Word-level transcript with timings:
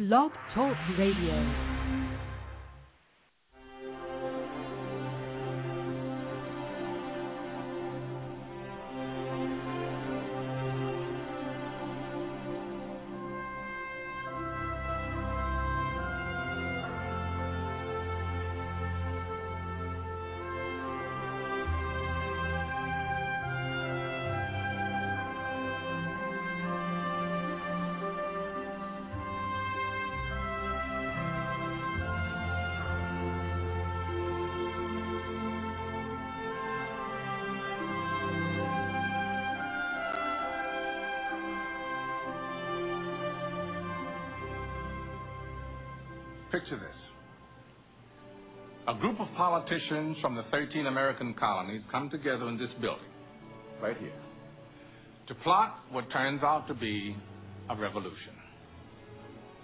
Blog 0.00 0.32
Talk 0.54 0.78
Radio. 0.96 1.69
Politicians 49.40 50.18
from 50.20 50.34
the 50.34 50.42
13 50.50 50.84
American 50.84 51.32
colonies 51.32 51.80
come 51.90 52.10
together 52.10 52.46
in 52.50 52.58
this 52.58 52.68
building, 52.78 53.08
right 53.80 53.96
here, 53.96 54.20
to 55.28 55.34
plot 55.36 55.76
what 55.90 56.04
turns 56.12 56.42
out 56.42 56.68
to 56.68 56.74
be 56.74 57.16
a 57.70 57.74
revolution. 57.74 58.36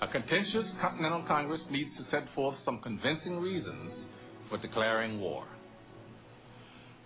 A 0.01 0.09
contentious 0.09 0.65
Continental 0.80 1.23
Congress 1.29 1.61
needs 1.71 1.91
to 1.99 2.05
set 2.11 2.25
forth 2.35 2.55
some 2.65 2.80
convincing 2.83 3.37
reasons 3.37 3.93
for 4.49 4.57
declaring 4.57 5.21
war. 5.21 5.45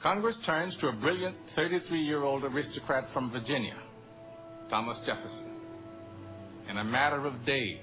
Congress 0.00 0.36
turns 0.46 0.72
to 0.80 0.86
a 0.86 0.92
brilliant 0.92 1.34
33 1.56 1.98
year 1.98 2.22
old 2.22 2.44
aristocrat 2.44 3.04
from 3.12 3.32
Virginia, 3.32 3.82
Thomas 4.70 4.96
Jefferson. 5.04 5.56
In 6.70 6.78
a 6.78 6.84
matter 6.84 7.26
of 7.26 7.34
days, 7.44 7.82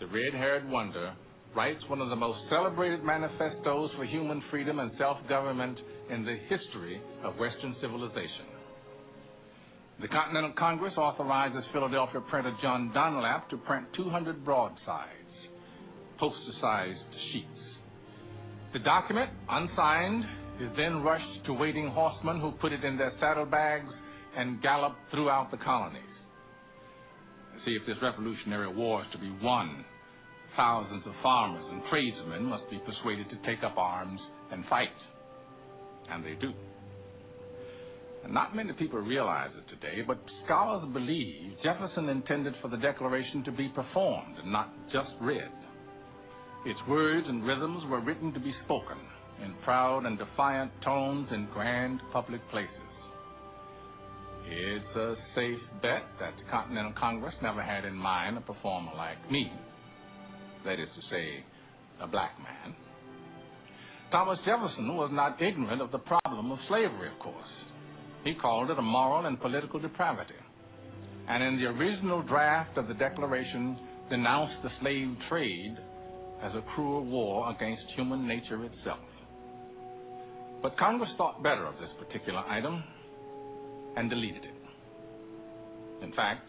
the 0.00 0.06
red 0.06 0.32
haired 0.32 0.66
wonder, 0.70 1.12
writes 1.54 1.80
one 1.88 2.00
of 2.00 2.08
the 2.08 2.16
most 2.16 2.38
celebrated 2.48 3.04
manifestos 3.04 3.90
for 3.96 4.04
human 4.04 4.42
freedom 4.50 4.78
and 4.78 4.90
self 4.98 5.18
government 5.28 5.78
in 6.10 6.24
the 6.24 6.36
history 6.48 7.00
of 7.24 7.36
Western 7.36 7.76
civilization. 7.80 8.46
The 10.00 10.08
Continental 10.08 10.52
Congress 10.58 10.94
authorizes 10.96 11.62
Philadelphia 11.72 12.20
printer 12.28 12.56
John 12.62 12.90
Dunlap 12.94 13.50
to 13.50 13.56
print 13.58 13.86
200 13.96 14.44
broadsides, 14.44 15.12
poster 16.18 16.52
sized 16.60 16.98
sheets. 17.32 17.46
The 18.72 18.80
document, 18.80 19.30
unsigned, 19.48 20.24
is 20.60 20.70
then 20.76 21.02
rushed 21.02 21.46
to 21.46 21.52
waiting 21.52 21.88
horsemen 21.88 22.40
who 22.40 22.52
put 22.52 22.72
it 22.72 22.84
in 22.84 22.96
their 22.96 23.12
saddlebags 23.20 23.92
and 24.36 24.62
gallop 24.62 24.96
throughout 25.10 25.50
the 25.50 25.58
colonies. 25.58 26.02
See 27.66 27.72
if 27.72 27.86
this 27.86 27.96
revolutionary 28.02 28.74
war 28.74 29.02
is 29.02 29.08
to 29.12 29.18
be 29.18 29.30
won 29.42 29.84
Thousands 30.56 31.02
of 31.06 31.12
farmers 31.22 31.64
and 31.70 31.82
tradesmen 31.88 32.44
must 32.44 32.68
be 32.70 32.78
persuaded 32.78 33.30
to 33.30 33.36
take 33.46 33.64
up 33.64 33.76
arms 33.78 34.20
and 34.50 34.64
fight. 34.68 34.88
And 36.10 36.22
they 36.22 36.34
do. 36.40 36.52
And 38.24 38.34
not 38.34 38.54
many 38.54 38.72
people 38.74 38.98
realize 39.00 39.50
it 39.56 39.68
today, 39.70 40.02
but 40.06 40.18
scholars 40.44 40.86
believe 40.92 41.56
Jefferson 41.64 42.08
intended 42.08 42.54
for 42.60 42.68
the 42.68 42.76
Declaration 42.76 43.42
to 43.44 43.52
be 43.52 43.68
performed 43.68 44.36
and 44.42 44.52
not 44.52 44.70
just 44.92 45.10
read. 45.20 45.50
Its 46.66 46.78
words 46.86 47.26
and 47.28 47.44
rhythms 47.44 47.82
were 47.88 48.00
written 48.00 48.32
to 48.34 48.38
be 48.38 48.54
spoken 48.64 48.98
in 49.42 49.54
proud 49.64 50.04
and 50.04 50.18
defiant 50.18 50.70
tones 50.84 51.28
in 51.32 51.48
grand 51.52 52.00
public 52.12 52.40
places. 52.50 52.68
It's 54.46 54.96
a 54.96 55.14
safe 55.34 55.58
bet 55.80 56.02
that 56.20 56.34
the 56.36 56.50
Continental 56.50 56.92
Congress 57.00 57.34
never 57.42 57.62
had 57.62 57.84
in 57.84 57.94
mind 57.94 58.36
a 58.36 58.40
performer 58.42 58.92
like 58.94 59.30
me 59.30 59.50
that 60.64 60.74
is 60.74 60.88
to 60.94 61.02
say, 61.10 61.44
a 62.02 62.06
black 62.06 62.32
man. 62.38 62.74
Thomas 64.10 64.38
Jefferson 64.44 64.94
was 64.94 65.10
not 65.12 65.40
ignorant 65.40 65.80
of 65.80 65.90
the 65.90 65.98
problem 65.98 66.52
of 66.52 66.58
slavery, 66.68 67.08
of 67.12 67.18
course. 67.18 67.52
He 68.24 68.34
called 68.34 68.70
it 68.70 68.78
a 68.78 68.82
moral 68.82 69.26
and 69.26 69.40
political 69.40 69.80
depravity. 69.80 70.34
And 71.28 71.42
in 71.42 71.56
the 71.56 71.66
original 71.66 72.22
draft 72.22 72.76
of 72.76 72.88
the 72.88 72.94
Declaration, 72.94 73.78
denounced 74.10 74.62
the 74.62 74.68
slave 74.80 75.16
trade 75.28 75.76
as 76.42 76.52
a 76.54 76.62
cruel 76.74 77.04
war 77.04 77.50
against 77.50 77.82
human 77.96 78.26
nature 78.28 78.64
itself. 78.64 79.00
But 80.62 80.76
Congress 80.78 81.10
thought 81.16 81.42
better 81.42 81.66
of 81.66 81.74
this 81.74 81.88
particular 81.98 82.40
item 82.40 82.82
and 83.96 84.10
deleted 84.10 84.44
it. 84.44 86.04
In 86.04 86.12
fact, 86.12 86.44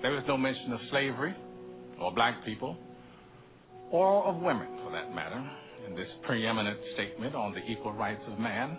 there 0.00 0.12
was 0.12 0.24
no 0.26 0.36
mention 0.36 0.72
of 0.72 0.80
slavery 0.90 1.34
or 2.00 2.14
black 2.14 2.44
people 2.44 2.76
or 3.94 4.24
of 4.24 4.42
women 4.42 4.66
for 4.82 4.90
that 4.90 5.14
matter, 5.14 5.40
in 5.86 5.94
this 5.94 6.08
preeminent 6.26 6.76
statement 6.94 7.32
on 7.36 7.54
the 7.54 7.60
equal 7.70 7.92
rights 7.92 8.22
of 8.26 8.40
man. 8.40 8.76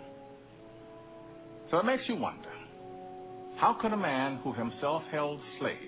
So 1.72 1.78
it 1.78 1.86
makes 1.86 2.04
you 2.10 2.18
wonder 2.18 2.50
how 3.58 3.78
could 3.82 3.94
a 3.94 3.98
man 3.98 4.42
who 4.44 4.52
himself 4.52 5.04
held 5.14 5.40
slaves 5.58 5.80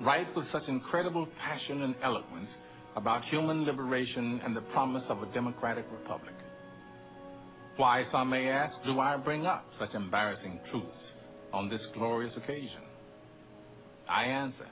write 0.00 0.28
with 0.36 0.44
such 0.52 0.62
incredible 0.68 1.26
passion 1.42 1.82
and 1.82 1.96
eloquence 2.04 2.46
about 2.94 3.22
human 3.32 3.64
liberation 3.64 4.40
and 4.44 4.54
the 4.54 4.60
promise 4.72 5.02
of 5.08 5.24
a 5.24 5.26
democratic 5.34 5.86
republic? 5.90 6.34
Why, 7.78 8.04
some 8.12 8.30
may 8.30 8.46
ask, 8.46 8.72
do 8.86 9.00
I 9.00 9.16
bring 9.16 9.44
up 9.44 9.64
such 9.80 9.92
embarrassing 9.92 10.60
truths 10.70 10.86
on 11.52 11.68
this 11.68 11.80
glorious 11.94 12.32
occasion? 12.36 12.86
I 14.08 14.22
answer 14.22 14.68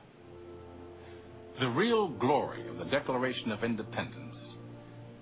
the 1.60 1.66
real 1.66 2.08
glory 2.08 2.68
of 2.68 2.76
the 2.78 2.84
Declaration 2.84 3.50
of 3.50 3.64
Independence 3.64 4.36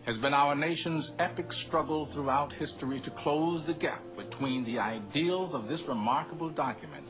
has 0.04 0.20
been 0.20 0.34
our 0.34 0.54
nation's 0.54 1.04
epic 1.19 1.47
struggle 1.66 2.10
throughout 2.12 2.50
history 2.58 3.00
to 3.06 3.10
close 3.22 3.64
the 3.66 3.72
gap 3.72 4.02
between 4.19 4.62
the 4.64 4.78
ideals 4.78 5.52
of 5.54 5.66
this 5.66 5.80
remarkable 5.88 6.50
document 6.50 7.06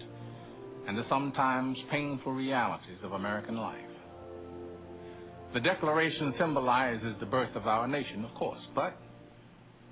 and 0.87 0.97
the 0.97 1.03
sometimes 1.09 1.77
painful 1.91 2.35
realities 2.35 2.99
of 3.03 3.13
American 3.13 3.57
life. 3.57 3.81
The 5.55 5.61
Declaration 5.61 6.33
symbolizes 6.39 7.17
the 7.19 7.27
birth 7.27 7.55
of 7.57 7.67
our 7.67 7.89
nation, 7.89 8.25
of 8.25 8.33
course, 8.37 8.61
but 8.77 8.97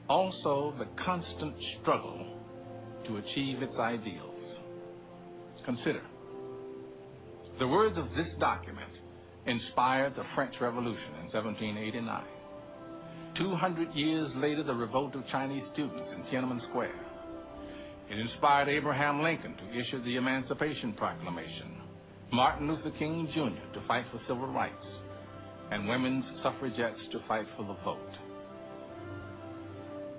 also 0.09 0.75
the 0.79 0.87
constant 1.05 1.57
struggle 1.83 2.39
to 3.09 3.17
achieve 3.17 3.63
its 3.63 3.75
ideals. 3.81 4.31
Consider 5.65 6.03
the 7.59 7.67
words 7.67 7.99
of 7.99 8.07
this 8.17 8.29
document 8.39 8.94
inspired 9.47 10.15
the 10.17 10.25
French 10.35 10.55
Revolution 10.61 11.21
in 11.21 11.33
1789. 11.33 12.25
200 13.39 13.95
years 13.95 14.31
later, 14.37 14.63
the 14.63 14.73
revolt 14.73 15.15
of 15.15 15.23
Chinese 15.31 15.65
students 15.73 16.09
in 16.15 16.23
Tiananmen 16.31 16.61
Square. 16.71 16.95
It 18.11 18.19
inspired 18.19 18.69
Abraham 18.69 19.23
Lincoln 19.23 19.57
to 19.57 19.71
issue 19.71 20.05
the 20.05 20.17
Emancipation 20.17 20.93
Proclamation, 20.93 21.81
Martin 22.33 22.69
Luther 22.69 22.93
King 22.99 23.29
Jr. 23.35 23.81
to 23.81 23.87
fight 23.89 24.05
for 24.13 24.21
civil 24.29 24.47
rights, 24.47 24.87
and 25.71 25.89
women's 25.89 26.25
suffragettes 26.43 27.01
to 27.13 27.19
fight 27.27 27.47
for 27.57 27.67
the 27.67 27.77
vote. 27.85 27.99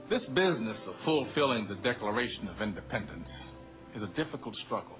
This 0.09 0.21
business 0.29 0.77
of 0.87 0.95
fulfilling 1.05 1.67
the 1.67 1.75
Declaration 1.87 2.49
of 2.49 2.61
Independence 2.61 3.29
is 3.95 4.03
a 4.03 4.23
difficult 4.23 4.55
struggle, 4.65 4.97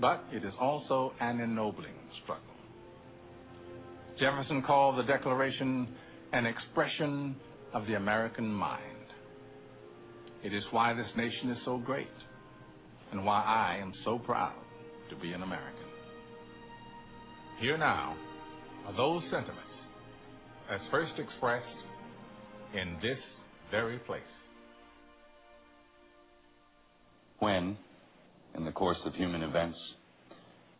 but 0.00 0.24
it 0.32 0.44
is 0.44 0.52
also 0.60 1.12
an 1.20 1.40
ennobling 1.40 1.94
struggle. 2.22 2.55
Jefferson 4.18 4.62
called 4.62 4.98
the 4.98 5.02
Declaration 5.02 5.88
an 6.32 6.46
expression 6.46 7.36
of 7.74 7.86
the 7.86 7.94
American 7.94 8.46
mind. 8.46 8.80
It 10.42 10.54
is 10.54 10.62
why 10.70 10.94
this 10.94 11.06
nation 11.16 11.50
is 11.50 11.58
so 11.66 11.76
great 11.76 12.06
and 13.12 13.24
why 13.26 13.42
I 13.42 13.78
am 13.80 13.92
so 14.04 14.18
proud 14.18 14.54
to 15.10 15.16
be 15.16 15.32
an 15.32 15.42
American. 15.42 15.84
Here 17.60 17.76
now 17.76 18.16
are 18.86 18.96
those 18.96 19.22
sentiments 19.24 19.60
as 20.72 20.80
first 20.90 21.12
expressed 21.18 21.66
in 22.74 22.94
this 23.02 23.18
very 23.70 23.98
place. 23.98 24.22
When, 27.38 27.76
in 28.56 28.64
the 28.64 28.72
course 28.72 28.98
of 29.04 29.14
human 29.14 29.42
events, 29.42 29.76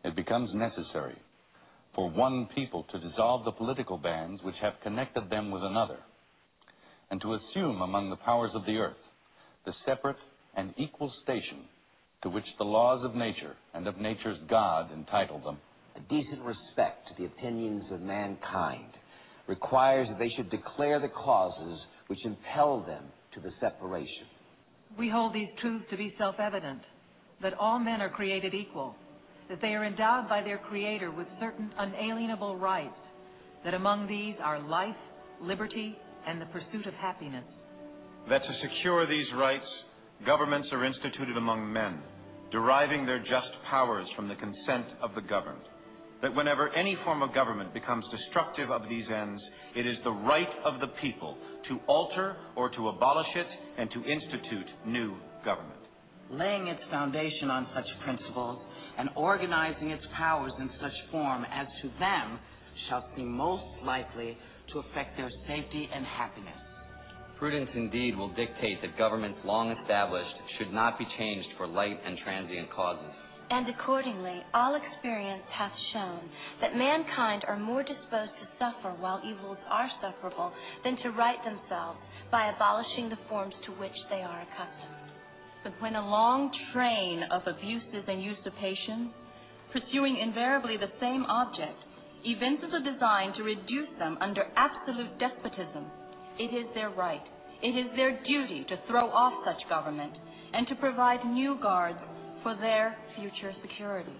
it 0.04 0.16
becomes 0.16 0.48
necessary 0.54 1.16
for 1.96 2.10
one 2.10 2.46
people 2.54 2.84
to 2.92 3.00
dissolve 3.00 3.44
the 3.44 3.52
political 3.52 3.96
bands 3.96 4.42
which 4.44 4.54
have 4.60 4.74
connected 4.82 5.30
them 5.30 5.50
with 5.50 5.62
another, 5.64 5.98
and 7.10 7.20
to 7.22 7.34
assume 7.34 7.80
among 7.80 8.10
the 8.10 8.16
powers 8.16 8.50
of 8.54 8.66
the 8.66 8.76
earth 8.76 8.96
the 9.64 9.72
separate 9.86 10.18
and 10.56 10.74
equal 10.76 11.10
station 11.24 11.64
to 12.22 12.28
which 12.28 12.44
the 12.58 12.64
laws 12.64 13.04
of 13.04 13.14
nature 13.14 13.56
and 13.74 13.86
of 13.86 13.96
nature's 13.96 14.38
God 14.48 14.92
entitle 14.92 15.40
them, 15.40 15.58
a 15.96 16.00
decent 16.00 16.42
respect 16.42 17.08
to 17.08 17.14
the 17.18 17.26
opinions 17.26 17.84
of 17.90 18.02
mankind, 18.02 18.92
requires 19.48 20.06
that 20.08 20.18
they 20.18 20.30
should 20.36 20.50
declare 20.50 21.00
the 21.00 21.08
causes 21.08 21.78
which 22.08 22.18
impel 22.24 22.84
them 22.86 23.04
to 23.34 23.40
the 23.40 23.50
separation. 23.60 24.26
We 24.98 25.08
hold 25.08 25.34
these 25.34 25.48
truths 25.60 25.86
to 25.90 25.96
be 25.96 26.14
self-evident, 26.18 26.82
that 27.42 27.54
all 27.54 27.78
men 27.78 28.00
are 28.00 28.10
created 28.10 28.54
equal, 28.54 28.94
that 29.48 29.60
they 29.60 29.74
are 29.74 29.84
endowed 29.84 30.28
by 30.28 30.42
their 30.42 30.58
Creator 30.58 31.10
with 31.10 31.26
certain 31.40 31.70
unalienable 31.78 32.56
rights, 32.56 32.98
that 33.64 33.74
among 33.74 34.06
these 34.06 34.34
are 34.42 34.60
life, 34.60 34.96
liberty, 35.40 35.96
and 36.26 36.40
the 36.40 36.46
pursuit 36.46 36.86
of 36.86 36.94
happiness. 36.94 37.44
That 38.28 38.42
to 38.42 38.68
secure 38.68 39.06
these 39.06 39.26
rights, 39.36 39.66
governments 40.24 40.68
are 40.72 40.84
instituted 40.84 41.36
among 41.36 41.72
men, 41.72 42.00
deriving 42.50 43.06
their 43.06 43.20
just 43.20 43.52
powers 43.70 44.06
from 44.16 44.28
the 44.28 44.34
consent 44.34 44.86
of 45.02 45.14
the 45.14 45.22
governed. 45.22 45.62
That 46.22 46.34
whenever 46.34 46.74
any 46.74 46.96
form 47.04 47.22
of 47.22 47.34
government 47.34 47.74
becomes 47.74 48.04
destructive 48.10 48.70
of 48.70 48.88
these 48.88 49.04
ends, 49.14 49.40
it 49.76 49.86
is 49.86 49.96
the 50.02 50.10
right 50.10 50.48
of 50.64 50.80
the 50.80 50.88
people 51.00 51.36
to 51.68 51.78
alter 51.86 52.36
or 52.56 52.70
to 52.70 52.88
abolish 52.88 53.26
it 53.36 53.46
and 53.78 53.90
to 53.90 53.98
institute 53.98 54.66
new 54.86 55.14
government. 55.44 55.78
Laying 56.30 56.66
its 56.66 56.80
foundation 56.90 57.50
on 57.50 57.68
such 57.74 57.86
principles 58.04 58.58
and 58.98 59.08
organizing 59.16 59.90
its 59.90 60.04
powers 60.16 60.52
in 60.58 60.70
such 60.80 60.92
form 61.10 61.44
as 61.52 61.66
to 61.82 61.88
them 61.98 62.38
shall 62.88 63.04
seem 63.16 63.30
most 63.32 63.64
likely 63.84 64.36
to 64.72 64.78
affect 64.80 65.16
their 65.16 65.30
safety 65.46 65.88
and 65.92 66.04
happiness. 66.04 66.58
Prudence 67.38 67.70
indeed 67.74 68.16
will 68.16 68.32
dictate 68.32 68.80
that 68.80 68.96
governments 68.96 69.38
long 69.44 69.70
established 69.70 70.34
should 70.58 70.72
not 70.72 70.98
be 70.98 71.06
changed 71.18 71.48
for 71.58 71.66
light 71.66 72.00
and 72.04 72.16
transient 72.24 72.70
causes. 72.72 73.12
And 73.50 73.68
accordingly, 73.68 74.42
all 74.54 74.74
experience 74.74 75.44
hath 75.52 75.72
shown 75.92 76.20
that 76.60 76.74
mankind 76.74 77.44
are 77.46 77.58
more 77.58 77.82
disposed 77.82 78.34
to 78.40 78.46
suffer 78.58 78.96
while 78.98 79.20
evils 79.22 79.58
are 79.70 79.88
sufferable 80.02 80.50
than 80.82 80.96
to 81.04 81.10
right 81.10 81.38
themselves 81.44 82.00
by 82.32 82.50
abolishing 82.50 83.08
the 83.08 83.20
forms 83.28 83.54
to 83.66 83.72
which 83.78 83.94
they 84.10 84.22
are 84.24 84.42
accustomed. 84.42 84.95
When 85.80 85.96
a 85.96 86.08
long 86.08 86.50
train 86.72 87.24
of 87.34 87.42
abuses 87.42 88.06
and 88.06 88.22
usurpations, 88.22 89.10
pursuing 89.72 90.16
invariably 90.16 90.76
the 90.78 90.94
same 91.00 91.26
object, 91.26 91.74
evinces 92.24 92.70
a 92.70 92.86
design 92.86 93.34
to 93.34 93.42
reduce 93.42 93.90
them 93.98 94.16
under 94.20 94.46
absolute 94.54 95.18
despotism, 95.18 95.90
it 96.38 96.54
is 96.54 96.70
their 96.74 96.90
right, 96.90 97.22
it 97.62 97.74
is 97.74 97.90
their 97.96 98.14
duty 98.22 98.64
to 98.68 98.78
throw 98.86 99.10
off 99.10 99.34
such 99.42 99.68
government 99.68 100.12
and 100.54 100.68
to 100.68 100.76
provide 100.76 101.26
new 101.26 101.58
guards 101.60 101.98
for 102.44 102.54
their 102.54 102.94
future 103.18 103.52
security. 103.60 104.14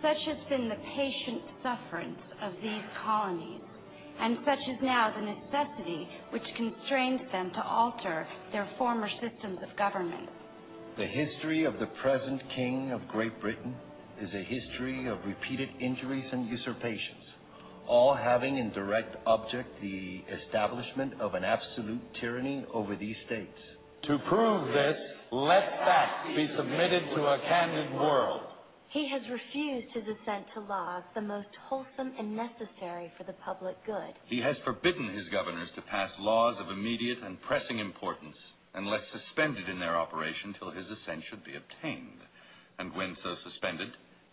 Such 0.00 0.20
has 0.32 0.40
been 0.48 0.68
the 0.72 0.80
patient 0.96 1.42
sufferance 1.60 2.24
of 2.40 2.52
these 2.62 2.86
colonies, 3.04 3.60
and 4.20 4.38
such 4.46 4.62
is 4.72 4.80
now 4.80 5.12
the 5.12 5.28
necessity 5.28 6.08
which 6.30 6.56
constrains 6.56 7.20
them 7.32 7.50
to 7.52 7.62
alter 7.62 8.26
their 8.52 8.68
former 8.78 9.08
systems 9.20 9.58
of 9.62 9.76
government. 9.76 10.37
The 10.98 11.06
history 11.06 11.64
of 11.64 11.78
the 11.78 11.86
present 12.02 12.42
King 12.56 12.90
of 12.90 13.06
Great 13.06 13.40
Britain 13.40 13.72
is 14.20 14.30
a 14.34 14.42
history 14.42 15.06
of 15.06 15.18
repeated 15.24 15.68
injuries 15.80 16.26
and 16.32 16.48
usurpations, 16.48 17.22
all 17.86 18.16
having 18.16 18.58
in 18.58 18.72
direct 18.72 19.14
object 19.24 19.68
the 19.80 20.24
establishment 20.42 21.14
of 21.20 21.34
an 21.34 21.44
absolute 21.44 22.02
tyranny 22.20 22.66
over 22.74 22.96
these 22.96 23.14
states. 23.26 23.58
To 24.08 24.18
prove 24.28 24.74
this, 24.74 24.98
let 25.30 25.62
facts 25.86 26.34
be 26.34 26.48
submitted 26.56 27.14
to 27.14 27.22
a 27.22 27.38
candid 27.48 27.94
world. 27.94 28.42
He 28.90 29.08
has 29.12 29.22
refused 29.30 29.94
his 29.94 30.02
assent 30.02 30.46
to 30.54 30.66
laws 30.66 31.04
the 31.14 31.20
most 31.20 31.54
wholesome 31.68 32.10
and 32.18 32.34
necessary 32.34 33.12
for 33.16 33.22
the 33.22 33.38
public 33.44 33.76
good. 33.86 34.18
He 34.26 34.40
has 34.42 34.56
forbidden 34.64 35.14
his 35.14 35.28
governors 35.30 35.68
to 35.76 35.82
pass 35.82 36.10
laws 36.18 36.56
of 36.58 36.76
immediate 36.76 37.18
and 37.22 37.40
pressing 37.42 37.78
importance, 37.78 38.34
unless 38.74 39.02
suspended 39.12 39.68
in 39.68 39.78
their 39.78 39.96
operation 39.96 40.54
till 40.58 40.70
his 40.70 40.86
assent 40.86 41.24
should 41.30 41.44
be 41.44 41.56
obtained. 41.56 42.20
And 42.78 42.94
when 42.94 43.16
so 43.22 43.34
suspended, 43.44 43.88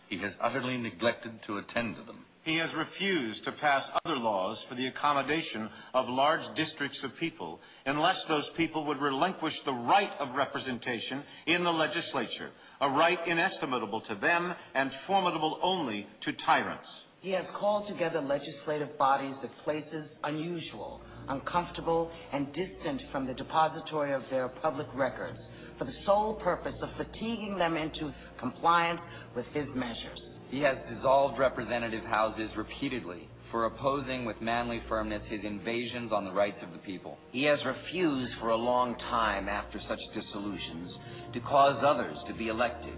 he 0.08 0.18
has 0.22 0.32
utterly 0.42 0.76
neglected 0.76 1.32
to 1.46 1.58
attend 1.58 1.96
to 1.96 2.04
them. 2.04 2.24
He 2.44 2.58
has 2.62 2.70
refused 2.78 3.44
to 3.44 3.58
pass 3.60 3.82
other 4.04 4.14
laws 4.14 4.56
for 4.68 4.76
the 4.76 4.86
accommodation 4.86 5.68
of 5.94 6.06
large 6.08 6.46
districts 6.54 6.98
of 7.02 7.10
people 7.18 7.58
unless 7.86 8.14
those 8.28 8.46
people 8.56 8.86
would 8.86 9.02
relinquish 9.02 9.54
the 9.64 9.72
right 9.72 10.14
of 10.20 10.36
representation 10.36 11.26
in 11.48 11.64
the 11.64 11.70
legislature, 11.70 12.54
a 12.80 12.88
right 12.88 13.18
inestimable 13.26 14.00
to 14.08 14.14
them 14.20 14.54
and 14.76 14.90
formidable 15.08 15.58
only 15.60 16.06
to 16.24 16.30
tyrants. 16.46 16.86
He 17.26 17.32
has 17.32 17.44
called 17.58 17.88
together 17.88 18.20
legislative 18.20 18.96
bodies 18.98 19.34
at 19.42 19.50
places 19.64 20.06
unusual, 20.22 21.00
uncomfortable, 21.28 22.08
and 22.32 22.46
distant 22.54 23.02
from 23.10 23.26
the 23.26 23.34
depository 23.34 24.12
of 24.14 24.22
their 24.30 24.46
public 24.62 24.86
records 24.94 25.36
for 25.76 25.86
the 25.86 25.92
sole 26.06 26.34
purpose 26.34 26.76
of 26.80 26.88
fatiguing 26.96 27.56
them 27.58 27.76
into 27.76 28.14
compliance 28.38 29.00
with 29.34 29.44
his 29.46 29.66
measures. 29.74 30.20
He 30.52 30.60
has 30.60 30.76
dissolved 30.88 31.36
representative 31.36 32.04
houses 32.04 32.48
repeatedly 32.56 33.28
for 33.50 33.64
opposing 33.64 34.24
with 34.24 34.40
manly 34.40 34.80
firmness 34.88 35.22
his 35.28 35.40
invasions 35.42 36.12
on 36.12 36.24
the 36.24 36.32
rights 36.32 36.58
of 36.62 36.70
the 36.70 36.78
people. 36.86 37.18
He 37.32 37.42
has 37.42 37.58
refused 37.66 38.34
for 38.40 38.50
a 38.50 38.56
long 38.56 38.94
time 39.10 39.48
after 39.48 39.80
such 39.88 39.98
dissolutions 40.14 40.92
to 41.34 41.40
cause 41.40 41.82
others 41.84 42.16
to 42.28 42.34
be 42.34 42.46
elected, 42.46 42.94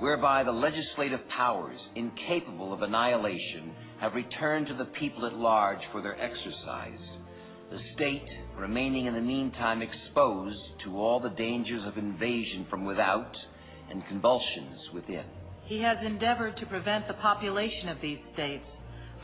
whereby 0.00 0.42
the 0.42 0.50
legislative 0.50 1.20
powers, 1.36 1.78
incapable 1.94 2.72
of 2.72 2.82
annihilation, 2.82 3.74
have 4.00 4.14
returned 4.14 4.66
to 4.66 4.74
the 4.74 4.90
people 4.98 5.26
at 5.26 5.34
large 5.34 5.80
for 5.92 6.02
their 6.02 6.20
exercise. 6.20 6.98
The 7.70 7.78
state, 7.94 8.26
remaining 8.58 9.06
in 9.06 9.14
the 9.14 9.20
meantime 9.20 9.82
exposed 9.82 10.58
to 10.84 10.96
all 10.96 11.20
the 11.20 11.36
dangers 11.36 11.82
of 11.86 11.98
invasion 11.98 12.66
from 12.68 12.84
without 12.84 13.32
and 13.90 14.02
convulsions 14.08 14.80
within. 14.94 15.24
He 15.66 15.82
has 15.82 15.98
endeavored 16.04 16.56
to 16.56 16.66
prevent 16.66 17.06
the 17.06 17.14
population 17.14 17.90
of 17.90 18.00
these 18.00 18.18
states, 18.32 18.64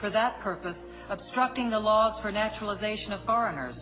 for 0.00 0.10
that 0.10 0.40
purpose 0.42 0.76
obstructing 1.10 1.70
the 1.70 1.78
laws 1.78 2.20
for 2.22 2.30
naturalization 2.30 3.12
of 3.12 3.24
foreigners, 3.24 3.74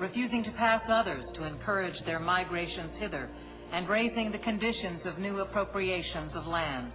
refusing 0.00 0.42
to 0.44 0.50
pass 0.52 0.82
others 0.90 1.24
to 1.36 1.44
encourage 1.44 1.94
their 2.06 2.18
migrations 2.18 2.90
hither, 2.98 3.30
and 3.72 3.88
raising 3.88 4.30
the 4.30 4.44
conditions 4.44 5.00
of 5.06 5.18
new 5.18 5.40
appropriations 5.40 6.32
of 6.34 6.46
land. 6.46 6.92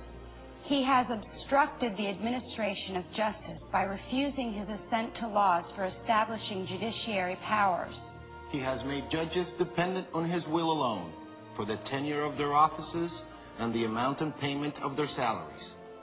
He 0.69 0.83
has 0.85 1.07
obstructed 1.09 1.93
the 1.97 2.07
administration 2.07 2.97
of 2.97 3.03
justice 3.15 3.61
by 3.71 3.83
refusing 3.83 4.53
his 4.53 4.67
assent 4.67 5.15
to 5.21 5.27
laws 5.27 5.63
for 5.75 5.85
establishing 5.85 6.67
judiciary 6.67 7.37
powers. 7.47 7.93
He 8.51 8.59
has 8.59 8.79
made 8.85 9.03
judges 9.11 9.47
dependent 9.57 10.07
on 10.13 10.29
his 10.29 10.43
will 10.49 10.71
alone 10.71 11.13
for 11.55 11.65
the 11.65 11.79
tenure 11.89 12.23
of 12.23 12.37
their 12.37 12.53
offices 12.53 13.11
and 13.59 13.73
the 13.73 13.85
amount 13.85 14.21
and 14.21 14.37
payment 14.39 14.75
of 14.83 14.95
their 14.95 15.09
salaries. 15.15 15.53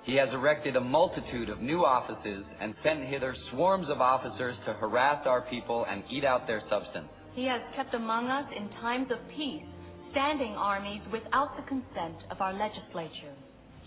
He 0.04 0.16
has 0.16 0.28
erected 0.32 0.76
a 0.76 0.80
multitude 0.80 1.48
of 1.48 1.60
new 1.60 1.84
offices 1.84 2.44
and 2.60 2.74
sent 2.82 3.04
hither 3.08 3.34
swarms 3.52 3.86
of 3.90 4.00
officers 4.00 4.56
to 4.66 4.72
harass 4.74 5.26
our 5.26 5.42
people 5.48 5.86
and 5.88 6.02
eat 6.10 6.24
out 6.24 6.46
their 6.46 6.62
substance. 6.68 7.08
He 7.34 7.44
has 7.46 7.60
kept 7.76 7.94
among 7.94 8.28
us 8.28 8.44
in 8.56 8.68
times 8.80 9.08
of 9.10 9.18
peace 9.36 9.64
standing 10.14 10.54
armies 10.54 11.02
without 11.10 11.50
the 11.58 11.66
consent 11.66 12.22
of 12.30 12.40
our 12.40 12.54
legislature. 12.54 13.34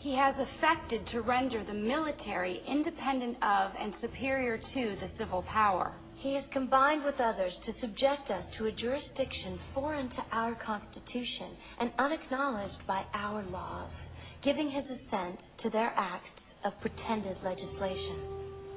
He 0.04 0.14
has 0.14 0.36
affected 0.36 1.08
to 1.12 1.22
render 1.22 1.64
the 1.64 1.74
military 1.74 2.62
independent 2.68 3.38
of 3.42 3.72
and 3.80 3.94
superior 4.02 4.58
to 4.58 4.84
the 5.00 5.10
civil 5.18 5.44
power. 5.52 5.96
He 6.20 6.36
has 6.36 6.44
combined 6.52 7.04
with 7.06 7.16
others 7.16 7.54
to 7.66 7.74
subject 7.80 8.28
us 8.30 8.44
to 8.58 8.66
a 8.68 8.72
jurisdiction 8.72 9.58
foreign 9.74 10.10
to 10.10 10.24
our 10.34 10.56
Constitution 10.66 11.56
and 11.80 11.92
unacknowledged 11.98 12.86
by 12.86 13.04
our 13.14 13.44
laws, 13.50 13.92
giving 14.44 14.70
his 14.70 14.86
assent 14.86 15.40
to 15.64 15.70
their 15.70 15.94
acts 15.96 16.44
of 16.66 16.74
pretended 16.82 17.38
legislation. 17.44 18.20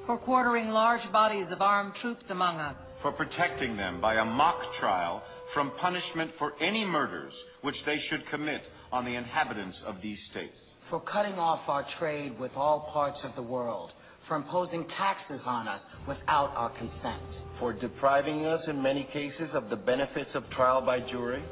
For 0.05 0.17
quartering 0.17 0.69
large 0.69 1.03
bodies 1.11 1.47
of 1.51 1.61
armed 1.61 1.93
troops 2.01 2.23
among 2.29 2.59
us. 2.59 2.75
For 3.01 3.11
protecting 3.11 3.75
them 3.77 3.99
by 3.99 4.15
a 4.15 4.25
mock 4.25 4.57
trial 4.79 5.21
from 5.53 5.71
punishment 5.81 6.31
for 6.37 6.53
any 6.61 6.85
murders 6.85 7.33
which 7.61 7.75
they 7.85 7.97
should 8.09 8.21
commit 8.29 8.61
on 8.91 9.05
the 9.05 9.15
inhabitants 9.15 9.77
of 9.85 9.95
these 10.01 10.17
states. 10.31 10.55
For 10.89 11.01
cutting 11.01 11.35
off 11.35 11.67
our 11.67 11.85
trade 11.99 12.39
with 12.39 12.51
all 12.55 12.89
parts 12.93 13.17
of 13.23 13.35
the 13.35 13.41
world, 13.41 13.91
for 14.27 14.35
imposing 14.35 14.85
taxes 14.97 15.41
on 15.45 15.67
us 15.67 15.81
without 16.07 16.53
our 16.55 16.69
consent. 16.77 17.21
For 17.59 17.73
depriving 17.73 18.45
us 18.45 18.61
in 18.67 18.81
many 18.81 19.07
cases 19.13 19.49
of 19.53 19.69
the 19.69 19.75
benefits 19.75 20.29
of 20.35 20.43
trial 20.55 20.81
by 20.81 20.99
jury, 21.11 21.43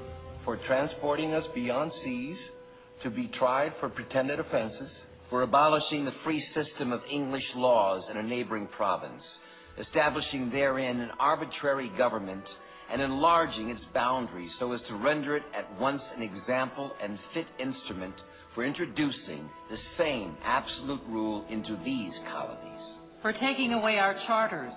for 0.45 0.57
transporting 0.67 1.33
us 1.33 1.43
beyond 1.53 1.91
seas 2.03 2.37
to 3.03 3.09
be 3.09 3.29
tried 3.37 3.71
for 3.79 3.89
pretended 3.89 4.39
offenses, 4.39 4.89
for 5.29 5.43
abolishing 5.43 6.05
the 6.05 6.11
free 6.23 6.43
system 6.55 6.91
of 6.91 7.01
English 7.11 7.43
laws 7.55 8.03
in 8.11 8.17
a 8.17 8.23
neighboring 8.23 8.67
province, 8.75 9.21
establishing 9.79 10.49
therein 10.49 10.99
an 10.99 11.11
arbitrary 11.19 11.91
government 11.97 12.43
and 12.91 13.01
enlarging 13.01 13.69
its 13.69 13.81
boundaries 13.93 14.51
so 14.59 14.73
as 14.73 14.79
to 14.89 14.95
render 14.95 15.35
it 15.35 15.43
at 15.57 15.79
once 15.79 16.01
an 16.15 16.23
example 16.23 16.91
and 17.01 17.17
fit 17.33 17.45
instrument 17.59 18.15
for 18.15 18.29
for 18.59 18.65
introducing 18.65 19.49
the 19.69 19.77
same 19.97 20.35
absolute 20.43 20.99
rule 21.07 21.45
into 21.49 21.77
these 21.85 22.11
colonies. 22.27 22.83
For 23.21 23.31
taking 23.31 23.71
away 23.71 23.95
our 23.95 24.15
charters, 24.27 24.73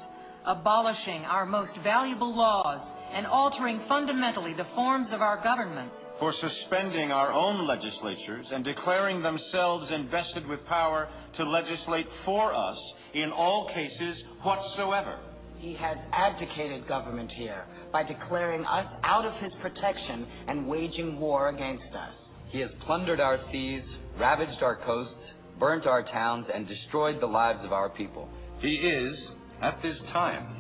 abolishing 0.47 1.27
our 1.27 1.47
most 1.47 1.73
valuable 1.83 2.31
laws, 2.31 2.79
and 3.13 3.27
altering 3.27 3.83
fundamentally 3.89 4.55
the 4.57 4.71
forms 4.77 5.09
of 5.13 5.21
our 5.21 5.43
government. 5.43 5.91
For 6.21 6.33
suspending 6.33 7.11
our 7.11 7.33
own 7.33 7.67
legislatures 7.67 8.47
and 8.53 8.65
declaring 8.65 9.21
themselves 9.21 9.91
invested 9.93 10.47
with 10.47 10.65
power 10.69 11.09
to 11.37 11.43
legislate 11.43 12.07
for 12.25 12.55
us 12.55 12.79
in 13.15 13.33
all 13.33 13.69
cases 13.75 14.17
whatsoever. 14.45 15.32
He 15.63 15.77
has 15.79 15.97
abdicated 16.13 16.89
government 16.89 17.31
here 17.39 17.65
by 17.93 18.03
declaring 18.03 18.65
us 18.65 18.87
out 19.05 19.25
of 19.25 19.33
his 19.41 19.53
protection 19.63 20.27
and 20.49 20.67
waging 20.67 21.21
war 21.21 21.51
against 21.51 21.95
us. 21.95 22.11
He 22.51 22.59
has 22.59 22.71
plundered 22.85 23.21
our 23.21 23.39
seas, 23.53 23.83
ravaged 24.19 24.61
our 24.61 24.85
coasts, 24.85 25.15
burnt 25.61 25.87
our 25.87 26.03
towns, 26.03 26.47
and 26.53 26.67
destroyed 26.67 27.21
the 27.21 27.31
lives 27.31 27.61
of 27.65 27.73
our 27.73 27.91
people. 27.91 28.29
He 28.61 28.75
is, 28.75 29.15
at 29.63 29.79
this 29.83 29.95
time, 30.13 30.57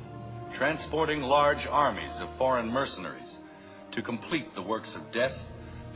transporting 0.56 1.20
large 1.20 1.66
armies 1.68 2.14
of 2.20 2.38
foreign 2.38 2.68
mercenaries 2.68 3.26
to 3.96 4.02
complete 4.02 4.54
the 4.54 4.62
works 4.62 4.88
of 4.94 5.12
death, 5.12 5.34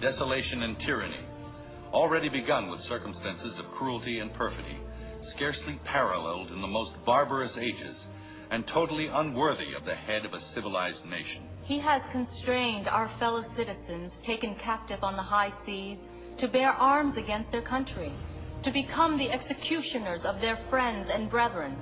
desolation, 0.02 0.64
and 0.64 0.76
tyranny, 0.84 1.24
already 1.92 2.28
begun 2.28 2.70
with 2.70 2.80
circumstances 2.88 3.54
of 3.62 3.72
cruelty 3.78 4.18
and 4.18 4.34
perfidy, 4.34 4.80
scarcely 5.36 5.78
paralleled 5.92 6.50
in 6.50 6.60
the 6.60 6.66
most 6.66 6.90
barbarous 7.06 7.52
ages, 7.56 7.96
and 8.56 8.64
totally 8.72 9.04
unworthy 9.12 9.76
of 9.76 9.84
the 9.84 9.94
head 9.94 10.24
of 10.24 10.32
a 10.32 10.40
civilized 10.54 11.04
nation. 11.04 11.44
He 11.68 11.76
has 11.76 12.00
constrained 12.08 12.88
our 12.88 13.12
fellow 13.20 13.44
citizens 13.52 14.08
taken 14.26 14.56
captive 14.64 15.04
on 15.04 15.12
the 15.12 15.22
high 15.22 15.52
seas 15.68 15.98
to 16.40 16.48
bear 16.48 16.72
arms 16.72 17.12
against 17.22 17.52
their 17.52 17.68
country, 17.68 18.08
to 18.64 18.72
become 18.72 19.20
the 19.20 19.28
executioners 19.28 20.24
of 20.24 20.40
their 20.40 20.56
friends 20.72 21.04
and 21.12 21.28
brethren, 21.28 21.76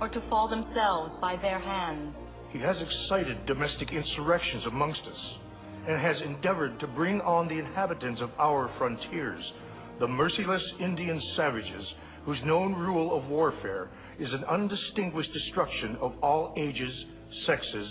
or 0.00 0.08
to 0.08 0.20
fall 0.28 0.50
themselves 0.50 1.14
by 1.22 1.38
their 1.38 1.62
hands. 1.62 2.10
He 2.50 2.58
has 2.58 2.74
excited 2.74 3.46
domestic 3.46 3.94
insurrections 3.94 4.66
amongst 4.66 5.06
us, 5.06 5.22
and 5.86 5.94
has 6.02 6.16
endeavored 6.26 6.80
to 6.80 6.88
bring 6.88 7.20
on 7.20 7.46
the 7.46 7.54
inhabitants 7.54 8.18
of 8.20 8.34
our 8.42 8.66
frontiers, 8.78 9.44
the 10.00 10.08
merciless 10.10 10.62
Indian 10.82 11.22
savages, 11.36 11.86
whose 12.24 12.42
known 12.44 12.74
rule 12.74 13.16
of 13.16 13.30
warfare 13.30 13.90
is 14.18 14.28
an 14.32 14.44
undistinguished 14.44 15.32
destruction 15.32 15.96
of 16.00 16.12
all 16.22 16.54
ages, 16.56 16.92
sexes, 17.46 17.88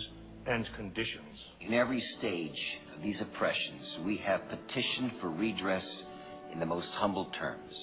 and 0.48 0.66
conditions. 0.76 1.38
In 1.62 1.74
every 1.74 2.04
stage 2.20 2.60
of 2.96 3.04
these 3.04 3.16
oppressions, 3.22 4.06
we 4.06 4.20
have 4.26 4.42
petitioned 4.50 5.20
for 5.22 5.30
redress 5.30 5.84
in 6.52 6.60
the 6.60 6.66
most 6.66 6.88
humble 7.00 7.30
terms. 7.40 7.74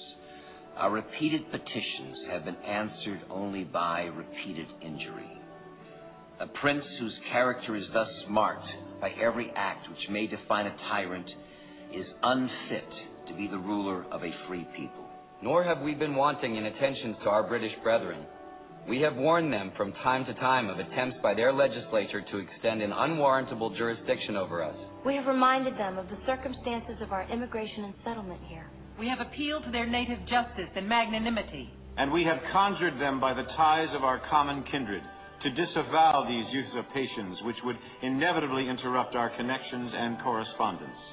Our 0.77 0.91
repeated 0.91 1.45
petitions 1.51 2.17
have 2.31 2.45
been 2.45 2.57
answered 2.57 3.21
only 3.29 3.63
by 3.63 4.03
repeated 4.03 4.67
injury. 4.81 5.29
A 6.39 6.47
prince 6.47 6.83
whose 6.99 7.13
character 7.31 7.75
is 7.75 7.83
thus 7.93 8.09
marked 8.29 8.65
by 8.99 9.11
every 9.21 9.51
act 9.55 9.87
which 9.89 10.09
may 10.09 10.27
define 10.27 10.65
a 10.65 10.75
tyrant 10.89 11.27
is 11.93 12.05
unfit 12.23 12.89
to 13.29 13.35
be 13.35 13.47
the 13.47 13.57
ruler 13.57 14.03
of 14.11 14.23
a 14.23 14.31
free 14.47 14.67
people. 14.75 15.07
Nor 15.43 15.61
have 15.65 15.81
we 15.83 15.93
been 15.93 16.15
wanting 16.15 16.55
in 16.55 16.71
attentions 16.71 17.17
to 17.21 17.29
our 17.29 17.43
British 17.43 17.75
brethren. 17.83 18.23
We 18.87 19.01
have 19.01 19.17
warned 19.17 19.51
them 19.51 19.73
from 19.75 19.91
time 19.99 20.23
to 20.23 20.33
time 20.35 20.69
of 20.69 20.79
attempts 20.79 21.17
by 21.21 21.33
their 21.33 21.51
legislature 21.51 22.23
to 22.23 22.37
extend 22.39 22.81
an 22.81 22.93
unwarrantable 22.95 23.75
jurisdiction 23.75 24.37
over 24.37 24.63
us. 24.63 24.75
We 25.05 25.15
have 25.15 25.27
reminded 25.27 25.75
them 25.75 25.97
of 25.97 26.07
the 26.07 26.15
circumstances 26.25 26.95
of 27.03 27.11
our 27.11 27.27
immigration 27.27 27.83
and 27.83 27.93
settlement 28.07 28.39
here. 28.47 28.71
We 28.97 29.11
have 29.11 29.19
appealed 29.19 29.65
to 29.65 29.71
their 29.71 29.85
native 29.85 30.19
justice 30.31 30.71
and 30.77 30.87
magnanimity. 30.87 31.75
And 31.97 32.13
we 32.13 32.23
have 32.23 32.39
conjured 32.53 32.95
them 33.01 33.19
by 33.19 33.33
the 33.33 33.43
ties 33.59 33.91
of 33.99 34.05
our 34.07 34.21
common 34.31 34.63
kindred 34.71 35.03
to 35.43 35.49
disavow 35.59 36.23
these 36.23 36.47
usurpations 36.55 37.35
which 37.43 37.59
would 37.67 37.75
inevitably 38.01 38.69
interrupt 38.69 39.15
our 39.15 39.35
connections 39.35 39.91
and 39.91 40.23
correspondence. 40.23 41.12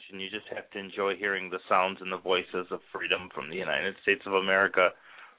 Declaration. 0.00 0.20
You 0.20 0.30
just 0.30 0.52
have 0.54 0.70
to 0.70 0.78
enjoy 0.78 1.16
hearing 1.16 1.50
the 1.50 1.58
sounds 1.68 1.98
and 2.00 2.12
the 2.12 2.18
voices 2.18 2.66
of 2.70 2.80
freedom 2.92 3.28
from 3.34 3.50
the 3.50 3.56
United 3.56 3.94
States 4.02 4.22
of 4.26 4.34
America, 4.34 4.90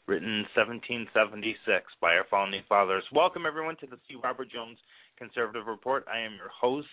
written 0.08 0.30
in 0.30 0.46
1776 0.56 1.86
by 2.02 2.16
our 2.16 2.26
founding 2.30 2.62
fathers. 2.68 3.04
Welcome, 3.14 3.46
everyone, 3.46 3.78
to 3.78 3.88
the 3.88 3.98
C. 4.08 4.16
Robert 4.22 4.52
Jones 4.52 4.78
Conservative 5.18 5.68
Report. 5.68 6.06
I 6.12 6.20
am 6.20 6.34
your 6.34 6.50
host, 6.50 6.88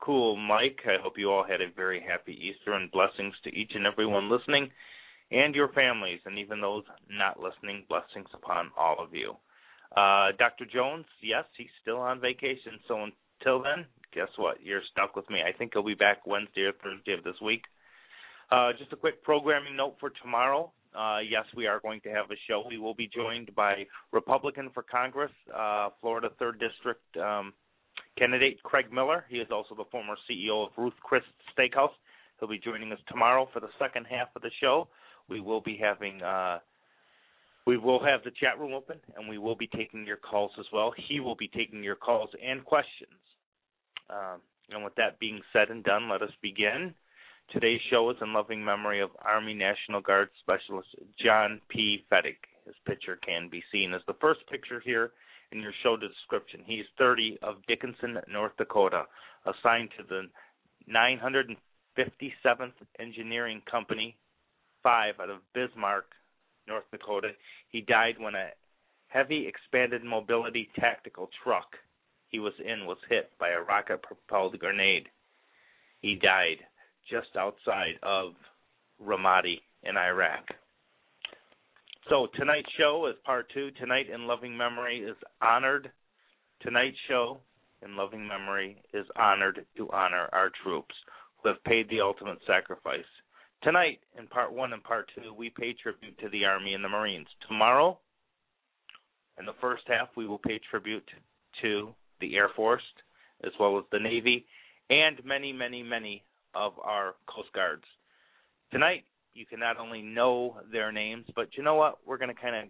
Cool 0.00 0.36
Mike. 0.36 0.80
I 0.86 1.00
hope 1.02 1.14
you 1.16 1.30
all 1.30 1.44
had 1.44 1.60
a 1.60 1.70
very 1.74 2.00
happy 2.00 2.32
Easter 2.32 2.74
and 2.74 2.90
blessings 2.90 3.34
to 3.44 3.50
each 3.54 3.72
and 3.74 3.86
every 3.86 4.06
one 4.06 4.30
listening 4.30 4.70
and 5.30 5.54
your 5.54 5.68
families, 5.68 6.20
and 6.24 6.38
even 6.38 6.60
those 6.60 6.84
not 7.10 7.40
listening, 7.40 7.84
blessings 7.88 8.28
upon 8.32 8.70
all 8.78 8.96
of 8.98 9.12
you. 9.12 9.34
Uh, 9.96 10.30
Dr. 10.38 10.66
Jones, 10.66 11.06
yes, 11.22 11.44
he's 11.56 11.72
still 11.82 11.98
on 11.98 12.20
vacation. 12.20 12.78
So 12.86 13.06
until 13.40 13.62
then, 13.62 13.86
guess 14.12 14.28
what? 14.36 14.58
You're 14.62 14.82
stuck 14.92 15.16
with 15.16 15.28
me. 15.30 15.40
I 15.46 15.56
think 15.56 15.72
he'll 15.74 15.82
be 15.82 15.94
back 15.94 16.26
Wednesday 16.26 16.62
or 16.62 16.72
Thursday 16.72 17.12
of 17.12 17.24
this 17.24 17.40
week. 17.42 17.62
Uh, 18.50 18.70
just 18.78 18.92
a 18.92 18.96
quick 18.96 19.22
programming 19.22 19.76
note 19.76 19.96
for 20.00 20.10
tomorrow. 20.22 20.72
Uh, 20.96 21.18
yes, 21.18 21.44
we 21.54 21.66
are 21.66 21.80
going 21.80 22.00
to 22.00 22.08
have 22.08 22.30
a 22.30 22.36
show. 22.48 22.64
We 22.68 22.78
will 22.78 22.94
be 22.94 23.08
joined 23.14 23.54
by 23.54 23.84
Republican 24.12 24.70
for 24.72 24.82
Congress, 24.82 25.32
uh, 25.54 25.90
Florida 26.00 26.30
3rd 26.40 26.60
District 26.60 27.16
um, 27.20 27.52
candidate 28.16 28.62
Craig 28.62 28.86
Miller. 28.92 29.24
He 29.28 29.38
is 29.38 29.48
also 29.50 29.74
the 29.74 29.84
former 29.90 30.14
CEO 30.30 30.66
of 30.66 30.72
Ruth's 30.78 30.96
Chris 31.02 31.22
Steakhouse. 31.56 31.90
He'll 32.38 32.48
be 32.48 32.58
joining 32.58 32.92
us 32.92 32.98
tomorrow 33.08 33.48
for 33.52 33.60
the 33.60 33.68
second 33.78 34.06
half 34.08 34.28
of 34.36 34.42
the 34.42 34.50
show 34.60 34.88
we 35.28 35.40
will 35.40 35.60
be 35.60 35.78
having 35.80 36.22
uh, 36.22 36.58
We 37.66 37.78
will 37.78 38.02
have 38.04 38.22
the 38.24 38.30
chat 38.30 38.58
room 38.58 38.72
open, 38.72 38.98
and 39.16 39.28
we 39.28 39.38
will 39.38 39.56
be 39.56 39.66
taking 39.66 40.06
your 40.06 40.18
calls 40.18 40.52
as 40.58 40.66
well. 40.72 40.92
He 41.08 41.20
will 41.20 41.34
be 41.34 41.48
taking 41.48 41.82
your 41.82 41.96
calls 41.96 42.30
and 42.44 42.64
questions. 42.64 43.10
Um, 44.10 44.40
and 44.70 44.84
with 44.84 44.94
that 44.96 45.18
being 45.18 45.40
said 45.52 45.70
and 45.70 45.84
done, 45.84 46.08
let 46.08 46.22
us 46.22 46.30
begin. 46.42 46.94
Today's 47.52 47.80
show 47.90 48.10
is 48.10 48.16
in 48.20 48.32
loving 48.32 48.64
memory 48.64 49.00
of 49.00 49.10
Army 49.24 49.54
National 49.54 50.00
Guard 50.00 50.28
Specialist 50.40 50.88
Jon 51.22 51.60
P. 51.68 52.04
Fettig. 52.10 52.36
His 52.64 52.74
picture 52.84 53.16
can 53.24 53.48
be 53.48 53.62
seen 53.70 53.94
as 53.94 54.00
the 54.06 54.16
first 54.20 54.40
picture 54.50 54.82
here 54.84 55.12
in 55.52 55.60
your 55.60 55.72
show 55.82 55.96
description. 55.96 56.62
He's 56.66 56.84
30 56.98 57.38
of 57.42 57.56
Dickinson, 57.68 58.18
North 58.28 58.56
Dakota, 58.58 59.04
assigned 59.44 59.90
to 59.96 60.02
the 60.08 60.22
957th 60.92 62.72
Engineering 62.98 63.62
Company, 63.70 64.16
5 64.82 65.14
out 65.20 65.30
of 65.30 65.38
Bismarck, 65.54 66.06
North 66.66 66.84
Dakota. 66.90 67.30
He 67.68 67.80
died 67.80 68.16
when 68.18 68.34
a 68.34 68.48
heavy 69.06 69.46
expanded 69.46 70.02
mobility 70.02 70.68
tactical 70.76 71.30
truck 71.44 71.76
he 72.28 72.38
was 72.38 72.52
in 72.64 72.86
was 72.86 72.98
hit 73.08 73.30
by 73.38 73.50
a 73.50 73.60
rocket 73.60 74.02
propelled 74.02 74.58
grenade. 74.58 75.08
He 76.00 76.16
died 76.16 76.58
just 77.10 77.36
outside 77.36 77.98
of 78.02 78.32
Ramadi 79.02 79.60
in 79.82 79.96
Iraq. 79.96 80.44
So 82.08 82.28
tonight's 82.34 82.70
show 82.78 83.06
is 83.06 83.16
part 83.24 83.46
two. 83.52 83.70
Tonight 83.72 84.06
in 84.12 84.26
loving 84.26 84.56
memory 84.56 85.00
is 85.00 85.16
honored. 85.42 85.90
Tonight's 86.60 86.96
show 87.08 87.40
in 87.82 87.96
loving 87.96 88.26
memory 88.26 88.82
is 88.94 89.06
honored 89.16 89.64
to 89.76 89.90
honor 89.90 90.28
our 90.32 90.50
troops 90.62 90.94
who 91.42 91.48
have 91.48 91.62
paid 91.64 91.88
the 91.88 92.00
ultimate 92.00 92.38
sacrifice. 92.46 93.04
Tonight, 93.62 94.00
in 94.18 94.26
part 94.28 94.52
one 94.52 94.72
and 94.72 94.84
part 94.84 95.10
two, 95.14 95.34
we 95.34 95.50
pay 95.50 95.72
tribute 95.72 96.16
to 96.18 96.28
the 96.28 96.44
Army 96.44 96.74
and 96.74 96.84
the 96.84 96.88
Marines. 96.88 97.26
Tomorrow, 97.48 97.98
in 99.38 99.46
the 99.46 99.54
first 99.60 99.82
half, 99.86 100.08
we 100.16 100.26
will 100.26 100.38
pay 100.38 100.60
tribute 100.70 101.08
to 101.62 101.94
the 102.20 102.36
Air 102.36 102.50
Force 102.54 102.82
as 103.44 103.52
well 103.60 103.78
as 103.78 103.84
the 103.92 103.98
Navy 103.98 104.46
and 104.90 105.22
many, 105.24 105.52
many, 105.52 105.82
many 105.82 106.24
of 106.54 106.72
our 106.78 107.14
Coast 107.26 107.52
Guards. 107.54 107.84
Tonight, 108.72 109.04
you 109.34 109.46
can 109.46 109.60
not 109.60 109.78
only 109.78 110.02
know 110.02 110.56
their 110.72 110.90
names, 110.90 111.26
but 111.34 111.48
you 111.56 111.62
know 111.62 111.74
what? 111.74 111.98
We're 112.06 112.18
going 112.18 112.34
to 112.34 112.40
kind 112.40 112.56
of 112.56 112.68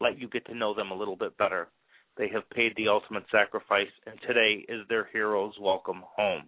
let 0.00 0.18
you 0.18 0.28
get 0.28 0.44
to 0.46 0.54
know 0.54 0.74
them 0.74 0.90
a 0.90 0.96
little 0.96 1.16
bit 1.16 1.36
better. 1.38 1.68
They 2.16 2.28
have 2.28 2.48
paid 2.50 2.72
the 2.76 2.88
ultimate 2.88 3.24
sacrifice, 3.30 3.90
and 4.06 4.18
today 4.26 4.64
is 4.68 4.86
their 4.88 5.08
heroes' 5.12 5.54
welcome 5.60 6.02
home. 6.16 6.44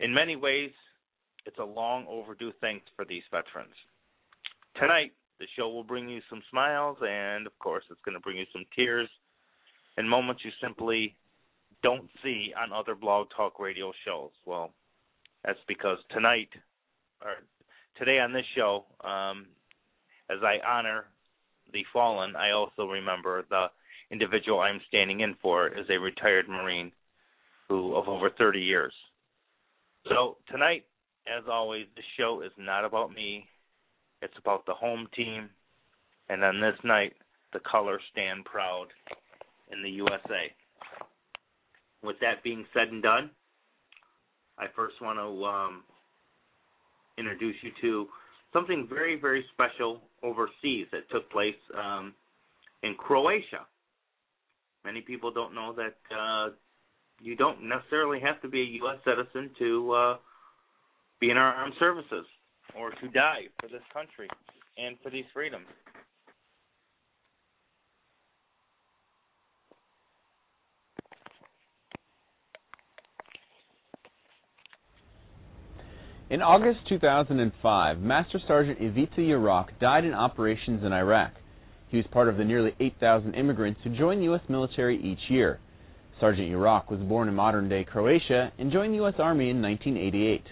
In 0.00 0.12
many 0.12 0.36
ways, 0.36 0.70
it's 1.46 1.58
a 1.58 1.64
long 1.64 2.06
overdue 2.08 2.52
thanks 2.60 2.86
for 2.96 3.04
these 3.04 3.22
veterans. 3.30 3.74
Tonight, 4.78 5.12
the 5.38 5.46
show 5.56 5.68
will 5.68 5.84
bring 5.84 6.08
you 6.08 6.20
some 6.28 6.42
smiles, 6.50 6.98
and 7.00 7.46
of 7.46 7.58
course, 7.58 7.84
it's 7.90 8.00
going 8.04 8.14
to 8.14 8.20
bring 8.20 8.38
you 8.38 8.46
some 8.52 8.64
tears 8.74 9.08
and 9.96 10.08
moments 10.08 10.42
you 10.44 10.50
simply 10.62 11.16
don't 11.82 12.08
see 12.22 12.52
on 12.60 12.72
other 12.72 12.94
blog 12.94 13.28
talk 13.36 13.58
radio 13.58 13.92
shows. 14.04 14.30
Well, 14.44 14.72
that's 15.44 15.58
because 15.68 15.98
tonight, 16.10 16.48
or 17.22 17.34
today 17.96 18.18
on 18.18 18.32
this 18.32 18.44
show, 18.54 18.84
um, 19.04 19.46
as 20.30 20.38
I 20.42 20.58
honor 20.66 21.04
the 21.72 21.84
fallen, 21.92 22.36
I 22.36 22.50
also 22.50 22.86
remember 22.86 23.44
the 23.48 23.66
individual 24.10 24.60
I'm 24.60 24.80
standing 24.88 25.20
in 25.20 25.36
for 25.40 25.68
is 25.68 25.86
a 25.90 25.98
retired 25.98 26.48
Marine 26.48 26.92
who 27.68 27.94
of 27.94 28.08
over 28.08 28.30
30 28.30 28.60
years. 28.60 28.92
So 30.08 30.36
tonight, 30.50 30.84
as 31.26 31.44
always, 31.50 31.86
the 31.96 32.02
show 32.16 32.42
is 32.42 32.52
not 32.56 32.84
about 32.84 33.12
me. 33.12 33.46
It's 34.22 34.36
about 34.38 34.64
the 34.66 34.74
home 34.74 35.08
team. 35.16 35.50
And 36.28 36.44
on 36.44 36.60
this 36.60 36.78
night, 36.84 37.14
the 37.52 37.60
colors 37.60 38.02
stand 38.12 38.44
proud 38.44 38.86
in 39.72 39.82
the 39.82 39.90
USA. 39.90 40.52
With 42.02 42.16
that 42.20 42.42
being 42.44 42.64
said 42.72 42.88
and 42.88 43.02
done, 43.02 43.30
I 44.58 44.66
first 44.74 44.94
want 45.00 45.18
to 45.18 45.44
um, 45.44 45.82
introduce 47.18 47.56
you 47.62 47.70
to 47.80 48.06
something 48.52 48.86
very, 48.88 49.18
very 49.20 49.44
special 49.52 50.00
overseas 50.22 50.86
that 50.92 51.08
took 51.10 51.30
place 51.30 51.56
um, 51.76 52.14
in 52.82 52.94
Croatia. 52.94 53.66
Many 54.84 55.00
people 55.00 55.32
don't 55.32 55.54
know 55.54 55.74
that 55.74 56.16
uh, 56.16 56.50
you 57.20 57.34
don't 57.36 57.68
necessarily 57.68 58.20
have 58.20 58.40
to 58.42 58.48
be 58.48 58.60
a 58.60 58.64
U.S. 58.82 58.98
citizen 59.04 59.50
to 59.58 59.92
uh, 59.92 60.16
be 61.20 61.30
in 61.30 61.36
our 61.36 61.52
armed 61.52 61.74
services 61.78 62.26
or 62.78 62.90
to 62.90 63.08
die 63.08 63.42
for 63.60 63.68
this 63.68 63.82
country 63.92 64.28
and 64.78 64.96
for 65.02 65.10
these 65.10 65.24
freedoms. 65.32 65.66
In 76.28 76.42
August 76.42 76.80
2005, 76.88 78.00
Master 78.00 78.40
Sergeant 78.48 78.80
Ivica 78.80 79.20
Jerak 79.20 79.78
died 79.80 80.04
in 80.04 80.12
operations 80.12 80.82
in 80.82 80.92
Iraq. 80.92 81.30
He 81.86 81.98
was 81.98 82.06
part 82.08 82.28
of 82.28 82.36
the 82.36 82.44
nearly 82.44 82.74
8,000 82.80 83.34
immigrants 83.34 83.78
who 83.84 83.90
join 83.90 84.18
the 84.18 84.24
U.S. 84.24 84.40
military 84.48 85.00
each 85.00 85.30
year. 85.30 85.60
Sergeant 86.18 86.50
Jerak 86.50 86.90
was 86.90 86.98
born 86.98 87.28
in 87.28 87.34
modern-day 87.36 87.84
Croatia 87.84 88.50
and 88.58 88.72
joined 88.72 88.92
the 88.92 88.96
U.S. 88.96 89.14
Army 89.20 89.50
in 89.50 89.62
1988. 89.62 90.42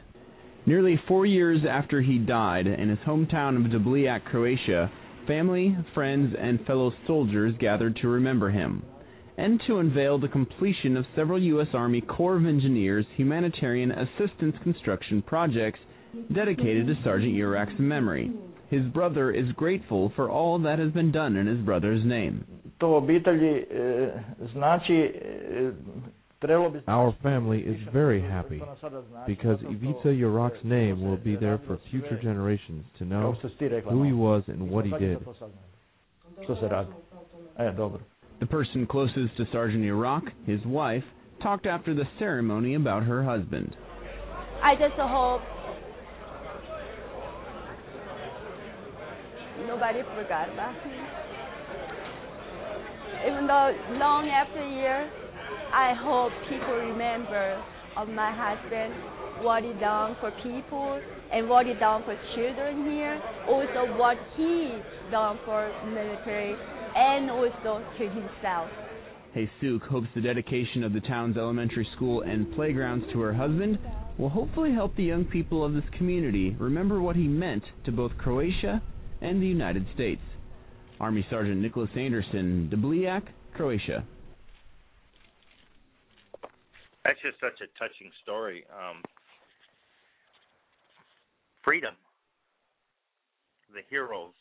Nearly 0.65 0.97
four 1.09 1.27
years 1.27 1.63
after 1.69 2.01
he 2.01 2.19
died 2.19 2.69
in 2.69 2.89
his 2.89 3.01
hometown 3.01 3.57
of 3.57 3.73
Dobljak, 3.73 4.27
Croatia, 4.27 4.93
family, 5.27 5.77
friends, 5.93 6.37
and 6.39 6.65
fellow 6.67 6.93
soldiers 7.05 7.53
gathered 7.59 7.97
to 7.97 8.07
remember 8.07 8.49
him 8.51 8.85
and 9.37 9.61
to 9.67 9.79
unveil 9.79 10.19
the 10.19 10.29
completion 10.29 10.97
of 10.97 11.05
several 11.17 11.43
U.S. 11.43 11.69
Army 11.75 12.01
Corps 12.01 12.37
of 12.37 12.47
Engineers 12.47 13.07
humanitarian 13.17 13.91
assistance 13.93 14.55
construction 14.63 15.23
projects 15.23 15.81
dedicated 16.33 16.87
to 16.87 16.95
Sergeant 17.03 17.35
Jerak's 17.35 17.79
memory. 17.79 18.31
His 18.71 18.85
brother 18.93 19.31
is 19.31 19.51
grateful 19.53 20.13
for 20.17 20.31
all 20.31 20.59
that 20.61 20.79
has 20.79 20.93
been 20.93 21.13
done 21.13 21.37
in 21.37 21.47
his 21.47 21.59
brother's 21.59 22.05
name. 22.05 22.45
Our 26.89 27.17
family 27.23 27.61
is 27.61 27.77
very 27.93 28.21
happy 28.21 28.61
because 29.27 29.59
Ivica 29.63 30.09
Jerak's 30.09 30.63
name 30.63 31.03
will 31.03 31.17
be 31.17 31.37
there 31.37 31.61
for 31.67 31.79
future 31.91 32.19
generations 32.23 32.85
to 32.99 33.05
know 33.05 33.37
who 33.89 34.03
he 34.03 34.13
was 34.13 34.43
and 34.49 34.69
what 34.71 34.85
he 34.85 34.93
did. 34.93 35.19
The 38.41 38.47
person 38.47 38.87
closest 38.87 39.37
to 39.37 39.47
Sergeant 39.53 39.85
Jerak, 39.85 40.23
his 40.45 40.61
wife, 40.67 41.05
talked 41.43 41.67
after 41.67 41.95
the 41.95 42.05
ceremony 42.19 42.75
about 42.75 43.05
her 43.05 43.23
husband. 43.23 43.75
I 44.63 44.75
just 44.75 44.95
hope 44.97 45.43
nobody 49.67 50.01
forgot 50.17 50.53
about 50.53 50.75
him. 50.83 51.07
Even 53.27 53.47
though 53.47 53.73
long 54.01 54.29
after 54.29 54.61
years, 54.69 55.11
I 55.73 55.95
hope 55.97 56.33
people 56.49 56.75
remember 56.75 57.63
of 57.97 58.09
my 58.09 58.33
husband, 58.35 58.93
what 59.45 59.63
he 59.63 59.73
done 59.81 60.17
for 60.21 60.31
people, 60.43 61.01
and 61.33 61.49
what 61.49 61.67
he 61.67 61.75
done 61.75 62.03
for 62.05 62.17
children 62.35 62.85
here. 62.91 63.21
Also, 63.49 63.97
what 63.97 64.17
he 64.37 64.77
done 65.11 65.39
for 65.45 65.73
military 65.87 66.57
and 66.95 67.31
also 67.31 67.85
to 67.99 68.09
himself. 68.09 68.71
Jesus 69.35 69.83
hopes 69.91 70.07
the 70.15 70.21
dedication 70.21 70.85
of 70.85 70.93
the 70.93 71.01
town's 71.01 71.37
elementary 71.37 71.87
school 71.97 72.23
and 72.23 72.55
playgrounds 72.55 73.05
to 73.13 73.21
her 73.21 73.35
husband 73.35 73.79
will 74.17 74.29
hopefully 74.29 74.73
help 74.73 74.95
the 74.95 75.03
young 75.03 75.25
people 75.25 75.65
of 75.65 75.75
this 75.75 75.85
community 75.99 76.57
remember 76.61 77.01
what 77.01 77.17
he 77.17 77.27
meant 77.27 77.65
to 77.85 77.91
both 77.91 78.13
Croatia 78.17 78.81
and 79.21 79.43
the 79.43 79.47
United 79.47 79.87
States. 79.95 80.21
Army 81.01 81.27
Sergeant 81.31 81.61
Nicholas 81.61 81.91
Anderson, 81.97 82.71
Dobljak, 82.73 83.23
Croatia. 83.57 84.05
That's 87.05 87.19
just 87.21 87.39
such 87.41 87.61
a 87.61 87.67
touching 87.79 88.11
story. 88.23 88.65
Um, 88.71 89.03
freedom, 91.65 91.95
the 93.75 93.81
heroes 93.91 94.33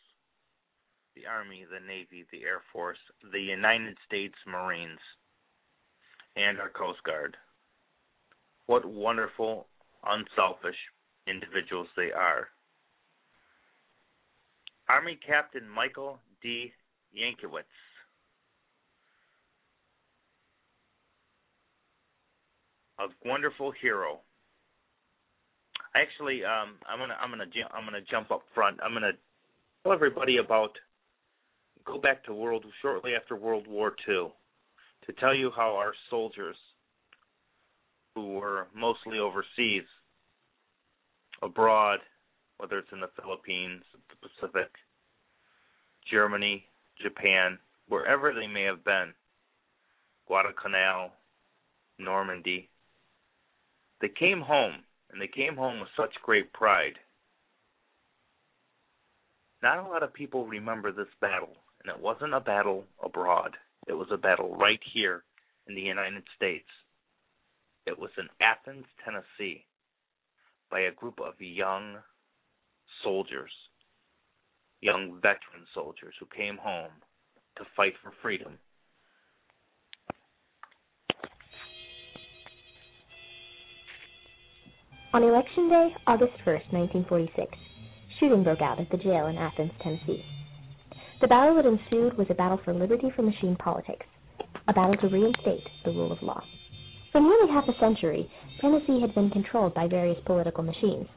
the 1.15 1.25
Army, 1.27 1.65
the 1.69 1.85
Navy, 1.85 2.25
the 2.31 2.43
Air 2.43 2.61
Force, 2.71 2.97
the 3.31 3.39
United 3.39 3.97
States 4.05 4.35
Marines, 4.47 4.99
and 6.35 6.59
our 6.59 6.69
Coast 6.69 6.99
Guard. 7.03 7.37
What 8.65 8.85
wonderful, 8.85 9.67
unselfish 10.05 10.75
individuals 11.27 11.87
they 11.95 12.11
are. 12.11 12.47
Army 14.89 15.17
Captain 15.25 15.67
Michael 15.67 16.19
D. 16.41 16.71
Jankiewicz. 17.15 17.63
A 22.99 23.05
wonderful 23.27 23.71
hero. 23.81 24.19
Actually, 25.95 26.43
um, 26.43 26.75
I'm 26.87 26.99
gonna 26.99 27.15
I'm 27.21 27.29
gonna 27.29 27.45
I'm 27.73 27.85
gonna 27.85 28.01
jump 28.09 28.31
up 28.31 28.43
front. 28.53 28.77
I'm 28.83 28.93
gonna 28.93 29.11
tell 29.83 29.93
everybody 29.93 30.37
about 30.37 30.71
go 31.85 31.97
back 31.99 32.23
to 32.25 32.33
world 32.33 32.65
shortly 32.81 33.11
after 33.15 33.35
World 33.35 33.67
War 33.67 33.95
II 34.07 34.31
to 35.05 35.13
tell 35.19 35.33
you 35.35 35.51
how 35.55 35.75
our 35.75 35.93
soldiers, 36.09 36.55
who 38.15 38.33
were 38.33 38.67
mostly 38.75 39.19
overseas, 39.19 39.83
abroad, 41.41 41.99
whether 42.57 42.77
it's 42.77 42.91
in 42.91 43.01
the 43.01 43.09
Philippines, 43.19 43.83
the 43.93 44.27
Pacific, 44.27 44.69
Germany, 46.09 46.63
Japan, 47.01 47.57
wherever 47.89 48.33
they 48.33 48.47
may 48.47 48.63
have 48.63 48.83
been, 48.85 49.13
Guadalcanal, 50.27 51.11
Normandy, 51.99 52.69
they 53.99 54.09
came 54.09 54.41
home, 54.41 54.75
and 55.11 55.21
they 55.21 55.27
came 55.27 55.55
home 55.55 55.79
with 55.79 55.89
such 55.97 56.13
great 56.23 56.51
pride. 56.53 56.93
Not 59.61 59.79
a 59.79 59.87
lot 59.87 60.03
of 60.03 60.13
people 60.13 60.45
remember 60.45 60.91
this 60.91 61.07
battle, 61.21 61.55
and 61.83 61.95
it 61.95 62.01
wasn't 62.01 62.33
a 62.33 62.39
battle 62.39 62.85
abroad. 63.03 63.55
It 63.87 63.93
was 63.93 64.07
a 64.11 64.17
battle 64.17 64.55
right 64.55 64.79
here 64.93 65.23
in 65.67 65.75
the 65.75 65.81
United 65.81 66.23
States. 66.35 66.67
It 67.85 67.99
was 67.99 68.11
in 68.17 68.27
Athens, 68.41 68.85
Tennessee, 69.03 69.65
by 70.71 70.81
a 70.81 70.91
group 70.91 71.19
of 71.19 71.33
young 71.39 71.97
soldiers, 73.03 73.51
young 74.81 75.15
veteran 75.21 75.67
soldiers 75.73 76.13
who 76.19 76.25
came 76.35 76.57
home 76.57 76.91
to 77.57 77.63
fight 77.75 77.93
for 78.01 78.13
freedom. 78.21 78.57
On 85.13 85.21
Election 85.21 85.69
Day, 85.69 85.89
August 86.07 86.33
1st, 86.43 86.73
1946, 86.73 87.51
shooting 88.19 88.43
broke 88.43 88.61
out 88.61 88.79
at 88.79 88.89
the 88.89 88.97
jail 88.97 89.27
in 89.27 89.37
Athens, 89.37 89.71
Tennessee. 89.83 90.23
The 91.23 91.31
battle 91.31 91.55
that 91.55 91.65
ensued 91.65 92.17
was 92.17 92.27
a 92.29 92.33
battle 92.33 92.59
for 92.65 92.73
liberty 92.73 93.09
from 93.15 93.27
machine 93.31 93.55
politics, 93.55 94.05
a 94.67 94.73
battle 94.73 94.97
to 94.97 95.07
reinstate 95.07 95.63
the 95.85 95.91
rule 95.91 96.11
of 96.11 96.21
law. 96.21 96.43
For 97.13 97.21
nearly 97.21 97.47
half 97.47 97.63
a 97.69 97.79
century, 97.79 98.29
Tennessee 98.59 98.99
had 98.99 99.15
been 99.15 99.29
controlled 99.29 99.73
by 99.73 99.87
various 99.87 100.19
political 100.25 100.65
machines. 100.65 101.07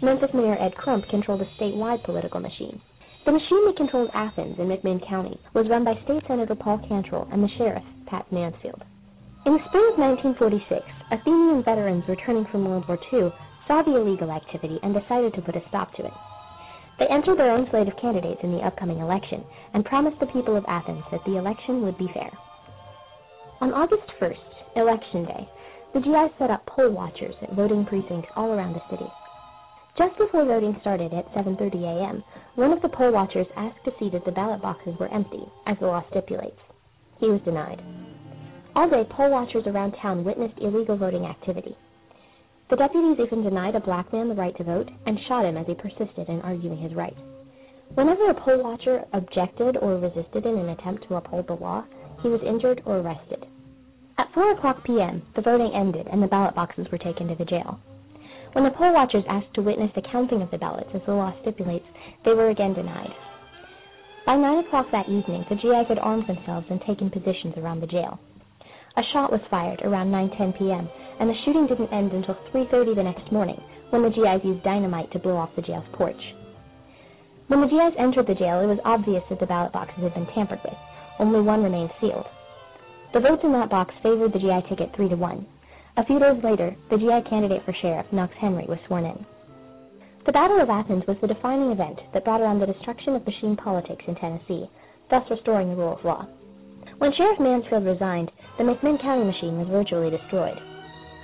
Memphis 0.00 0.32
Mayor 0.32 0.56
Ed 0.58 0.74
Crump 0.76 1.04
controlled 1.10 1.42
a 1.42 1.60
statewide 1.60 2.02
political 2.04 2.40
machine. 2.40 2.80
The 3.26 3.36
machine 3.36 3.66
that 3.66 3.76
controlled 3.76 4.08
Athens 4.14 4.56
in 4.58 4.68
McMinn 4.68 5.06
County 5.06 5.38
was 5.52 5.68
run 5.68 5.84
by 5.84 6.00
State 6.04 6.24
Senator 6.26 6.54
Paul 6.54 6.80
Cantrell 6.88 7.28
and 7.30 7.44
the 7.44 7.52
sheriff, 7.58 7.84
Pat 8.06 8.24
Mansfield. 8.32 8.80
In 9.44 9.52
the 9.52 9.64
spring 9.68 9.92
of 9.92 10.00
1946, 10.40 10.80
Athenian 11.12 11.62
veterans 11.62 12.08
returning 12.08 12.46
from 12.50 12.64
World 12.64 12.88
War 12.88 12.96
II 13.12 13.28
saw 13.68 13.82
the 13.82 13.94
illegal 13.94 14.32
activity 14.32 14.80
and 14.82 14.96
decided 14.96 15.34
to 15.34 15.42
put 15.42 15.54
a 15.54 15.68
stop 15.68 15.92
to 15.96 16.06
it. 16.06 16.12
They 16.98 17.06
entered 17.06 17.38
their 17.38 17.50
own 17.50 17.68
slate 17.70 17.88
of 17.88 17.96
candidates 17.96 18.40
in 18.42 18.52
the 18.52 18.64
upcoming 18.64 18.98
election 18.98 19.44
and 19.72 19.84
promised 19.84 20.20
the 20.20 20.26
people 20.26 20.56
of 20.56 20.64
Athens 20.68 21.04
that 21.10 21.24
the 21.24 21.36
election 21.36 21.82
would 21.82 21.98
be 21.98 22.08
fair. 22.14 22.30
On 23.60 23.72
August 23.72 24.06
1st, 24.20 24.76
Election 24.76 25.24
Day, 25.24 25.48
the 25.92 26.00
G.I. 26.00 26.28
set 26.38 26.50
up 26.50 26.66
poll 26.66 26.90
watchers 26.90 27.34
at 27.42 27.52
voting 27.52 27.84
precincts 27.84 28.30
all 28.36 28.52
around 28.52 28.74
the 28.74 28.82
city. 28.90 29.10
Just 29.96 30.18
before 30.18 30.44
voting 30.44 30.76
started 30.80 31.12
at 31.14 31.32
7:30 31.34 31.82
a.m., 31.84 32.24
one 32.56 32.72
of 32.72 32.82
the 32.82 32.88
poll 32.88 33.12
watchers 33.12 33.46
asked 33.56 33.84
to 33.84 33.92
see 33.98 34.08
that 34.10 34.24
the 34.24 34.32
ballot 34.32 34.60
boxes 34.60 34.98
were 34.98 35.12
empty, 35.12 35.46
as 35.66 35.78
the 35.78 35.86
law 35.86 36.02
stipulates. 36.10 36.60
He 37.20 37.28
was 37.28 37.40
denied. 37.42 37.80
All 38.74 38.88
day, 38.90 39.04
poll 39.08 39.30
watchers 39.30 39.66
around 39.66 39.92
town 39.92 40.24
witnessed 40.24 40.58
illegal 40.58 40.96
voting 40.96 41.26
activity. 41.26 41.76
The 42.70 42.76
deputies 42.76 43.18
even 43.20 43.42
denied 43.42 43.74
a 43.74 43.80
black 43.80 44.12
man 44.12 44.28
the 44.28 44.34
right 44.34 44.56
to 44.56 44.64
vote 44.64 44.90
and 45.06 45.18
shot 45.28 45.44
him 45.44 45.56
as 45.56 45.66
he 45.66 45.74
persisted 45.74 46.28
in 46.28 46.40
arguing 46.40 46.78
his 46.78 46.94
right. 46.94 47.16
Whenever 47.94 48.30
a 48.30 48.34
poll 48.34 48.62
watcher 48.62 49.04
objected 49.12 49.76
or 49.76 49.96
resisted 49.96 50.46
in 50.46 50.58
an 50.58 50.70
attempt 50.70 51.06
to 51.06 51.16
uphold 51.16 51.46
the 51.46 51.54
law, 51.54 51.84
he 52.22 52.28
was 52.28 52.40
injured 52.42 52.82
or 52.86 52.98
arrested. 52.98 53.46
At 54.16 54.32
4 54.32 54.52
o'clock 54.52 54.82
p.m., 54.84 55.22
the 55.36 55.42
voting 55.42 55.72
ended 55.74 56.08
and 56.10 56.22
the 56.22 56.26
ballot 56.26 56.54
boxes 56.54 56.86
were 56.90 56.98
taken 56.98 57.28
to 57.28 57.34
the 57.34 57.44
jail. 57.44 57.78
When 58.52 58.64
the 58.64 58.70
poll 58.70 58.94
watchers 58.94 59.24
asked 59.28 59.52
to 59.54 59.62
witness 59.62 59.90
the 59.94 60.02
counting 60.10 60.40
of 60.40 60.50
the 60.50 60.58
ballots 60.58 60.90
as 60.94 61.02
the 61.04 61.12
law 61.12 61.34
stipulates, 61.42 61.86
they 62.24 62.32
were 62.32 62.48
again 62.48 62.72
denied. 62.72 63.12
By 64.24 64.36
9 64.36 64.64
o'clock 64.64 64.86
that 64.90 65.08
evening, 65.08 65.44
the 65.50 65.56
GIs 65.56 65.88
had 65.88 65.98
armed 65.98 66.26
themselves 66.26 66.66
and 66.70 66.80
taken 66.80 67.10
positions 67.10 67.58
around 67.58 67.80
the 67.80 67.86
jail. 67.86 68.18
A 68.96 69.02
shot 69.12 69.32
was 69.32 69.40
fired 69.50 69.82
around 69.82 70.10
9:10 70.10 70.58
p.m 70.58 70.88
and 71.20 71.30
the 71.30 71.34
shooting 71.44 71.66
didn't 71.66 71.92
end 71.92 72.12
until 72.12 72.36
3.30 72.52 72.96
the 72.96 73.02
next 73.02 73.30
morning, 73.30 73.60
when 73.90 74.02
the 74.02 74.10
GIs 74.10 74.44
used 74.44 74.64
dynamite 74.64 75.10
to 75.12 75.18
blow 75.18 75.36
off 75.36 75.54
the 75.56 75.62
jail's 75.62 75.86
porch. 75.92 76.20
When 77.46 77.60
the 77.60 77.68
GIs 77.68 77.94
entered 77.98 78.26
the 78.26 78.34
jail, 78.34 78.60
it 78.60 78.66
was 78.72 78.82
obvious 78.84 79.22
that 79.30 79.38
the 79.38 79.46
ballot 79.46 79.72
boxes 79.72 80.02
had 80.02 80.14
been 80.14 80.26
tampered 80.34 80.60
with. 80.64 80.74
Only 81.18 81.40
one 81.40 81.62
remained 81.62 81.90
sealed. 82.00 82.26
The 83.12 83.20
votes 83.20 83.44
in 83.44 83.52
that 83.52 83.70
box 83.70 83.94
favored 84.02 84.32
the 84.32 84.42
GI 84.42 84.68
ticket 84.68 84.90
3 84.96 85.08
to 85.10 85.16
1. 85.16 85.46
A 85.96 86.06
few 86.06 86.18
days 86.18 86.42
later, 86.42 86.74
the 86.90 86.98
GI 86.98 87.30
candidate 87.30 87.62
for 87.64 87.74
sheriff, 87.80 88.06
Knox 88.10 88.34
Henry, 88.40 88.66
was 88.66 88.78
sworn 88.86 89.04
in. 89.04 89.24
The 90.26 90.32
Battle 90.32 90.60
of 90.60 90.70
Athens 90.70 91.04
was 91.06 91.18
the 91.20 91.28
defining 91.28 91.70
event 91.70 92.00
that 92.12 92.24
brought 92.24 92.40
around 92.40 92.58
the 92.58 92.66
destruction 92.66 93.14
of 93.14 93.26
machine 93.26 93.54
politics 93.54 94.02
in 94.08 94.16
Tennessee, 94.16 94.66
thus 95.10 95.22
restoring 95.30 95.68
the 95.68 95.76
rule 95.76 95.94
of 95.94 96.04
law. 96.04 96.26
When 96.98 97.12
Sheriff 97.14 97.40
Mansfield 97.40 97.84
resigned, 97.84 98.30
the 98.56 98.64
McMinn 98.64 99.02
County 99.02 99.24
machine 99.24 99.58
was 99.58 99.68
virtually 99.68 100.10
destroyed. 100.10 100.58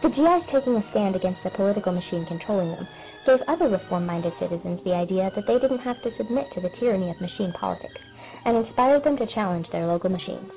The 0.02 0.10
GIs 0.10 0.44
taking 0.50 0.74
a 0.74 0.84
stand 0.90 1.14
against 1.14 1.44
the 1.44 1.50
political 1.50 1.92
machine 1.92 2.26
controlling 2.26 2.72
them 2.72 2.88
gave 3.24 3.38
other 3.46 3.68
reform-minded 3.68 4.32
citizens 4.40 4.80
the 4.82 4.94
idea 4.94 5.30
that 5.34 5.46
they 5.46 5.58
didn't 5.58 5.86
have 5.86 6.02
to 6.02 6.16
submit 6.16 6.50
to 6.54 6.60
the 6.60 6.74
tyranny 6.80 7.10
of 7.10 7.20
machine 7.20 7.52
politics, 7.52 8.00
and 8.44 8.56
inspired 8.56 9.04
them 9.04 9.16
to 9.18 9.26
challenge 9.34 9.66
their 9.70 9.86
local 9.86 10.10
machines. 10.10 10.50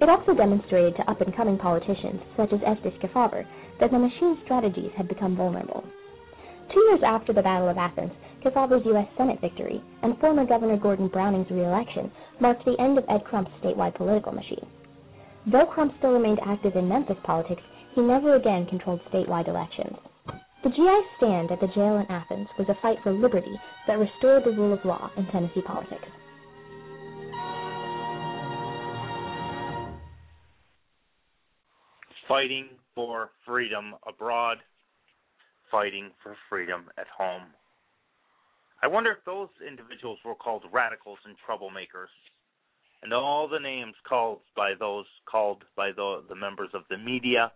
It 0.00 0.08
also 0.08 0.34
demonstrated 0.34 0.96
to 0.96 1.10
up-and-coming 1.10 1.58
politicians, 1.58 2.20
such 2.36 2.52
as 2.52 2.62
Estes 2.66 2.98
Kefauver, 3.02 3.46
that 3.78 3.90
the 3.90 3.98
machine 3.98 4.38
strategies 4.44 4.92
had 4.96 5.06
become 5.06 5.36
vulnerable. 5.36 5.84
Two 6.74 6.80
years 6.90 7.02
after 7.06 7.32
the 7.32 7.42
Battle 7.42 7.68
of 7.68 7.78
Athens, 7.78 8.12
Kefauver's 8.44 8.86
U.S. 8.86 9.08
Senate 9.16 9.40
victory 9.40 9.82
and 10.02 10.18
former 10.18 10.46
Governor 10.46 10.76
Gordon 10.76 11.08
Browning's 11.08 11.50
reelection 11.50 12.10
marked 12.40 12.64
the 12.64 12.76
end 12.80 12.98
of 12.98 13.04
Ed 13.08 13.24
Crump's 13.24 13.50
statewide 13.62 13.96
political 13.96 14.32
machine. 14.32 14.66
Though 15.50 15.66
Crump 15.66 15.94
still 15.98 16.12
remained 16.12 16.40
active 16.44 16.76
in 16.76 16.88
Memphis 16.88 17.16
politics, 17.24 17.62
he 17.94 18.00
never 18.02 18.36
again 18.36 18.66
controlled 18.66 19.00
statewide 19.12 19.48
elections. 19.48 19.96
The 20.62 20.70
GI 20.70 21.00
stand 21.16 21.50
at 21.50 21.60
the 21.60 21.68
jail 21.68 21.96
in 21.96 22.06
Athens 22.10 22.48
was 22.58 22.68
a 22.68 22.80
fight 22.82 22.98
for 23.02 23.12
liberty 23.12 23.58
that 23.86 23.98
restored 23.98 24.44
the 24.44 24.50
rule 24.50 24.72
of 24.72 24.84
law 24.84 25.10
in 25.16 25.26
Tennessee 25.26 25.62
politics. 25.62 26.04
Fighting 32.28 32.68
for 32.94 33.30
freedom 33.46 33.94
abroad, 34.06 34.58
fighting 35.70 36.10
for 36.22 36.36
freedom 36.50 36.90
at 36.98 37.06
home. 37.16 37.54
I 38.82 38.86
wonder 38.86 39.10
if 39.10 39.24
those 39.24 39.48
individuals 39.66 40.18
were 40.24 40.34
called 40.34 40.64
radicals 40.72 41.18
and 41.24 41.36
troublemakers. 41.48 42.12
And 43.02 43.12
all 43.12 43.48
the 43.48 43.60
names 43.60 43.94
called 44.08 44.40
by 44.56 44.72
those 44.78 45.06
called 45.30 45.64
by 45.76 45.92
the, 45.92 46.22
the 46.28 46.34
members 46.34 46.70
of 46.74 46.82
the 46.90 46.98
media, 46.98 47.52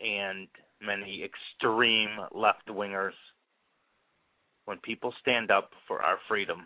and 0.00 0.48
many 0.80 1.22
extreme 1.22 2.08
left 2.32 2.66
wingers 2.68 3.12
when 4.64 4.78
people 4.78 5.12
stand 5.20 5.50
up 5.50 5.70
for 5.86 6.02
our 6.02 6.18
freedom. 6.26 6.62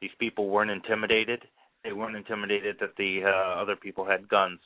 These 0.00 0.10
people 0.18 0.48
weren't 0.48 0.70
intimidated. 0.70 1.42
They 1.84 1.92
weren't 1.92 2.16
intimidated 2.16 2.76
that 2.80 2.96
the 2.98 3.22
uh, 3.24 3.60
other 3.62 3.76
people 3.76 4.04
had 4.04 4.28
guns. 4.28 4.58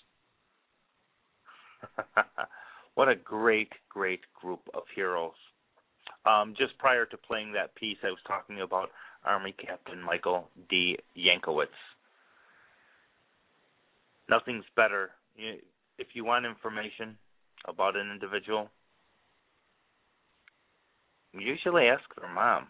what 2.95 3.09
a 3.09 3.15
great, 3.15 3.73
great 3.89 4.21
group 4.41 4.61
of 4.75 4.85
heroes. 4.95 5.35
Um, 6.27 6.55
just 6.59 6.77
prior 6.79 7.07
to 7.07 7.17
playing 7.17 7.53
that 7.53 7.75
piece, 7.75 7.97
I 8.03 8.09
was 8.09 8.19
talking 8.27 8.61
about 8.61 8.91
Army 9.25 9.55
Captain 9.59 10.03
Michael 10.03 10.49
D. 10.69 10.99
Jankiewicz. 11.17 11.67
Nothing's 14.29 14.65
better 14.77 15.11
if 15.99 16.09
you 16.15 16.25
want 16.25 16.47
information 16.47 17.17
about 17.67 17.97
an 17.97 18.11
individual, 18.11 18.69
usually 21.39 21.87
ask 21.87 22.03
their 22.19 22.33
mom. 22.33 22.67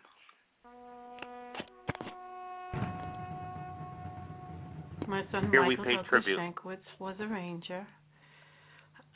My 5.07 5.23
son 5.33 5.51
Here 5.51 5.63
Michael 5.63 5.85
we 5.85 5.97
pay 5.97 6.09
tribute. 6.09 6.39
Jankiewicz 6.39 6.79
was 6.99 7.17
a 7.21 7.27
ranger. 7.27 7.87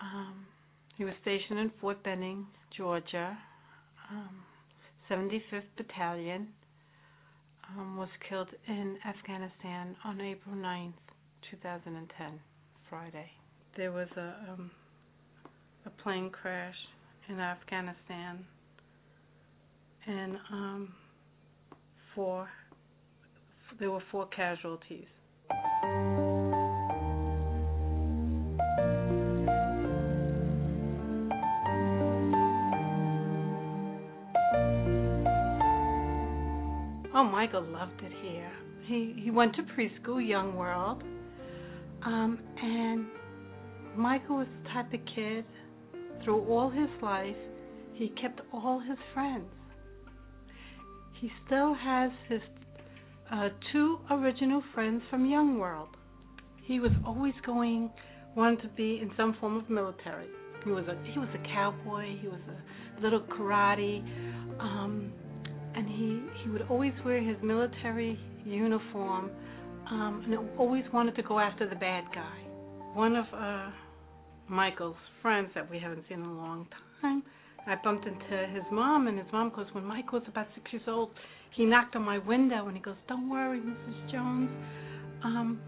Um, 0.01 0.47
he 0.97 1.05
was 1.05 1.14
stationed 1.23 1.59
in 1.59 1.70
Fort 1.81 2.03
Benning, 2.03 2.47
Georgia. 2.77 3.37
Um, 4.11 4.43
75th 5.11 5.62
Battalion 5.77 6.49
um, 7.71 7.97
was 7.97 8.09
killed 8.29 8.49
in 8.69 8.97
Afghanistan 9.07 9.97
on 10.05 10.21
April 10.21 10.55
9th, 10.55 10.93
2010, 11.51 12.40
Friday 12.88 13.31
there 13.77 13.93
was 13.93 14.09
a 14.17 14.35
um, 14.53 14.71
a 15.87 15.90
plane 16.03 16.31
crash 16.31 16.75
in 17.29 17.40
Afghanistan, 17.40 18.45
and 20.07 20.37
um, 20.53 20.95
four 22.14 22.49
there 23.79 23.90
were 23.90 24.03
four 24.11 24.27
casualties. 24.27 25.07
Michael 37.24 37.62
loved 37.62 38.02
it 38.02 38.12
here. 38.22 38.52
He 38.87 39.14
he 39.18 39.30
went 39.30 39.54
to 39.56 39.62
preschool, 39.62 40.26
Young 40.26 40.54
World, 40.56 41.02
um, 42.04 42.38
and 42.60 43.06
Michael 43.96 44.37
was 44.38 44.46
the 44.62 44.68
type 44.70 44.92
of 44.92 45.00
kid. 45.14 45.44
Through 46.22 46.44
all 46.46 46.70
his 46.70 46.88
life, 47.02 47.37
he 47.92 48.08
kept 48.20 48.40
all 48.52 48.80
his 48.80 48.96
friends. 49.12 49.44
He 51.20 51.30
still 51.46 51.74
has 51.74 52.10
his 52.28 52.40
uh, 53.30 53.48
two 53.72 53.98
original 54.10 54.62
friends 54.74 55.02
from 55.10 55.26
Young 55.26 55.58
World. 55.58 55.88
He 56.62 56.80
was 56.80 56.92
always 57.06 57.34
going, 57.44 57.90
wanted 58.37 58.62
to 58.62 58.68
be 58.68 59.00
in 59.02 59.10
some 59.16 59.37
form 59.40 59.56
of 59.56 59.68
military. 59.68 60.28
He 60.64 60.70
was 60.70 60.84
a 60.88 60.96
he 61.12 61.18
was 61.18 61.28
a 61.34 61.48
cowboy. 61.54 62.16
He 62.20 62.28
was 62.28 62.40
a 62.48 63.02
little 63.02 63.20
karate. 63.20 64.02
Um, 64.58 65.12
and 65.76 65.88
he 65.88 66.22
he 66.42 66.50
would 66.50 66.62
always 66.70 66.92
wear 67.04 67.20
his 67.20 67.37
military 67.42 68.18
uniform 68.44 69.30
um 69.90 70.22
and 70.24 70.58
always 70.58 70.84
wanted 70.92 71.14
to 71.16 71.22
go 71.22 71.38
after 71.38 71.68
the 71.68 71.76
bad 71.76 72.04
guy. 72.14 72.38
One 72.94 73.16
of 73.16 73.26
uh 73.34 73.70
michael's 74.48 74.96
friends 75.22 75.48
that 75.54 75.68
we 75.70 75.78
haven't 75.78 76.04
seen 76.08 76.20
in 76.20 76.26
a 76.26 76.37
long 76.37 76.66
time 77.00 77.22
i 77.66 77.74
bumped 77.82 78.06
into 78.06 78.46
his 78.52 78.62
mom 78.70 79.08
and 79.08 79.18
his 79.18 79.26
mom 79.32 79.50
goes 79.56 79.66
when 79.72 79.84
michael 79.84 80.18
was 80.18 80.28
about 80.28 80.46
six 80.54 80.70
years 80.70 80.82
old 80.87 81.08
he 81.56 81.64
knocked 81.64 81.96
on 81.96 82.02
my 82.02 82.18
window 82.18 82.66
and 82.66 82.76
he 82.76 82.82
goes 82.82 82.96
don't 83.08 83.30
worry 83.30 83.58
mrs 83.60 84.12
jones. 84.12 84.50
Um 85.24 85.60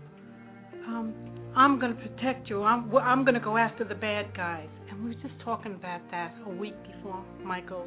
um 0.87 1.15
i'm 1.57 1.81
going 1.81 1.97
to 1.97 2.03
protect 2.03 2.51
you. 2.51 2.63
I'm 2.63 2.95
i'm 2.97 3.25
going 3.25 3.35
to 3.35 3.41
go 3.41 3.57
after 3.57 3.85
the 3.85 3.95
bad 3.95 4.37
guys 4.37 4.69
and 4.91 5.03
we 5.03 5.15
were 5.15 5.23
just 5.23 5.41
talking 5.43 5.75
about 5.75 6.03
that 6.11 6.35
a 6.45 6.51
week 6.51 6.75
before 6.83 7.25
michael 7.43 7.87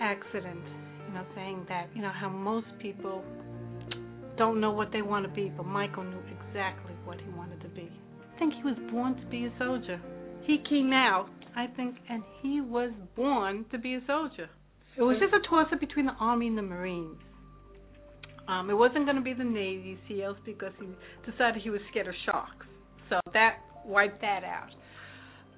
accident, 0.00 0.62
you 1.08 1.14
know, 1.14 1.24
saying 1.34 1.66
that, 1.68 1.88
you 1.94 2.02
know, 2.02 2.12
how 2.14 2.28
most 2.28 2.66
people 2.80 3.24
don't 4.36 4.60
know 4.60 4.70
what 4.70 4.88
they 4.92 5.02
want 5.02 5.26
to 5.26 5.32
be, 5.32 5.52
but 5.56 5.64
Michael 5.64 6.04
knew 6.04 6.20
exactly 6.48 6.92
what 7.04 7.18
he 7.20 7.28
wanted 7.30 7.60
to 7.62 7.68
be. 7.68 7.90
I 8.34 8.38
think 8.38 8.54
he 8.54 8.62
was 8.62 8.76
born 8.90 9.16
to 9.16 9.26
be 9.26 9.46
a 9.46 9.52
soldier. 9.58 10.00
He 10.44 10.58
came 10.68 10.92
out, 10.92 11.28
I 11.56 11.66
think, 11.74 11.96
and 12.08 12.22
he 12.42 12.60
was 12.60 12.90
born 13.14 13.64
to 13.72 13.78
be 13.78 13.94
a 13.94 14.00
soldier. 14.06 14.48
It 14.96 15.02
was 15.02 15.16
just 15.20 15.32
a 15.32 15.46
toss 15.48 15.68
up 15.72 15.80
between 15.80 16.06
the 16.06 16.16
Army 16.18 16.46
and 16.46 16.56
the 16.56 16.62
Marines. 16.62 17.18
Um, 18.48 18.70
it 18.70 18.74
wasn't 18.74 19.04
going 19.04 19.16
to 19.16 19.22
be 19.22 19.34
the 19.34 19.44
Navy 19.44 19.98
SEALs 20.08 20.36
because 20.44 20.72
he 20.78 20.86
decided 21.30 21.62
he 21.62 21.70
was 21.70 21.80
scared 21.90 22.06
of 22.06 22.14
sharks. 22.24 22.66
So 23.10 23.20
that 23.32 23.56
wiped 23.84 24.20
that 24.20 24.42
out. 24.44 24.70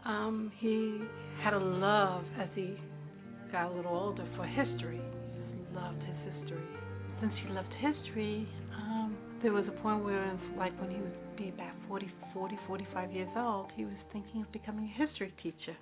Um, 0.05 0.51
he 0.59 1.01
had 1.43 1.53
a 1.53 1.59
love 1.59 2.25
as 2.41 2.49
he 2.55 2.77
got 3.53 3.73
a 3.73 3.75
little 3.75 3.97
older 3.97 4.27
for 4.37 4.47
history. 4.47 5.01
Loved 5.75 6.03
his 6.03 6.33
history. 6.33 6.63
Since 7.21 7.33
he 7.43 7.53
loved 7.53 7.73
history, 7.81 8.49
um, 8.77 9.17
there 9.43 9.53
was 9.53 9.65
a 9.69 9.83
point 9.83 10.05
where, 10.05 10.39
like 10.57 10.79
when 10.81 10.91
he 10.91 10.97
would 10.97 11.37
be 11.37 11.49
about 11.49 11.73
40, 11.89 12.11
40, 12.33 12.59
45 12.67 13.13
years 13.13 13.29
old, 13.37 13.71
he 13.75 13.85
was 13.85 13.95
thinking 14.13 14.43
of 14.43 14.53
becoming 14.53 14.93
a 14.95 15.07
history 15.07 15.33
teacher. 15.43 15.77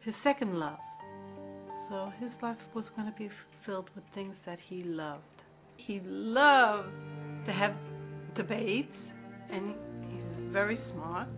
His 0.00 0.14
second 0.24 0.58
love. 0.58 0.78
So 1.88 2.12
his 2.20 2.30
life 2.42 2.56
was 2.74 2.84
going 2.96 3.10
to 3.10 3.18
be 3.18 3.28
filled 3.66 3.90
with 3.94 4.04
things 4.14 4.34
that 4.46 4.58
he 4.68 4.82
loved. 4.84 5.22
He 5.76 6.00
loved 6.04 6.88
to 7.46 7.52
have 7.52 7.74
debates, 8.36 8.96
and 9.50 9.74
he's 10.08 10.52
very 10.52 10.78
smart, 10.92 11.28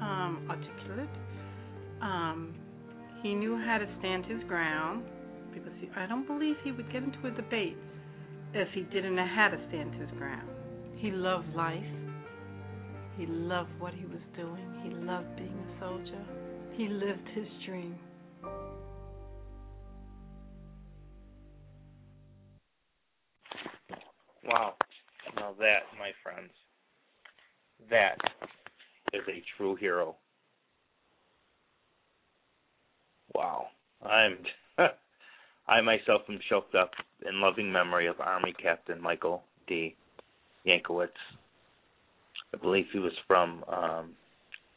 um, 0.00 0.46
articulate. 0.48 1.10
Um, 2.00 2.54
he 3.22 3.34
knew 3.34 3.56
how 3.56 3.78
to 3.78 3.86
stand 3.98 4.24
his 4.26 4.42
ground 4.44 5.04
because 5.52 5.72
he, 5.80 5.88
I 5.96 6.06
don't 6.06 6.26
believe 6.26 6.56
he 6.62 6.72
would 6.72 6.90
get 6.92 7.02
into 7.02 7.26
a 7.26 7.30
debate 7.30 7.76
if 8.54 8.68
he 8.72 8.82
didn't 8.82 9.16
know 9.16 9.26
how 9.26 9.48
to 9.48 9.58
stand 9.68 9.94
his 9.94 10.10
ground. 10.18 10.48
He 10.96 11.10
loved 11.10 11.54
life. 11.54 11.82
He 13.16 13.26
loved 13.26 13.70
what 13.78 13.92
he 13.94 14.04
was 14.04 14.22
doing. 14.36 14.64
He 14.82 14.90
loved 14.90 15.34
being 15.36 15.48
a 15.48 15.80
soldier. 15.80 16.24
He 16.76 16.88
lived 16.88 17.28
his 17.34 17.46
dream. 17.66 17.96
Wow. 24.44 24.74
Now 25.36 25.54
that, 25.58 25.80
my 25.98 26.10
friends, 26.22 26.52
that 27.90 28.16
is 29.12 29.22
a 29.28 29.42
true 29.56 29.74
hero. 29.74 30.16
Wow. 33.34 33.66
I'm 34.04 34.38
I 35.68 35.80
myself 35.80 36.22
am 36.28 36.38
choked 36.48 36.74
up 36.74 36.92
in 37.28 37.40
loving 37.40 37.70
memory 37.70 38.06
of 38.06 38.20
Army 38.20 38.54
Captain 38.60 39.00
Michael 39.00 39.42
D. 39.66 39.94
Jankiewicz. 40.66 41.08
I 42.54 42.56
believe 42.56 42.86
he 42.92 42.98
was 42.98 43.12
from 43.26 43.64
um 43.68 44.10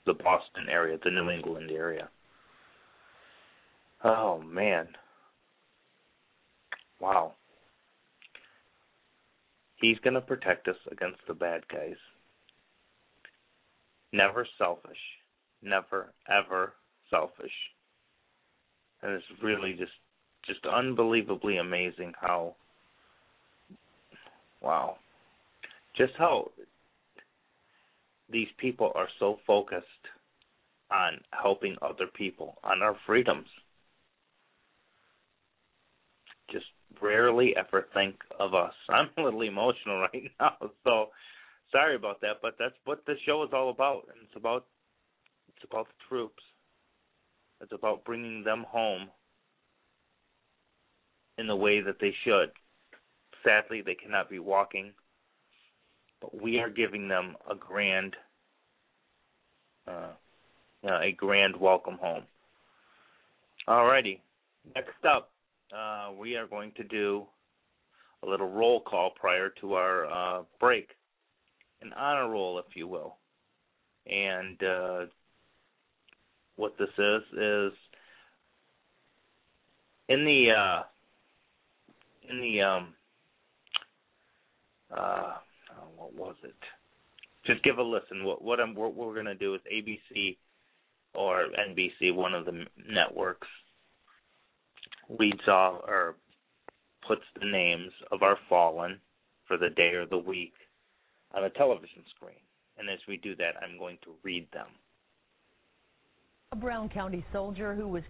the 0.05 0.13
Boston 0.13 0.67
area, 0.69 0.97
the 1.03 1.11
New 1.11 1.29
England 1.29 1.71
area. 1.71 2.09
Oh 4.03 4.41
man. 4.41 4.87
Wow. 6.99 7.33
He's 9.77 9.97
going 10.03 10.13
to 10.13 10.21
protect 10.21 10.67
us 10.67 10.75
against 10.91 11.17
the 11.27 11.33
bad 11.33 11.67
guys. 11.67 11.95
Never 14.13 14.47
selfish. 14.59 14.97
Never 15.63 16.13
ever 16.29 16.73
selfish 17.09 17.51
and 19.03 19.13
it's 19.13 19.25
really 19.41 19.73
just 19.73 19.91
just 20.45 20.65
unbelievably 20.65 21.57
amazing 21.57 22.13
how 22.19 22.55
wow. 24.61 24.97
Just 25.95 26.13
how 26.17 26.51
these 28.29 28.47
people 28.57 28.91
are 28.95 29.09
so 29.19 29.37
focused 29.45 29.85
on 30.91 31.19
helping 31.31 31.75
other 31.81 32.07
people 32.13 32.57
on 32.63 32.81
our 32.81 32.95
freedoms. 33.05 33.47
Just 36.51 36.65
rarely 37.01 37.53
ever 37.57 37.87
think 37.93 38.15
of 38.39 38.53
us. 38.53 38.73
I'm 38.89 39.09
a 39.17 39.21
little 39.21 39.41
emotional 39.41 39.99
right 39.99 40.31
now 40.39 40.55
so 40.83 41.07
sorry 41.71 41.95
about 41.95 42.21
that 42.21 42.37
but 42.41 42.55
that's 42.59 42.75
what 42.85 43.03
the 43.05 43.15
show 43.25 43.43
is 43.43 43.49
all 43.53 43.69
about 43.69 44.03
and 44.13 44.17
it's 44.23 44.35
about 44.35 44.65
it's 45.55 45.63
about 45.69 45.87
the 45.87 45.93
troops 46.09 46.43
it's 47.61 47.71
about 47.71 48.03
bringing 48.03 48.43
them 48.43 48.65
home 48.67 49.09
in 51.37 51.47
the 51.47 51.55
way 51.55 51.81
that 51.81 51.99
they 51.99 52.13
should. 52.23 52.51
Sadly, 53.43 53.81
they 53.81 53.95
cannot 53.95 54.29
be 54.29 54.39
walking, 54.39 54.91
but 56.19 56.39
we 56.39 56.59
are 56.59 56.69
giving 56.69 57.07
them 57.07 57.35
a 57.49 57.55
grand, 57.55 58.15
uh, 59.87 60.09
know, 60.83 60.99
a 61.01 61.11
grand 61.11 61.55
welcome 61.55 61.97
home. 61.99 62.23
Alrighty, 63.67 64.19
next 64.75 65.05
up, 65.07 65.31
uh, 65.75 66.11
we 66.17 66.35
are 66.35 66.47
going 66.47 66.71
to 66.77 66.83
do 66.83 67.25
a 68.23 68.29
little 68.29 68.49
roll 68.49 68.81
call 68.81 69.11
prior 69.11 69.49
to 69.61 69.73
our 69.73 70.05
uh, 70.05 70.43
break, 70.59 70.89
an 71.81 71.93
honor 71.93 72.29
roll, 72.29 72.59
if 72.59 72.75
you 72.75 72.87
will, 72.87 73.17
and 74.07 74.61
uh, 74.63 75.05
what 76.55 76.77
this 76.77 76.89
is 76.97 77.21
is 77.33 77.73
in 80.09 80.25
the 80.25 80.51
uh, 80.51 80.83
in 82.29 82.41
the 82.41 82.61
um 82.61 82.93
uh 84.95 85.33
what 85.97 86.15
was 86.15 86.35
it? 86.43 86.55
Just 87.45 87.63
give 87.63 87.77
a 87.77 87.83
listen. 87.83 88.23
What 88.23 88.41
what 88.41 88.59
I'm 88.59 88.75
what 88.75 88.95
we're 88.95 89.15
gonna 89.15 89.35
do 89.35 89.55
is 89.55 89.61
ABC 89.71 90.37
or 91.13 91.47
NBC, 91.69 92.13
one 92.13 92.33
of 92.33 92.45
the 92.45 92.65
networks, 92.89 93.47
reads 95.19 95.47
off 95.47 95.81
or 95.87 96.15
puts 97.07 97.23
the 97.39 97.49
names 97.49 97.91
of 98.11 98.23
our 98.23 98.37
fallen 98.47 98.99
for 99.47 99.57
the 99.57 99.69
day 99.69 99.93
or 99.93 100.05
the 100.05 100.17
week 100.17 100.53
on 101.33 101.43
a 101.43 101.49
television 101.49 102.03
screen. 102.15 102.39
And 102.77 102.89
as 102.89 102.99
we 103.07 103.17
do 103.17 103.35
that, 103.35 103.55
I'm 103.61 103.77
going 103.77 103.97
to 104.03 104.11
read 104.23 104.47
them. 104.53 104.67
A 106.51 106.55
Brown 106.55 106.89
County 106.89 107.25
soldier 107.31 107.73
who 107.73 107.87
was 107.87 108.03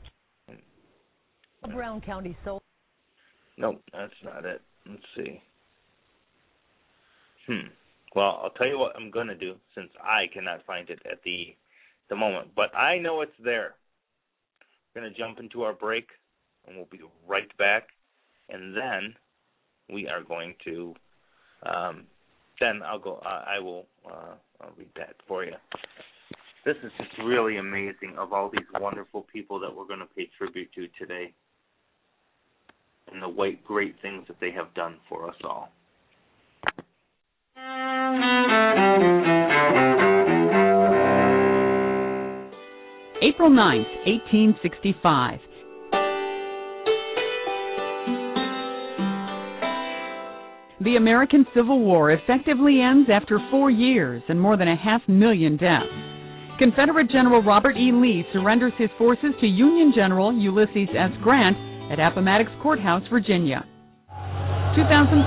a 1.64 1.68
Brown 1.68 2.02
County 2.02 2.36
soldier. 2.44 2.64
Nope, 3.58 3.84
that's 3.94 4.14
not 4.24 4.46
it. 4.46 4.62
Let's 4.90 5.04
see. 5.16 5.42
Hmm. 7.48 7.68
Well, 8.16 8.42
I'll 8.44 8.50
tell 8.52 8.68
you 8.68 8.80
what 8.80 8.96
I'm 8.96 9.12
gonna 9.12 9.36
do 9.36 9.56
since 9.76 9.90
I 10.04 10.26
cannot 10.34 10.66
find 10.66 10.90
it 10.90 11.00
at 11.10 11.22
the 11.24 11.56
the 12.10 12.16
moment, 12.16 12.50
but 12.56 12.76
I 12.76 12.98
know 12.98 13.22
it's 13.22 13.32
there. 13.44 13.76
We're 14.94 15.02
gonna 15.02 15.14
jump 15.14 15.40
into 15.40 15.62
our 15.62 15.74
break, 15.74 16.08
and 16.68 16.76
we'll 16.76 16.88
be 16.92 17.02
right 17.28 17.56
back. 17.58 17.90
And 18.50 18.76
then, 18.76 19.16
we 19.90 20.08
are 20.08 20.22
going 20.22 20.56
to. 20.66 20.94
Um, 21.64 22.04
then 22.60 22.82
I'll 22.84 23.00
go. 23.00 23.22
Uh, 23.26 23.46
I 23.48 23.60
will. 23.60 23.86
Uh, 24.06 24.34
I'll 24.62 24.74
read 24.78 24.90
that 24.98 25.16
for 25.28 25.46
you. 25.46 25.54
This 26.63 26.76
is 26.84 26.91
just 27.00 27.10
really 27.26 27.58
amazing 27.58 28.15
of 28.19 28.34
all 28.34 28.52
these 28.52 28.67
wonderful 28.80 29.26
people 29.34 29.60
that 29.62 29.76
we're 29.76 29.88
going 29.88 30.00
to 30.00 30.06
pay 30.15 30.30
tribute 30.38 30.69
to 30.76 30.88
today, 31.00 31.34
and 33.12 33.19
the 33.19 33.28
white 33.28 33.63
great 33.65 33.95
things 34.04 34.26
that 34.28 34.38
they 34.39 34.52
have 34.52 34.71
done 34.76 34.97
for 35.10 35.28
us 35.28 35.36
all. 35.43 35.69
April 43.24 43.50
9th, 43.50 43.89
1865. 44.06 45.39
The 50.82 50.95
American 50.95 51.47
Civil 51.56 51.80
War 51.80 52.12
effectively 52.12 52.82
ends 52.82 53.10
after 53.12 53.39
four 53.50 53.71
years 53.71 54.21
and 54.30 54.39
more 54.39 54.58
than 54.58 54.67
a 54.67 54.76
half 54.76 55.02
million 55.08 55.58
deaths. 55.58 56.11
Confederate 56.62 57.10
General 57.10 57.41
Robert 57.41 57.74
E. 57.74 57.89
Lee 57.91 58.21
surrenders 58.32 58.71
his 58.78 58.91
forces 58.95 59.34
to 59.41 59.47
Union 59.47 59.91
General 59.95 60.30
Ulysses 60.30 60.93
S. 60.93 61.10
Grant 61.24 61.58
at 61.89 61.97
Appomattox 61.97 62.54
Courthouse, 62.62 63.02
Virginia. 63.10 63.65
2003. 64.78 65.26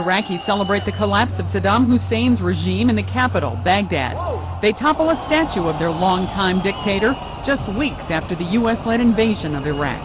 Iraqis 0.00 0.40
celebrate 0.48 0.80
the 0.88 0.96
collapse 0.96 1.36
of 1.36 1.44
Saddam 1.52 1.84
Hussein's 1.84 2.40
regime 2.40 2.88
in 2.88 2.96
the 2.96 3.04
capital, 3.12 3.60
Baghdad. 3.60 4.16
They 4.64 4.72
topple 4.80 5.12
a 5.12 5.20
statue 5.28 5.68
of 5.68 5.76
their 5.76 5.92
longtime 5.92 6.64
dictator 6.64 7.12
just 7.44 7.60
weeks 7.76 8.08
after 8.08 8.32
the 8.32 8.48
U.S. 8.64 8.80
led 8.88 9.04
invasion 9.04 9.52
of 9.52 9.68
Iraq. 9.68 10.00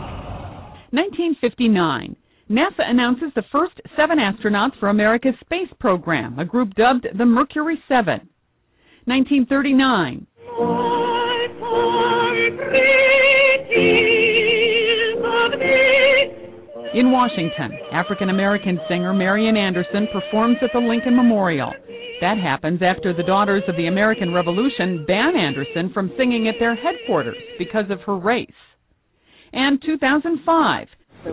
1959. 0.91 2.19
NASA 2.49 2.83
announces 2.85 3.31
the 3.35 3.43
first 3.51 3.79
seven 3.95 4.17
astronauts 4.17 4.77
for 4.79 4.89
America's 4.89 5.35
space 5.39 5.71
program, 5.79 6.37
a 6.39 6.45
group 6.45 6.73
dubbed 6.75 7.07
the 7.17 7.25
Mercury 7.25 7.81
7. 7.87 8.29
1939. 9.05 10.27
In 16.93 17.11
Washington, 17.11 17.71
African 17.91 18.29
American 18.29 18.79
singer 18.87 19.13
Marian 19.13 19.57
Anderson 19.57 20.07
performs 20.13 20.57
at 20.61 20.69
the 20.73 20.79
Lincoln 20.79 21.15
Memorial. 21.15 21.73
That 22.21 22.37
happens 22.37 22.81
after 22.83 23.13
the 23.13 23.23
Daughters 23.23 23.63
of 23.67 23.75
the 23.77 23.87
American 23.87 24.33
Revolution 24.33 25.05
ban 25.07 25.35
Anderson 25.35 25.91
from 25.93 26.11
singing 26.17 26.47
at 26.47 26.55
their 26.59 26.75
headquarters 26.75 27.37
because 27.57 27.89
of 27.89 28.01
her 28.01 28.17
race. 28.17 28.47
And 29.53 29.81
2005. 29.85 30.87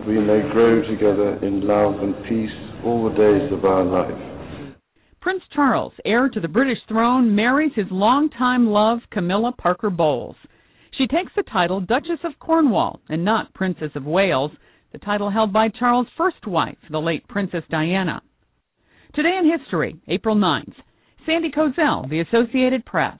We 0.07 0.19
may 0.19 0.41
grow 0.51 0.81
together 0.87 1.37
in 1.45 1.67
love 1.67 1.95
and 2.01 2.15
peace 2.23 2.83
all 2.85 3.09
the 3.09 3.15
days 3.15 3.51
of 3.51 3.65
our 3.65 3.83
life. 3.83 4.75
Prince 5.19 5.43
Charles, 5.53 5.93
heir 6.05 6.29
to 6.29 6.39
the 6.39 6.47
British 6.47 6.79
throne, 6.87 7.35
marries 7.35 7.73
his 7.75 7.85
longtime 7.91 8.67
love, 8.67 8.99
Camilla 9.11 9.51
Parker 9.51 9.89
Bowles. 9.89 10.35
She 10.97 11.07
takes 11.07 11.31
the 11.35 11.43
title 11.43 11.81
Duchess 11.81 12.19
of 12.23 12.39
Cornwall 12.39 13.01
and 13.09 13.23
not 13.23 13.53
Princess 13.53 13.91
of 13.95 14.05
Wales 14.05 14.51
the 14.91 14.99
title 14.99 15.29
held 15.29 15.53
by 15.53 15.69
Charles' 15.69 16.07
first 16.17 16.45
wife, 16.45 16.77
the 16.89 16.99
late 16.99 17.27
Princess 17.27 17.63
Diana. 17.69 18.21
Today 19.13 19.37
in 19.39 19.59
History, 19.59 19.95
April 20.07 20.35
9th. 20.35 20.73
Sandy 21.25 21.51
Kozel, 21.51 22.09
The 22.09 22.19
Associated 22.21 22.85
Press. 22.85 23.19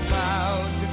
And 0.00 0.87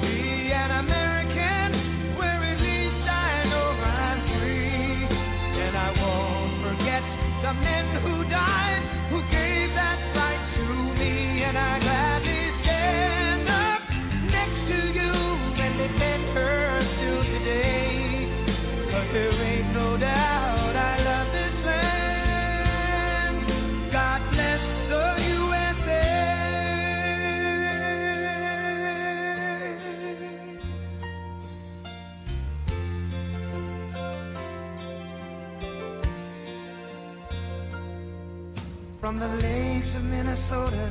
From 39.05 39.19
the 39.19 39.27
lakes 39.37 39.91
of 39.97 40.01
Minnesota 40.01 40.89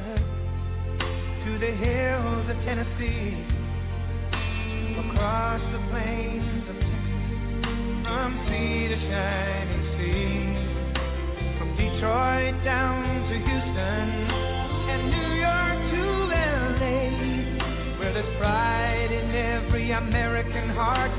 to 1.43 1.51
the 1.59 1.73
hills 1.83 2.47
of 2.47 2.55
Tennessee, 2.63 3.43
across 5.03 5.59
the 5.75 5.83
plains 5.91 6.63
of 6.71 6.77
Texas, 6.79 7.11
from 8.07 8.31
sea 8.47 8.87
to 8.87 8.99
shining 9.11 9.85
sea, 9.99 10.47
from 11.59 11.75
Detroit 11.75 12.55
down 12.63 13.03
to 13.03 13.35
Houston 13.35 14.07
and 14.95 15.03
New 15.11 15.31
York 15.43 15.79
to 15.91 16.05
LA, 16.39 17.99
where 17.99 18.15
there's 18.15 18.39
pride 18.39 19.11
in 19.11 19.35
every 19.35 19.91
American 19.91 20.71
heart, 20.71 21.11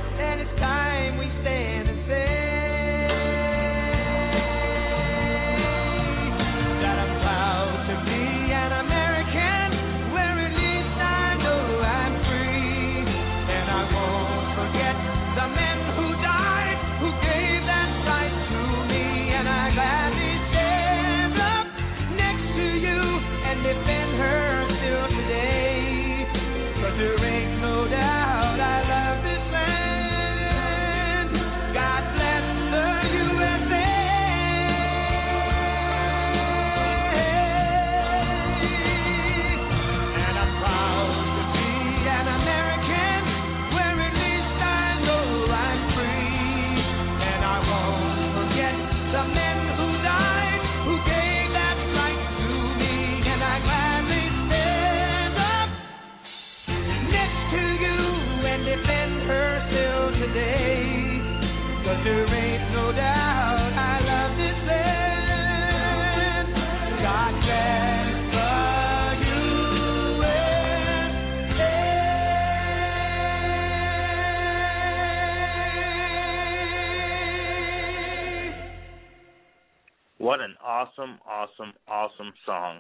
awesome, 80.98 81.20
awesome, 81.28 81.74
awesome 81.88 82.34
song. 82.46 82.80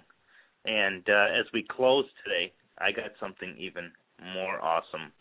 And 0.65 1.03
uh, 1.07 1.27
as 1.39 1.45
we 1.53 1.65
close 1.69 2.05
today, 2.23 2.51
I 2.79 2.91
got 2.91 3.11
something 3.19 3.55
even 3.57 3.91
more 4.33 4.61
awesome 4.63 5.11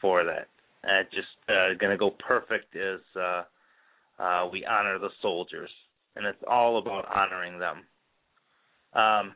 for 0.00 0.24
that. 0.24 0.48
Uh, 0.82 1.02
just 1.12 1.28
uh, 1.48 1.74
gonna 1.78 1.96
go 1.96 2.10
perfect 2.26 2.74
is 2.74 3.00
uh, 3.16 3.42
uh, 4.18 4.48
we 4.50 4.64
honor 4.64 4.98
the 4.98 5.10
soldiers, 5.20 5.70
and 6.16 6.26
it's 6.26 6.42
all 6.48 6.78
about 6.78 7.06
honoring 7.14 7.58
them. 7.58 7.84
Um, 8.94 9.34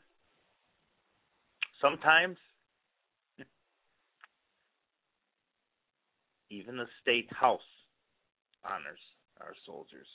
sometimes 1.80 2.36
even 6.50 6.76
the 6.76 6.86
state 7.02 7.28
house 7.30 7.60
honors 8.64 8.98
our 9.40 9.54
soldiers. 9.66 10.06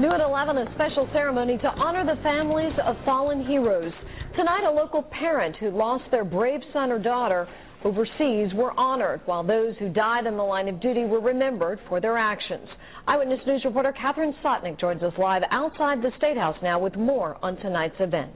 New 0.00 0.10
at 0.10 0.20
11, 0.20 0.58
a 0.58 0.74
special 0.74 1.08
ceremony 1.12 1.56
to 1.58 1.68
honor 1.68 2.04
the 2.04 2.20
families 2.20 2.72
of 2.84 2.96
fallen 3.04 3.46
heroes. 3.46 3.92
Tonight, 4.34 4.64
a 4.66 4.70
local 4.70 5.02
parent 5.04 5.54
who 5.60 5.70
lost 5.70 6.02
their 6.10 6.24
brave 6.24 6.60
son 6.72 6.90
or 6.90 6.98
daughter 6.98 7.46
overseas 7.84 8.52
were 8.56 8.72
honored, 8.76 9.20
while 9.26 9.44
those 9.44 9.76
who 9.78 9.88
died 9.88 10.26
in 10.26 10.36
the 10.36 10.42
line 10.42 10.66
of 10.66 10.80
duty 10.80 11.04
were 11.04 11.20
remembered 11.20 11.78
for 11.88 12.00
their 12.00 12.18
actions. 12.18 12.66
Eyewitness 13.06 13.38
News 13.46 13.62
reporter 13.64 13.92
Catherine 13.92 14.34
Sotnick 14.42 14.80
joins 14.80 15.00
us 15.04 15.12
live 15.16 15.42
outside 15.52 16.02
the 16.02 16.10
State 16.18 16.36
House 16.36 16.56
now 16.60 16.80
with 16.80 16.96
more 16.96 17.36
on 17.40 17.56
tonight's 17.58 17.94
event. 18.00 18.34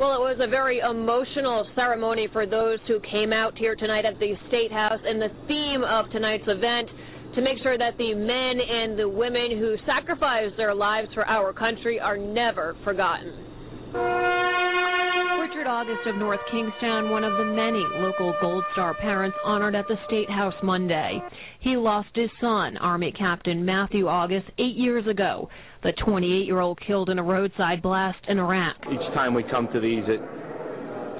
Well, 0.00 0.14
it 0.14 0.22
was 0.22 0.38
a 0.40 0.48
very 0.48 0.78
emotional 0.78 1.68
ceremony 1.74 2.26
for 2.32 2.46
those 2.46 2.78
who 2.88 3.00
came 3.10 3.34
out 3.34 3.58
here 3.58 3.76
tonight 3.76 4.06
at 4.06 4.18
the 4.18 4.32
State 4.48 4.72
House, 4.72 5.00
and 5.04 5.20
the 5.20 5.28
theme 5.46 5.84
of 5.84 6.10
tonight's 6.10 6.48
event 6.48 6.88
to 7.34 7.42
make 7.42 7.58
sure 7.62 7.78
that 7.78 7.96
the 7.98 8.14
men 8.14 8.60
and 8.60 8.98
the 8.98 9.08
women 9.08 9.58
who 9.58 9.76
sacrificed 9.86 10.56
their 10.56 10.74
lives 10.74 11.08
for 11.14 11.26
our 11.26 11.52
country 11.52 12.00
are 12.00 12.16
never 12.16 12.76
forgotten. 12.84 13.32
Richard 15.48 15.66
August 15.66 16.06
of 16.06 16.16
North 16.16 16.40
Kingstown, 16.50 17.10
one 17.10 17.24
of 17.24 17.32
the 17.38 17.44
many 17.44 17.82
local 18.00 18.34
Gold 18.40 18.64
Star 18.72 18.94
parents 18.94 19.36
honored 19.44 19.74
at 19.74 19.86
the 19.88 19.96
State 20.06 20.28
House 20.28 20.54
Monday. 20.62 21.20
He 21.60 21.70
lost 21.70 22.10
his 22.14 22.30
son, 22.40 22.76
Army 22.76 23.12
Captain 23.18 23.64
Matthew 23.64 24.08
August, 24.08 24.46
eight 24.58 24.76
years 24.76 25.06
ago. 25.06 25.48
The 25.82 25.92
28-year-old 26.06 26.78
killed 26.86 27.08
in 27.08 27.18
a 27.18 27.22
roadside 27.22 27.82
blast 27.82 28.18
in 28.28 28.38
Iraq. 28.38 28.76
Each 28.92 29.14
time 29.14 29.32
we 29.32 29.42
come 29.50 29.68
to 29.72 29.80
these, 29.80 30.04
it 30.06 30.20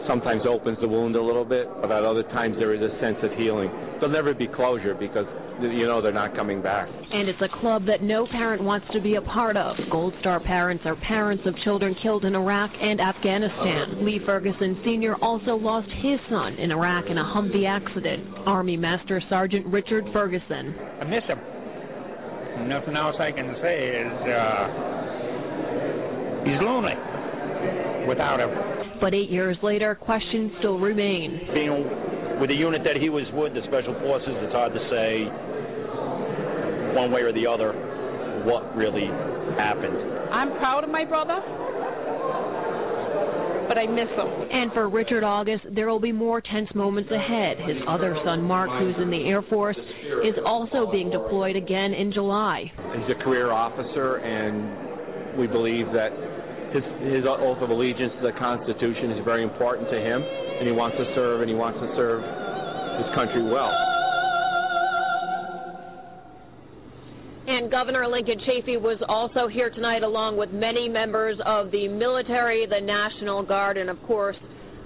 sometimes 0.08 0.42
opens 0.48 0.78
the 0.80 0.88
wound 0.88 1.14
a 1.14 1.22
little 1.22 1.44
bit, 1.44 1.68
but 1.80 1.92
at 1.92 2.02
other 2.02 2.24
times 2.34 2.56
there 2.58 2.74
is 2.74 2.80
a 2.80 2.88
sense 2.98 3.18
of 3.22 3.30
healing. 3.36 3.70
There'll 4.00 4.10
never 4.10 4.32
be 4.34 4.48
closure 4.48 4.94
because 4.94 5.26
you 5.60 5.86
know 5.86 6.00
they're 6.00 6.12
not 6.12 6.34
coming 6.34 6.62
back. 6.62 6.88
And 6.88 7.28
it's 7.28 7.40
a 7.42 7.60
club 7.60 7.84
that 7.86 8.02
no 8.02 8.26
parent 8.26 8.62
wants 8.62 8.86
to 8.92 9.00
be 9.00 9.16
a 9.16 9.22
part 9.22 9.56
of. 9.56 9.76
Gold 9.90 10.14
Star 10.20 10.40
parents 10.40 10.84
are 10.86 10.96
parents 10.96 11.44
of 11.46 11.54
children 11.64 11.94
killed 12.02 12.24
in 12.24 12.34
Iraq 12.34 12.70
and 12.80 13.00
Afghanistan. 13.00 14.04
Lee 14.04 14.20
Ferguson 14.24 14.80
Sr. 14.84 15.16
also 15.16 15.54
lost 15.54 15.88
his 16.02 16.18
son 16.30 16.54
in 16.54 16.70
Iraq 16.70 17.04
in 17.10 17.18
a 17.18 17.24
Humvee 17.24 17.68
accident. 17.68 18.24
Army 18.46 18.76
Master 18.76 19.20
Sergeant 19.28 19.66
Richard 19.66 20.04
Ferguson. 20.12 20.74
I 21.00 21.04
miss 21.04 21.24
him. 21.24 21.38
Nothing 22.68 22.96
else 22.96 23.16
I 23.20 23.30
can 23.30 23.54
say 23.62 23.76
is 24.02 24.12
uh, 24.26 24.68
he's 26.44 26.60
lonely 26.62 26.96
without 28.08 28.40
him. 28.40 28.77
But 29.00 29.14
eight 29.14 29.30
years 29.30 29.56
later, 29.62 29.94
questions 29.94 30.52
still 30.58 30.78
remain. 30.78 31.40
Being 31.54 32.40
with 32.40 32.50
the 32.50 32.56
unit 32.56 32.82
that 32.84 32.96
he 33.00 33.08
was 33.08 33.24
with, 33.32 33.54
the 33.54 33.62
Special 33.68 33.94
Forces, 34.00 34.34
it's 34.42 34.52
hard 34.52 34.72
to 34.72 34.80
say 34.90 35.26
one 36.94 37.10
way 37.12 37.22
or 37.22 37.32
the 37.32 37.46
other 37.46 37.72
what 38.44 38.74
really 38.76 39.06
happened. 39.56 39.96
I'm 40.30 40.50
proud 40.58 40.84
of 40.84 40.90
my 40.90 41.04
brother, 41.04 41.40
but 43.68 43.78
I 43.78 43.86
miss 43.86 44.08
him. 44.14 44.28
And 44.50 44.72
for 44.72 44.88
Richard 44.88 45.22
August, 45.22 45.64
there 45.74 45.88
will 45.88 46.00
be 46.00 46.12
more 46.12 46.40
tense 46.40 46.68
moments 46.74 47.10
ahead. 47.10 47.58
His 47.58 47.76
other 47.88 48.16
son, 48.24 48.42
Mark, 48.42 48.70
who's 48.78 48.96
in 49.02 49.10
the 49.10 49.28
Air 49.28 49.42
Force, 49.42 49.76
is 50.24 50.34
also 50.44 50.90
being 50.90 51.10
deployed 51.10 51.56
again 51.56 51.92
in 51.92 52.12
July. 52.12 52.70
He's 52.94 53.16
a 53.16 53.22
career 53.22 53.50
officer, 53.52 54.16
and 54.16 55.38
we 55.38 55.46
believe 55.46 55.86
that 55.92 56.10
his, 56.72 56.84
his 57.00 57.24
oath 57.24 57.58
of 57.62 57.70
allegiance 57.70 58.12
to 58.20 58.32
the 58.32 58.36
Constitution 58.38 59.12
is 59.12 59.24
very 59.24 59.42
important 59.42 59.88
to 59.90 59.98
him, 59.98 60.20
and 60.22 60.66
he 60.66 60.72
wants 60.72 60.96
to 60.98 61.06
serve, 61.14 61.40
and 61.40 61.48
he 61.48 61.56
wants 61.56 61.78
to 61.80 61.88
serve 61.96 62.20
his 62.22 63.08
country 63.14 63.42
well. 63.42 63.72
And 67.48 67.70
Governor 67.70 68.06
Lincoln 68.06 68.38
Chafee 68.44 68.80
was 68.80 69.00
also 69.08 69.48
here 69.48 69.70
tonight, 69.70 70.02
along 70.02 70.36
with 70.36 70.50
many 70.52 70.88
members 70.88 71.38
of 71.46 71.70
the 71.70 71.88
military, 71.88 72.66
the 72.66 72.80
National 72.80 73.42
Guard, 73.42 73.78
and 73.78 73.88
of 73.88 73.96
course, 74.02 74.36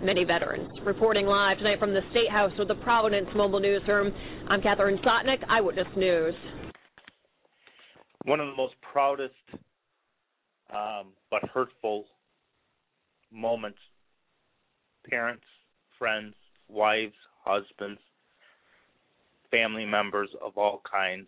many 0.03 0.24
veterans. 0.24 0.70
Reporting 0.85 1.26
live 1.26 1.59
tonight 1.59 1.80
from 1.80 1.93
the 1.93 2.03
State 2.11 2.30
House 2.30 2.53
with 2.59 2.68
the 2.68 2.76
Providence 2.76 3.26
Mobile 3.35 3.61
Newsroom, 3.61 4.12
I'm 4.49 4.62
Catherine 4.62 4.99
Sotnick, 4.99 5.43
Eyewitness 5.49 5.89
News. 5.97 6.35
One 8.24 8.39
of 8.39 8.47
the 8.47 8.57
most 8.57 8.74
proudest 8.93 9.35
um, 10.74 11.08
but 11.30 11.42
hurtful 11.52 12.06
moments. 13.30 13.78
Parents, 15.08 15.44
friends, 15.98 16.34
wives, 16.68 17.14
husbands, 17.44 18.00
family 19.50 19.84
members 19.84 20.30
of 20.44 20.56
all 20.56 20.82
kinds 20.90 21.26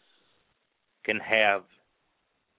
can 1.04 1.18
have 1.18 1.62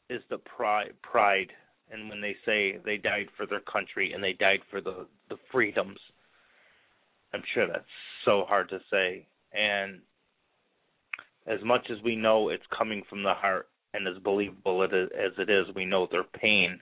is 0.09 0.21
the 0.29 0.37
pride 0.37 0.93
pride 1.01 1.51
and 1.91 2.09
when 2.09 2.21
they 2.21 2.35
say 2.45 2.77
they 2.85 2.97
died 2.97 3.27
for 3.35 3.45
their 3.45 3.61
country 3.61 4.13
and 4.13 4.23
they 4.23 4.33
died 4.33 4.59
for 4.69 4.81
the 4.81 5.07
the 5.29 5.37
freedoms. 5.51 5.99
I'm 7.33 7.43
sure 7.53 7.67
that's 7.67 7.83
so 8.23 8.45
hard 8.47 8.69
to 8.69 8.79
say. 8.91 9.25
And 9.53 9.99
as 11.47 11.59
much 11.63 11.87
as 11.89 11.97
we 12.03 12.15
know 12.15 12.49
it's 12.49 12.63
coming 12.77 13.03
from 13.09 13.23
the 13.23 13.33
heart 13.33 13.67
and 13.95 14.07
as 14.07 14.21
believable 14.21 14.83
it 14.83 14.93
is, 14.93 15.09
as 15.17 15.31
it 15.37 15.49
is 15.49 15.65
we 15.75 15.85
know 15.85 16.07
their 16.11 16.23
pain 16.23 16.79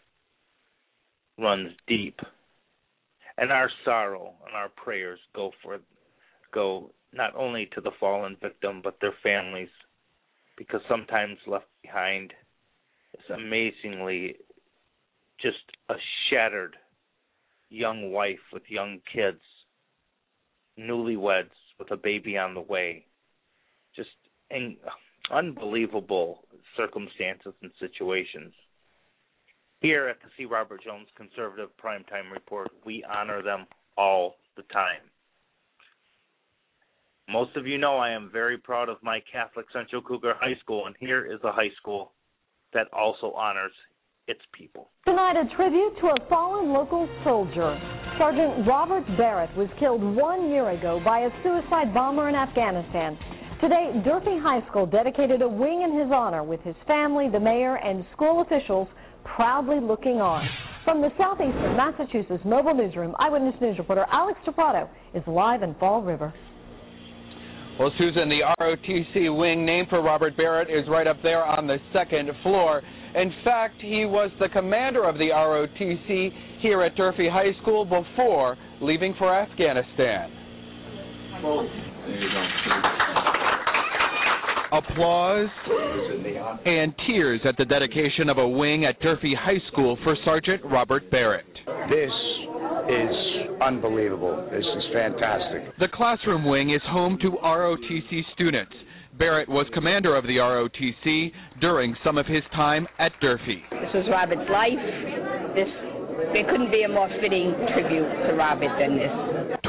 runs 1.37 1.71
deep. 1.87 2.19
And 3.37 3.51
our 3.51 3.69
sorrow 3.85 4.33
and 4.45 4.55
our 4.55 4.69
prayers 4.69 5.19
go 5.35 5.51
for 5.61 5.79
go 6.53 6.91
not 7.11 7.35
only 7.35 7.69
to 7.73 7.81
the 7.81 7.91
fallen 7.99 8.37
victim 8.41 8.81
but 8.83 8.97
their 9.01 9.15
families 9.23 9.69
because 10.57 10.81
sometimes 10.87 11.37
left 11.47 11.65
behind 11.81 12.33
is 13.13 13.29
amazingly 13.35 14.35
just 15.41 15.57
a 15.89 15.95
shattered 16.29 16.75
young 17.69 18.11
wife 18.11 18.39
with 18.51 18.63
young 18.67 18.99
kids, 19.11 19.41
newlyweds 20.79 21.49
with 21.79 21.91
a 21.91 21.97
baby 21.97 22.37
on 22.37 22.53
the 22.53 22.61
way, 22.61 23.05
just 23.95 24.09
in, 24.51 24.77
unbelievable 25.31 26.43
circumstances 26.75 27.53
and 27.61 27.71
situations. 27.79 28.53
Here 29.81 30.07
at 30.07 30.17
the 30.21 30.29
C. 30.37 30.45
Robert 30.45 30.83
Jones 30.83 31.07
Conservative 31.15 31.69
Primetime 31.83 32.31
Report, 32.31 32.69
we 32.85 33.03
honor 33.03 33.41
them 33.41 33.65
all 33.97 34.35
the 34.55 34.63
time. 34.63 35.01
Most 37.29 37.55
of 37.55 37.67
you 37.67 37.77
know 37.77 37.97
I 37.97 38.11
am 38.11 38.29
very 38.31 38.57
proud 38.57 38.89
of 38.89 38.97
my 39.01 39.21
Catholic 39.31 39.65
Central 39.71 40.01
Cougar 40.01 40.35
High 40.39 40.57
School, 40.61 40.87
and 40.87 40.95
here 40.99 41.25
is 41.25 41.39
a 41.43 41.51
high 41.51 41.71
school 41.77 42.11
that 42.73 42.87
also 42.91 43.31
honors 43.31 43.71
its 44.27 44.41
people. 44.53 44.89
Tonight, 45.05 45.35
a 45.35 45.55
tribute 45.55 45.95
to 45.99 46.07
a 46.07 46.29
fallen 46.29 46.71
local 46.71 47.07
soldier. 47.23 47.79
Sergeant 48.17 48.67
Robert 48.67 49.05
Barrett 49.17 49.55
was 49.57 49.67
killed 49.79 50.01
one 50.01 50.49
year 50.49 50.69
ago 50.69 51.01
by 51.03 51.21
a 51.21 51.29
suicide 51.43 51.93
bomber 51.93 52.29
in 52.29 52.35
Afghanistan. 52.35 53.17
Today, 53.63 53.93
Durfee 54.03 54.39
High 54.43 54.59
School 54.69 54.85
dedicated 54.85 55.41
a 55.41 55.47
wing 55.47 55.83
in 55.83 55.97
his 55.97 56.11
honor 56.13 56.43
with 56.43 56.59
his 56.63 56.75
family, 56.85 57.29
the 57.31 57.39
mayor, 57.39 57.77
and 57.77 58.03
school 58.11 58.41
officials 58.41 58.89
proudly 59.23 59.79
looking 59.79 60.19
on. 60.19 60.45
From 60.83 60.99
the 60.99 61.07
southeastern 61.17 61.77
Massachusetts 61.77 62.43
Mobile 62.43 62.73
Newsroom, 62.73 63.15
Eyewitness 63.19 63.55
News 63.61 63.77
reporter 63.77 64.05
Alex 64.11 64.37
Toprado 64.45 64.89
is 65.13 65.23
live 65.27 65.63
in 65.63 65.75
Fall 65.75 66.01
River. 66.01 66.33
Well, 67.79 67.89
Susan, 67.97 68.27
the 68.27 68.41
ROTC 68.59 69.33
wing 69.39 69.65
named 69.65 69.87
for 69.87 70.01
Robert 70.01 70.35
Barrett 70.35 70.69
is 70.69 70.83
right 70.89 71.07
up 71.07 71.23
there 71.23 71.45
on 71.45 71.65
the 71.65 71.77
second 71.93 72.31
floor. 72.43 72.81
In 73.15 73.31
fact, 73.45 73.75
he 73.79 74.03
was 74.03 74.29
the 74.41 74.49
commander 74.49 75.07
of 75.07 75.15
the 75.15 75.29
ROTC 75.33 76.29
here 76.59 76.83
at 76.83 76.97
Durfee 76.97 77.29
High 77.29 77.53
School 77.61 77.85
before 77.85 78.57
leaving 78.81 79.15
for 79.17 79.33
Afghanistan. 79.33 80.31
Applause 84.73 85.49
and 86.65 86.93
tears 87.05 87.41
at 87.45 87.55
the 87.57 87.65
dedication 87.65 88.27
of 88.27 88.39
a 88.39 88.47
wing 88.47 88.85
at 88.85 88.99
Durfee 89.01 89.35
High 89.39 89.61
School 89.71 89.97
for 90.03 90.15
Sergeant 90.25 90.63
Robert 90.65 91.09
Barrett. 91.11 91.45
This 91.89 92.11
is 92.89 93.59
unbelievable. 93.61 94.49
This 94.51 94.65
is 94.65 94.83
fantastic. 94.91 95.77
The 95.79 95.87
classroom 95.93 96.43
wing 96.45 96.71
is 96.71 96.81
home 96.87 97.19
to 97.21 97.37
ROTC 97.43 98.21
students. 98.33 98.73
Barrett 99.19 99.47
was 99.47 99.67
commander 99.73 100.15
of 100.15 100.23
the 100.23 100.37
ROTC 100.37 101.31
during 101.61 101.95
some 102.03 102.17
of 102.17 102.25
his 102.25 102.43
time 102.53 102.87
at 102.97 103.11
Durfee. 103.21 103.61
This 103.69 103.93
was 103.93 104.05
Robert's 104.09 104.49
life. 104.49 105.53
This 105.53 105.92
there 106.33 106.45
couldn't 106.49 106.71
be 106.71 106.83
a 106.83 106.89
more 106.89 107.09
fitting 107.21 107.53
tribute 107.73 108.09
to 108.27 108.33
Robert 108.33 108.71
than 108.79 108.97
this. 108.97 109.11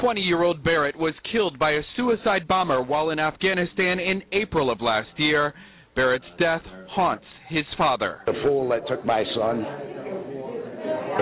20 0.01 0.21
year 0.21 0.43
old 0.43 0.63
Barrett 0.63 0.97
was 0.97 1.15
killed 1.33 1.59
by 1.59 1.73
a 1.73 1.83
suicide 1.97 2.47
bomber 2.47 2.83
while 2.83 3.11
in 3.11 3.19
Afghanistan 3.19 3.99
in 3.99 4.23
April 4.33 4.71
of 4.71 4.81
last 4.81 5.09
year. 5.17 5.55
Barrett's 5.95 6.25
death 6.39 6.63
haunts 6.91 7.25
his 7.49 7.65
father. 7.79 8.21
The 8.27 8.35
fool 8.43 8.69
that 8.71 8.87
took 8.89 9.05
my 9.05 9.23
son, 9.37 9.65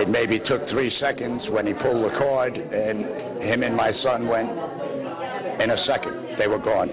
it 0.01 0.09
maybe 0.09 0.39
took 0.49 0.67
three 0.71 0.91
seconds 0.99 1.41
when 1.51 1.67
he 1.67 1.73
pulled 1.73 2.03
the 2.03 2.17
cord, 2.17 2.55
and 2.55 3.43
him 3.43 3.63
and 3.63 3.75
my 3.75 3.91
son 4.03 4.27
went 4.27 4.49
in 5.61 5.69
a 5.69 5.77
second. 5.87 6.39
They 6.39 6.47
were 6.47 6.57
gone. 6.57 6.89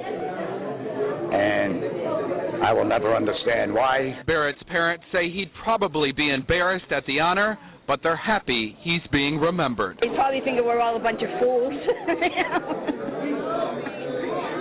And 1.32 2.62
I 2.62 2.72
will 2.72 2.84
never 2.84 3.16
understand 3.16 3.72
why. 3.72 4.20
Barrett's 4.26 4.62
parents 4.68 5.04
say 5.12 5.30
he'd 5.30 5.50
probably 5.64 6.12
be 6.12 6.30
embarrassed 6.30 6.92
at 6.92 7.06
the 7.06 7.20
honor, 7.20 7.58
but 7.86 8.00
they're 8.02 8.16
happy 8.16 8.76
he's 8.82 9.02
being 9.12 9.38
remembered. 9.38 9.98
They 10.00 10.08
probably 10.14 10.40
think 10.44 10.58
we're 10.64 10.80
all 10.80 10.96
a 10.96 11.00
bunch 11.00 11.22
of 11.22 11.28
fools. 11.40 11.72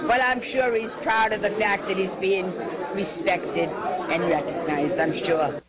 but 0.07 0.21
I'm 0.21 0.41
sure 0.53 0.75
he's 0.75 0.91
proud 1.03 1.33
of 1.33 1.41
the 1.41 1.49
fact 1.59 1.83
that 1.87 1.97
he's 1.97 2.09
being 2.19 2.45
respected 2.95 3.69
and 3.69 4.29
recognized, 4.29 4.99
I'm 4.99 5.13
sure. 5.27 5.61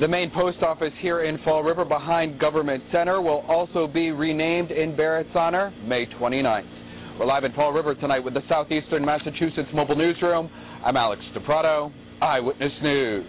The 0.00 0.08
main 0.08 0.30
post 0.34 0.60
office 0.62 0.92
here 1.00 1.22
in 1.22 1.38
Fall 1.44 1.62
River 1.62 1.84
behind 1.84 2.40
Government 2.40 2.82
Center 2.90 3.22
will 3.22 3.44
also 3.48 3.86
be 3.86 4.10
renamed 4.10 4.72
in 4.72 4.96
Barrett's 4.96 5.30
honor 5.34 5.72
May 5.86 6.06
29th. 6.20 6.68
We're 7.18 7.26
live 7.26 7.44
in 7.44 7.52
Fall 7.52 7.72
River 7.72 7.94
tonight 7.94 8.18
with 8.18 8.34
the 8.34 8.42
Southeastern 8.48 9.04
Massachusetts 9.04 9.68
Mobile 9.72 9.94
Newsroom. 9.94 10.50
I'm 10.84 10.96
Alex 10.96 11.22
DePrato, 11.36 11.92
Eyewitness 12.20 12.72
News. 12.82 13.24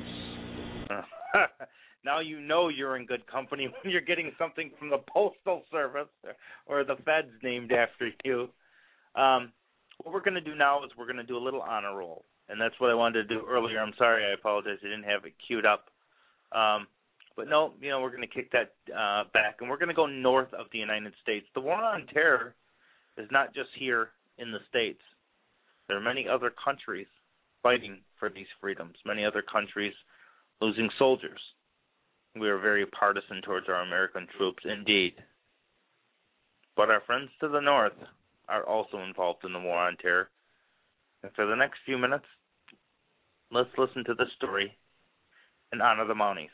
now 2.06 2.20
you 2.20 2.40
know 2.40 2.70
you're 2.70 2.96
in 2.96 3.06
good 3.06 3.26
company 3.28 3.68
when 3.84 3.92
you're 3.92 4.02
getting 4.02 4.32
something 4.38 4.72
from 4.78 4.90
the 4.90 5.00
Postal 5.12 5.64
Service 5.72 6.08
or 6.68 6.84
the 6.84 6.96
Feds 7.04 7.32
named 7.44 7.72
after 7.72 8.12
you. 8.24 8.50
Um, 9.16 9.52
what 10.04 10.14
we're 10.14 10.22
going 10.22 10.36
to 10.36 10.42
do 10.42 10.56
now 10.56 10.84
is 10.84 10.92
we're 10.98 11.06
going 11.06 11.18
to 11.18 11.24
do 11.24 11.38
a 11.38 11.40
little 11.44 11.62
honor 11.62 11.96
roll, 11.96 12.26
and 12.50 12.60
that's 12.62 12.76
what 12.80 12.92
I 12.92 12.94
wanted 12.94 13.28
to 13.28 13.36
do 13.36 13.46
earlier. 13.50 13.80
I'm 13.80 13.94
sorry, 13.98 14.24
I 14.24 14.34
apologize, 14.34 14.78
I 14.82 14.88
didn't 14.88 15.04
have 15.04 15.26
it 15.26 15.34
queued 15.48 15.66
up. 15.66 15.86
Um, 16.52 16.88
but 17.36 17.50
no, 17.50 17.74
you 17.82 17.90
know, 17.90 18.00
we're 18.02 18.16
going 18.16 18.22
to 18.22 18.28
kick 18.28 18.52
that 18.52 18.74
uh, 18.94 19.24
back, 19.34 19.58
and 19.60 19.70
we're 19.70 19.78
going 19.78 19.90
to 19.90 19.96
go 19.96 20.06
north 20.06 20.54
of 20.54 20.68
the 20.72 20.80
United 20.80 21.14
States. 21.22 21.46
The 21.54 21.62
war 21.62 21.82
on 21.82 22.06
terror 22.14 22.56
is 23.18 23.28
not 23.32 23.54
just 23.54 23.70
here 23.78 24.10
in 24.38 24.52
the 24.52 24.60
States. 24.70 25.02
There 25.88 25.98
are 25.98 26.02
many 26.02 26.28
other 26.28 26.52
countries 26.64 27.08
fighting 27.64 28.00
for 28.20 28.30
these 28.30 28.48
freedoms, 28.62 28.96
many 29.06 29.26
other 29.26 29.42
countries 29.42 29.94
losing 30.62 30.90
soldiers. 30.98 31.40
We 32.40 32.50
are 32.50 32.60
very 32.60 32.86
partisan 32.86 33.42
towards 33.42 33.68
our 33.70 33.82
American 33.82 34.28
troops, 34.38 34.64
indeed. 34.66 35.14
But 36.76 36.90
our 36.90 37.02
friends 37.06 37.30
to 37.40 37.48
the 37.48 37.62
north 37.62 37.94
are 38.50 38.64
also 38.64 39.00
involved 39.00 39.46
in 39.46 39.54
the 39.54 39.60
war 39.60 39.78
on 39.78 39.96
terror. 39.98 40.30
And 41.24 41.32
for 41.34 41.46
the 41.46 41.56
next 41.56 41.80
few 41.86 41.98
minutes, 41.98 42.26
let's 43.52 43.70
listen 43.78 44.04
to 44.06 44.14
the 44.14 44.26
story 44.36 44.76
and 45.72 45.82
honor 45.82 46.06
the 46.06 46.14
Mounties. 46.14 46.50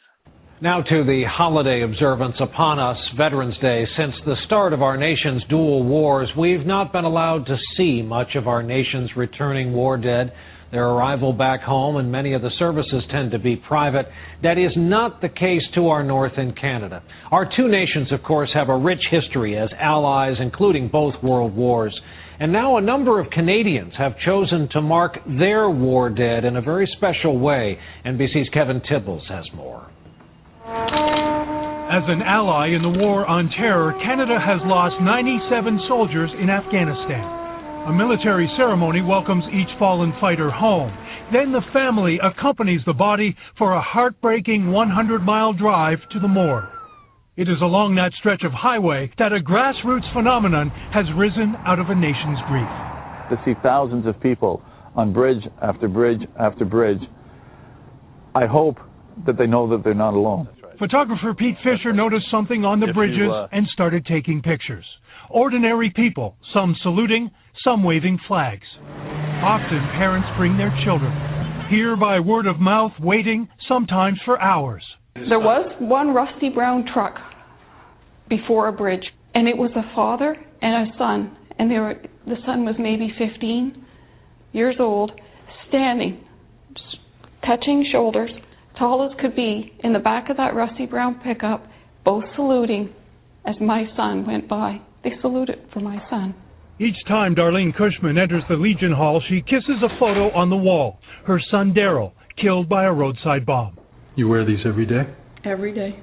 Now 0.61 0.83
to 0.83 1.03
the 1.03 1.23
holiday 1.27 1.81
observance 1.81 2.35
upon 2.39 2.77
us, 2.77 2.97
Veterans 3.17 3.57
Day. 3.59 3.83
Since 3.97 4.13
the 4.25 4.35
start 4.45 4.73
of 4.73 4.83
our 4.83 4.95
nation's 4.95 5.43
dual 5.49 5.83
wars, 5.83 6.29
we've 6.37 6.67
not 6.67 6.93
been 6.93 7.03
allowed 7.03 7.47
to 7.47 7.57
see 7.75 8.03
much 8.03 8.35
of 8.35 8.47
our 8.47 8.61
nation's 8.61 9.09
returning 9.17 9.73
war 9.73 9.97
dead. 9.97 10.31
Their 10.71 10.87
arrival 10.87 11.33
back 11.33 11.61
home 11.61 11.97
and 11.97 12.11
many 12.11 12.33
of 12.33 12.41
the 12.41 12.51
services 12.57 13.03
tend 13.11 13.31
to 13.31 13.39
be 13.39 13.57
private. 13.57 14.05
That 14.41 14.57
is 14.57 14.71
not 14.77 15.19
the 15.19 15.27
case 15.27 15.63
to 15.75 15.89
our 15.89 16.01
north 16.01 16.37
in 16.37 16.53
Canada. 16.53 17.03
Our 17.29 17.45
two 17.57 17.67
nations, 17.67 18.11
of 18.13 18.23
course, 18.23 18.49
have 18.53 18.69
a 18.69 18.77
rich 18.77 19.01
history 19.11 19.57
as 19.57 19.69
allies, 19.77 20.37
including 20.39 20.87
both 20.87 21.13
world 21.21 21.55
wars. 21.55 21.99
And 22.39 22.53
now 22.53 22.77
a 22.77 22.81
number 22.81 23.19
of 23.19 23.29
Canadians 23.31 23.93
have 23.97 24.13
chosen 24.25 24.69
to 24.71 24.81
mark 24.81 25.17
their 25.27 25.69
war 25.69 26.09
dead 26.09 26.45
in 26.45 26.55
a 26.55 26.61
very 26.61 26.89
special 26.97 27.37
way. 27.37 27.77
NBC's 28.05 28.49
Kevin 28.53 28.81
Tibbles 28.89 29.27
has 29.27 29.45
more. 29.53 29.91
As 30.65 32.03
an 32.07 32.21
ally 32.21 32.69
in 32.69 32.81
the 32.81 32.99
war 33.03 33.27
on 33.27 33.49
terror, 33.59 33.91
Canada 34.05 34.39
has 34.39 34.61
lost 34.63 34.95
97 35.03 35.81
soldiers 35.89 36.31
in 36.41 36.49
Afghanistan. 36.49 37.40
A 37.87 37.91
military 37.91 38.47
ceremony 38.57 39.01
welcomes 39.01 39.43
each 39.51 39.67
fallen 39.79 40.13
fighter 40.21 40.51
home. 40.51 40.95
Then 41.33 41.51
the 41.51 41.65
family 41.73 42.19
accompanies 42.21 42.81
the 42.85 42.93
body 42.93 43.35
for 43.57 43.73
a 43.73 43.81
heartbreaking 43.81 44.71
100 44.71 45.23
mile 45.23 45.51
drive 45.51 45.97
to 46.11 46.19
the 46.19 46.27
morgue. 46.27 46.65
It 47.37 47.49
is 47.49 47.59
along 47.59 47.95
that 47.95 48.11
stretch 48.19 48.43
of 48.43 48.51
highway 48.51 49.11
that 49.17 49.33
a 49.33 49.39
grassroots 49.39 50.05
phenomenon 50.13 50.69
has 50.93 51.05
risen 51.17 51.55
out 51.65 51.79
of 51.79 51.89
a 51.89 51.95
nation's 51.95 52.37
grief. 52.47 52.69
To 53.33 53.41
see 53.43 53.59
thousands 53.63 54.05
of 54.05 54.21
people 54.21 54.61
on 54.95 55.11
bridge 55.11 55.41
after 55.63 55.87
bridge 55.87 56.21
after 56.39 56.65
bridge, 56.65 57.01
I 58.35 58.45
hope 58.45 58.77
that 59.25 59.39
they 59.39 59.47
know 59.47 59.67
that 59.69 59.83
they're 59.83 59.95
not 59.95 60.13
alone. 60.13 60.47
Photographer 60.77 61.33
Pete 61.33 61.57
Fisher 61.63 61.93
noticed 61.93 62.25
something 62.29 62.63
on 62.63 62.79
the 62.79 62.89
If 62.89 62.95
bridges 62.95 63.17
you, 63.17 63.31
uh, 63.31 63.47
and 63.51 63.65
started 63.73 64.05
taking 64.05 64.43
pictures. 64.43 64.85
Ordinary 65.29 65.91
people, 65.95 66.35
some 66.53 66.75
saluting, 66.83 67.31
some 67.63 67.83
waving 67.83 68.19
flags. 68.27 68.65
Often 68.79 69.79
parents 69.97 70.27
bring 70.37 70.57
their 70.57 70.73
children, 70.85 71.11
here 71.69 71.95
by 71.95 72.19
word 72.19 72.47
of 72.47 72.59
mouth, 72.59 72.91
waiting 72.99 73.47
sometimes 73.67 74.19
for 74.25 74.39
hours. 74.41 74.83
There 75.15 75.39
was 75.39 75.71
one 75.79 76.13
rusty 76.13 76.49
brown 76.49 76.85
truck 76.93 77.15
before 78.29 78.67
a 78.67 78.71
bridge, 78.71 79.03
and 79.33 79.47
it 79.47 79.57
was 79.57 79.71
a 79.75 79.95
father 79.95 80.35
and 80.61 80.89
a 80.89 80.97
son, 80.97 81.37
and 81.59 81.69
they 81.69 81.79
were 81.79 81.95
the 82.25 82.37
son 82.45 82.65
was 82.65 82.75
maybe 82.77 83.11
15 83.17 83.85
years 84.53 84.75
old, 84.79 85.11
standing, 85.69 86.23
touching 87.45 87.85
shoulders, 87.91 88.29
tall 88.77 89.09
as 89.09 89.19
could 89.19 89.35
be, 89.35 89.73
in 89.83 89.93
the 89.93 89.99
back 89.99 90.29
of 90.29 90.37
that 90.37 90.55
rusty 90.55 90.85
brown 90.85 91.19
pickup, 91.23 91.65
both 92.05 92.23
saluting 92.35 92.93
as 93.45 93.55
my 93.59 93.85
son 93.95 94.25
went 94.25 94.47
by. 94.47 94.79
They 95.03 95.11
saluted 95.21 95.59
for 95.73 95.79
my 95.79 95.97
son. 96.09 96.35
Each 96.81 96.97
time 97.07 97.35
Darlene 97.35 97.77
Cushman 97.77 98.17
enters 98.17 98.41
the 98.49 98.55
Legion 98.55 98.91
Hall, 98.91 99.21
she 99.29 99.41
kisses 99.41 99.83
a 99.83 99.99
photo 99.99 100.31
on 100.31 100.49
the 100.49 100.55
wall. 100.55 100.97
Her 101.27 101.39
son 101.51 101.75
Daryl, 101.77 102.13
killed 102.41 102.67
by 102.67 102.85
a 102.85 102.91
roadside 102.91 103.45
bomb. 103.45 103.77
You 104.15 104.27
wear 104.27 104.43
these 104.43 104.65
every 104.65 104.87
day? 104.87 105.03
Every 105.45 105.75
day. 105.75 105.99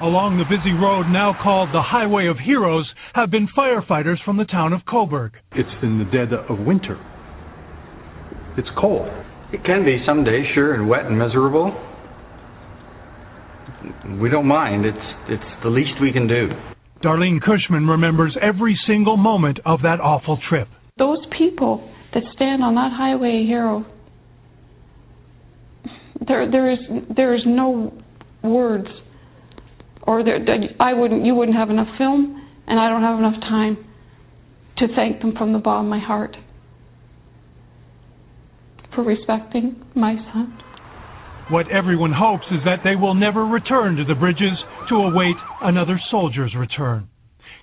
Along 0.00 0.38
the 0.38 0.48
busy 0.48 0.72
road 0.72 1.12
now 1.12 1.36
called 1.42 1.68
the 1.74 1.82
Highway 1.82 2.28
of 2.28 2.38
Heroes 2.38 2.90
have 3.12 3.30
been 3.30 3.46
firefighters 3.54 4.16
from 4.24 4.38
the 4.38 4.46
town 4.46 4.72
of 4.72 4.80
Cobourg. 4.88 5.32
It's 5.52 5.68
in 5.82 5.98
the 5.98 6.06
dead 6.06 6.32
of 6.32 6.64
winter. 6.64 6.96
It's 8.56 8.68
cold. 8.80 9.06
It 9.52 9.62
can 9.64 9.84
be 9.84 10.02
some 10.06 10.24
days, 10.24 10.46
sure, 10.54 10.72
and 10.72 10.88
wet 10.88 11.04
and 11.04 11.18
miserable. 11.18 11.76
We 14.18 14.30
don't 14.30 14.46
mind. 14.46 14.86
It's 14.86 14.96
it's 15.28 15.62
the 15.62 15.68
least 15.68 16.00
we 16.00 16.10
can 16.10 16.26
do. 16.26 16.48
Darlene 17.02 17.40
Cushman 17.40 17.86
remembers 17.86 18.36
every 18.40 18.78
single 18.86 19.16
moment 19.16 19.58
of 19.64 19.82
that 19.82 20.00
awful 20.00 20.38
trip. 20.48 20.68
Those 20.98 21.24
people 21.38 21.90
that 22.12 22.22
stand 22.34 22.62
on 22.62 22.74
that 22.74 22.90
highway 22.92 23.44
hero, 23.46 23.86
there 26.26 26.50
there 26.50 26.70
is 26.70 26.78
there 27.16 27.34
is 27.34 27.42
no 27.46 27.92
words, 28.42 28.88
or 30.02 30.22
there, 30.22 30.38
I 30.78 30.92
wouldn't 30.92 31.24
you 31.24 31.34
wouldn't 31.34 31.56
have 31.56 31.70
enough 31.70 31.88
film, 31.96 32.46
and 32.66 32.78
I 32.78 32.90
don't 32.90 33.02
have 33.02 33.18
enough 33.18 33.40
time 33.40 33.78
to 34.78 34.86
thank 34.94 35.20
them 35.20 35.32
from 35.36 35.52
the 35.52 35.58
bottom 35.58 35.86
of 35.86 35.90
my 35.90 36.00
heart 36.00 36.36
for 38.94 39.04
respecting 39.04 39.82
my 39.94 40.16
son. 40.32 40.58
What 41.50 41.70
everyone 41.70 42.12
hopes 42.12 42.44
is 42.50 42.60
that 42.64 42.80
they 42.84 42.96
will 42.96 43.14
never 43.14 43.44
return 43.44 43.96
to 43.96 44.04
the 44.04 44.14
bridges 44.14 44.56
to 44.90 44.96
await 44.96 45.36
another 45.62 45.98
soldier's 46.10 46.54
return. 46.54 47.08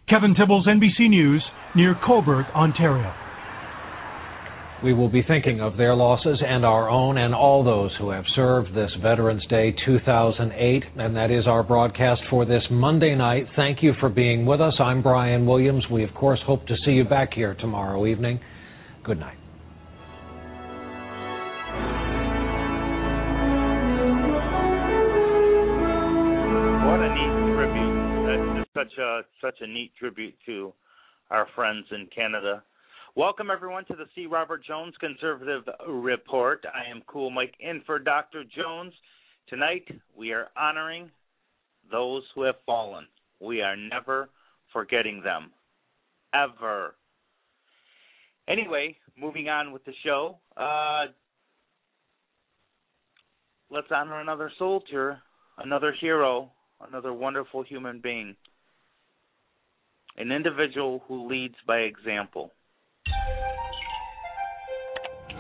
Kevin 0.10 0.34
Tibbles, 0.34 0.66
NBC 0.68 1.10
News, 1.10 1.44
near 1.76 1.94
Cobourg, 2.08 2.46
Ontario. 2.56 3.14
We 4.84 4.94
will 4.94 5.10
be 5.10 5.24
thinking 5.28 5.60
of 5.60 5.76
their 5.76 5.96
losses 5.96 6.42
and 6.46 6.64
our 6.64 6.88
own 6.88 7.18
and 7.18 7.34
all 7.34 7.64
those 7.64 7.92
who 8.00 8.12
have 8.12 8.26
served 8.36 8.76
this 8.76 8.92
Veterans 9.02 9.44
Day 9.50 9.76
2008. 9.86 10.84
And 10.98 11.16
that 11.16 11.32
is 11.32 11.48
our 11.48 11.64
broadcast 11.64 12.22
for 12.30 12.46
this 12.46 12.62
Monday 12.70 13.16
night. 13.16 13.48
Thank 13.56 13.82
you 13.82 13.94
for 14.00 14.08
being 14.08 14.46
with 14.46 14.62
us. 14.62 14.76
I'm 14.80 15.02
Brian 15.02 15.48
Williams. 15.48 15.84
We, 15.92 16.04
of 16.04 16.14
course, 16.14 16.40
hope 16.46 16.68
to 16.68 16.76
see 16.86 16.92
you 16.92 17.06
back 17.06 17.34
here 17.34 17.56
tomorrow 17.60 18.06
evening. 18.06 18.40
Good 19.04 19.20
night. 19.20 19.37
Such 28.78 28.98
a 29.00 29.22
such 29.42 29.56
a 29.62 29.68
neat 29.68 29.92
tribute 29.98 30.36
to 30.46 30.72
our 31.32 31.48
friends 31.56 31.86
in 31.92 32.08
Canada. 32.14 32.64
Welcome, 33.16 33.50
everyone, 33.50 33.86
to 33.86 33.96
the 33.96 34.06
C. 34.14 34.28
Robert 34.28 34.64
Jones 34.64 34.94
Conservative 35.00 35.64
Report. 35.90 36.64
I 36.74 36.90
am 36.90 37.02
Cool 37.08 37.32
Mike 37.32 37.56
in 37.60 37.82
for 37.88 37.98
Dr. 37.98 38.44
Jones. 38.44 38.94
Tonight, 39.50 39.88
we 40.16 40.32
are 40.32 40.50
honoring 40.56 41.10
those 41.92 42.22
who 42.36 42.44
have 42.44 42.58
fallen. 42.68 43.08
We 43.40 43.62
are 43.64 43.76
never 43.76 44.30
forgetting 44.72 45.24
them. 45.24 45.52
Ever. 46.36 46.94
Anyway, 48.48 48.96
moving 49.20 49.50
on 49.50 49.72
with 49.72 49.84
the 49.86 49.94
show. 50.06 50.38
Uh, 50.56 51.06
let's 53.72 53.88
honor 53.90 54.22
another 54.22 54.52
soldier, 54.60 55.18
another 55.58 55.96
hero, 56.00 56.52
another 56.88 57.14
wonderful 57.14 57.64
human 57.64 58.00
being, 58.00 58.36
an 60.18 60.32
individual 60.32 61.04
who 61.08 61.28
leads 61.28 61.56
by 61.66 61.80
example 61.80 62.52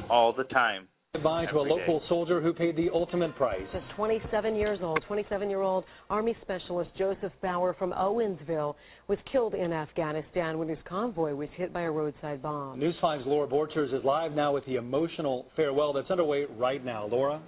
all 0.09 0.33
the 0.33 0.43
time. 0.45 0.87
Goodbye 1.13 1.45
to 1.47 1.57
a 1.57 1.61
local 1.61 1.99
day. 1.99 2.05
soldier 2.07 2.41
who 2.41 2.53
paid 2.53 2.75
the 2.75 2.89
ultimate 2.93 3.35
price. 3.35 3.61
Just 3.73 3.85
27 3.95 4.55
years 4.55 4.79
old, 4.83 5.03
27-year-old 5.09 5.83
Army 6.09 6.35
Specialist 6.43 6.91
Joseph 6.97 7.31
Bauer 7.41 7.75
from 7.79 7.91
Owensville 7.91 8.75
was 9.07 9.17
killed 9.31 9.55
in 9.55 9.73
Afghanistan 9.73 10.59
when 10.59 10.67
his 10.67 10.77
convoy 10.87 11.33
was 11.33 11.49
hit 11.55 11.73
by 11.73 11.83
a 11.83 11.91
roadside 11.91 12.41
bomb. 12.41 12.77
News 12.77 12.95
5's 13.01 13.25
Laura 13.25 13.47
Borchers 13.47 13.97
is 13.97 14.03
live 14.03 14.33
now 14.33 14.53
with 14.53 14.65
the 14.65 14.75
emotional 14.75 15.47
farewell 15.55 15.91
that's 15.91 16.11
underway 16.11 16.45
right 16.55 16.85
now. 16.85 17.07
Laura? 17.07 17.41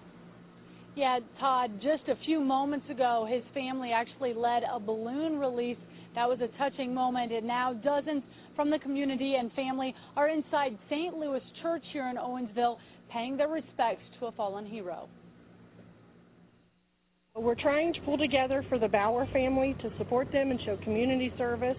Yeah, 0.95 1.19
Todd, 1.39 1.71
just 1.75 2.09
a 2.09 2.15
few 2.25 2.39
moments 2.41 2.89
ago, 2.89 3.27
his 3.30 3.43
family 3.53 3.91
actually 3.91 4.34
led 4.34 4.63
a 4.63 4.80
balloon 4.80 5.38
release. 5.38 5.77
That 6.16 6.28
was 6.28 6.39
a 6.41 6.47
touching 6.57 6.93
moment, 6.93 7.32
and 7.32 7.45
now 7.45 7.74
dozens 7.74 8.24
from 8.55 8.70
the 8.70 8.80
community 8.80 9.36
and 9.39 9.51
family 9.53 9.93
are 10.16 10.28
inside 10.28 10.78
St. 10.89 11.16
Louis 11.16 11.41
Church 11.62 11.84
here 11.93 12.10
in 12.10 12.18
Owensville 12.18 12.78
paying 13.12 13.38
their 13.38 13.47
respects 13.47 14.03
to 14.20 14.28
a 14.28 14.32
fallen 14.34 14.66
hero. 14.66 15.07
We're 17.36 17.55
trying 17.55 17.93
to 17.93 18.01
pull 18.01 18.18
together 18.18 18.66
for 18.68 18.80
the 18.80 18.88
Bauer 18.88 19.28
family 19.32 19.76
to 19.82 19.91
support 19.97 20.32
them 20.32 20.51
and 20.51 20.60
show 20.66 20.78
community 20.84 21.32
service. 21.38 21.78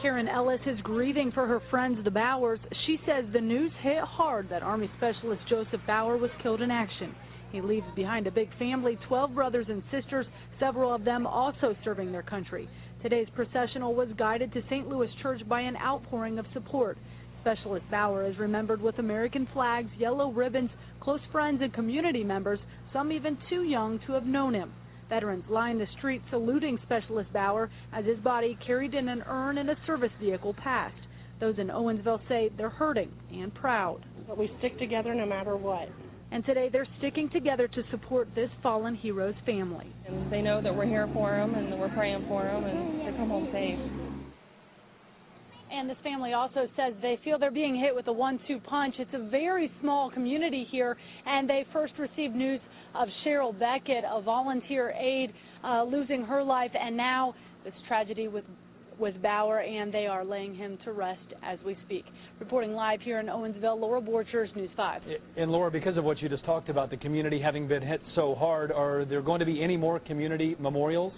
Karen 0.00 0.28
Ellis 0.28 0.60
is 0.66 0.78
grieving 0.82 1.32
for 1.32 1.46
her 1.46 1.60
friends, 1.70 1.98
the 2.04 2.10
Bauers. 2.10 2.60
She 2.86 2.98
says 3.06 3.24
the 3.32 3.40
news 3.40 3.72
hit 3.82 3.98
hard 3.98 4.48
that 4.50 4.62
Army 4.62 4.90
Specialist 4.98 5.42
Joseph 5.48 5.80
Bauer 5.86 6.16
was 6.16 6.30
killed 6.42 6.62
in 6.62 6.70
action. 6.70 7.14
He 7.50 7.60
leaves 7.60 7.86
behind 7.96 8.26
a 8.26 8.30
big 8.30 8.48
family, 8.58 8.98
12 9.08 9.34
brothers 9.34 9.66
and 9.68 9.82
sisters, 9.90 10.26
several 10.60 10.94
of 10.94 11.04
them 11.04 11.26
also 11.26 11.74
serving 11.82 12.12
their 12.12 12.22
country. 12.22 12.68
Today's 13.02 13.28
processional 13.34 13.94
was 13.94 14.08
guided 14.18 14.52
to 14.52 14.62
St. 14.68 14.86
Louis 14.86 15.08
Church 15.22 15.40
by 15.48 15.62
an 15.62 15.76
outpouring 15.76 16.38
of 16.38 16.44
support. 16.52 16.98
Specialist 17.40 17.86
Bauer 17.90 18.26
is 18.26 18.38
remembered 18.38 18.82
with 18.82 18.98
American 18.98 19.48
flags, 19.54 19.88
yellow 19.98 20.30
ribbons, 20.30 20.68
close 21.00 21.20
friends, 21.32 21.62
and 21.62 21.72
community 21.72 22.22
members, 22.22 22.58
some 22.92 23.10
even 23.10 23.38
too 23.48 23.62
young 23.62 24.00
to 24.06 24.12
have 24.12 24.26
known 24.26 24.52
him. 24.52 24.70
Veterans 25.08 25.44
lined 25.48 25.80
the 25.80 25.86
streets 25.96 26.24
saluting 26.30 26.78
Specialist 26.82 27.32
Bauer 27.32 27.70
as 27.94 28.04
his 28.04 28.18
body 28.18 28.58
carried 28.66 28.92
in 28.92 29.08
an 29.08 29.22
urn 29.26 29.56
in 29.56 29.70
a 29.70 29.76
service 29.86 30.12
vehicle 30.20 30.52
passed. 30.52 30.94
Those 31.40 31.58
in 31.58 31.68
Owensville 31.68 32.20
say 32.28 32.50
they're 32.58 32.68
hurting 32.68 33.10
and 33.32 33.54
proud. 33.54 34.04
But 34.28 34.36
we 34.36 34.50
stick 34.58 34.78
together 34.78 35.14
no 35.14 35.24
matter 35.24 35.56
what. 35.56 35.88
And 36.32 36.44
today 36.44 36.68
they're 36.70 36.86
sticking 36.98 37.28
together 37.30 37.66
to 37.66 37.82
support 37.90 38.28
this 38.34 38.50
fallen 38.62 38.94
hero's 38.94 39.34
family. 39.44 39.92
And 40.06 40.30
they 40.30 40.42
know 40.42 40.62
that 40.62 40.74
we're 40.74 40.86
here 40.86 41.08
for 41.12 41.30
them 41.30 41.54
and 41.54 41.72
that 41.72 41.78
we're 41.78 41.88
praying 41.94 42.24
for 42.28 42.44
them 42.44 42.64
and 42.64 43.12
to 43.12 43.18
come 43.18 43.28
home 43.28 43.48
safe. 43.52 43.78
And 45.72 45.88
this 45.88 45.96
family 46.02 46.32
also 46.32 46.66
says 46.76 46.94
they 47.00 47.18
feel 47.24 47.38
they're 47.38 47.50
being 47.50 47.78
hit 47.78 47.94
with 47.94 48.08
a 48.08 48.12
one-two 48.12 48.58
punch. 48.60 48.94
It's 48.98 49.14
a 49.14 49.28
very 49.28 49.70
small 49.80 50.10
community 50.10 50.66
here, 50.70 50.96
and 51.26 51.48
they 51.48 51.64
first 51.72 51.92
received 51.98 52.34
news 52.34 52.60
of 52.94 53.08
Cheryl 53.24 53.56
Beckett, 53.56 54.04
a 54.04 54.20
volunteer 54.20 54.90
aide, 54.90 55.32
uh, 55.64 55.84
losing 55.84 56.22
her 56.22 56.42
life, 56.42 56.72
and 56.74 56.96
now 56.96 57.34
this 57.64 57.74
tragedy 57.86 58.26
with 58.26 58.44
with 59.00 59.20
Bauer, 59.22 59.60
and 59.60 59.92
they 59.92 60.06
are 60.06 60.24
laying 60.24 60.54
him 60.54 60.78
to 60.84 60.92
rest 60.92 61.20
as 61.42 61.58
we 61.64 61.76
speak. 61.86 62.04
Reporting 62.38 62.72
live 62.72 63.00
here 63.00 63.18
in 63.18 63.26
Owensville, 63.26 63.80
Laura 63.80 64.00
Borchers, 64.00 64.54
News 64.54 64.70
5. 64.76 65.02
And 65.36 65.50
Laura, 65.50 65.70
because 65.70 65.96
of 65.96 66.04
what 66.04 66.20
you 66.20 66.28
just 66.28 66.44
talked 66.44 66.68
about, 66.68 66.90
the 66.90 66.96
community 66.98 67.40
having 67.40 67.66
been 67.66 67.82
hit 67.82 68.00
so 68.14 68.34
hard, 68.34 68.70
are 68.70 69.04
there 69.04 69.22
going 69.22 69.40
to 69.40 69.46
be 69.46 69.62
any 69.62 69.76
more 69.76 69.98
community 69.98 70.54
memorials? 70.60 71.12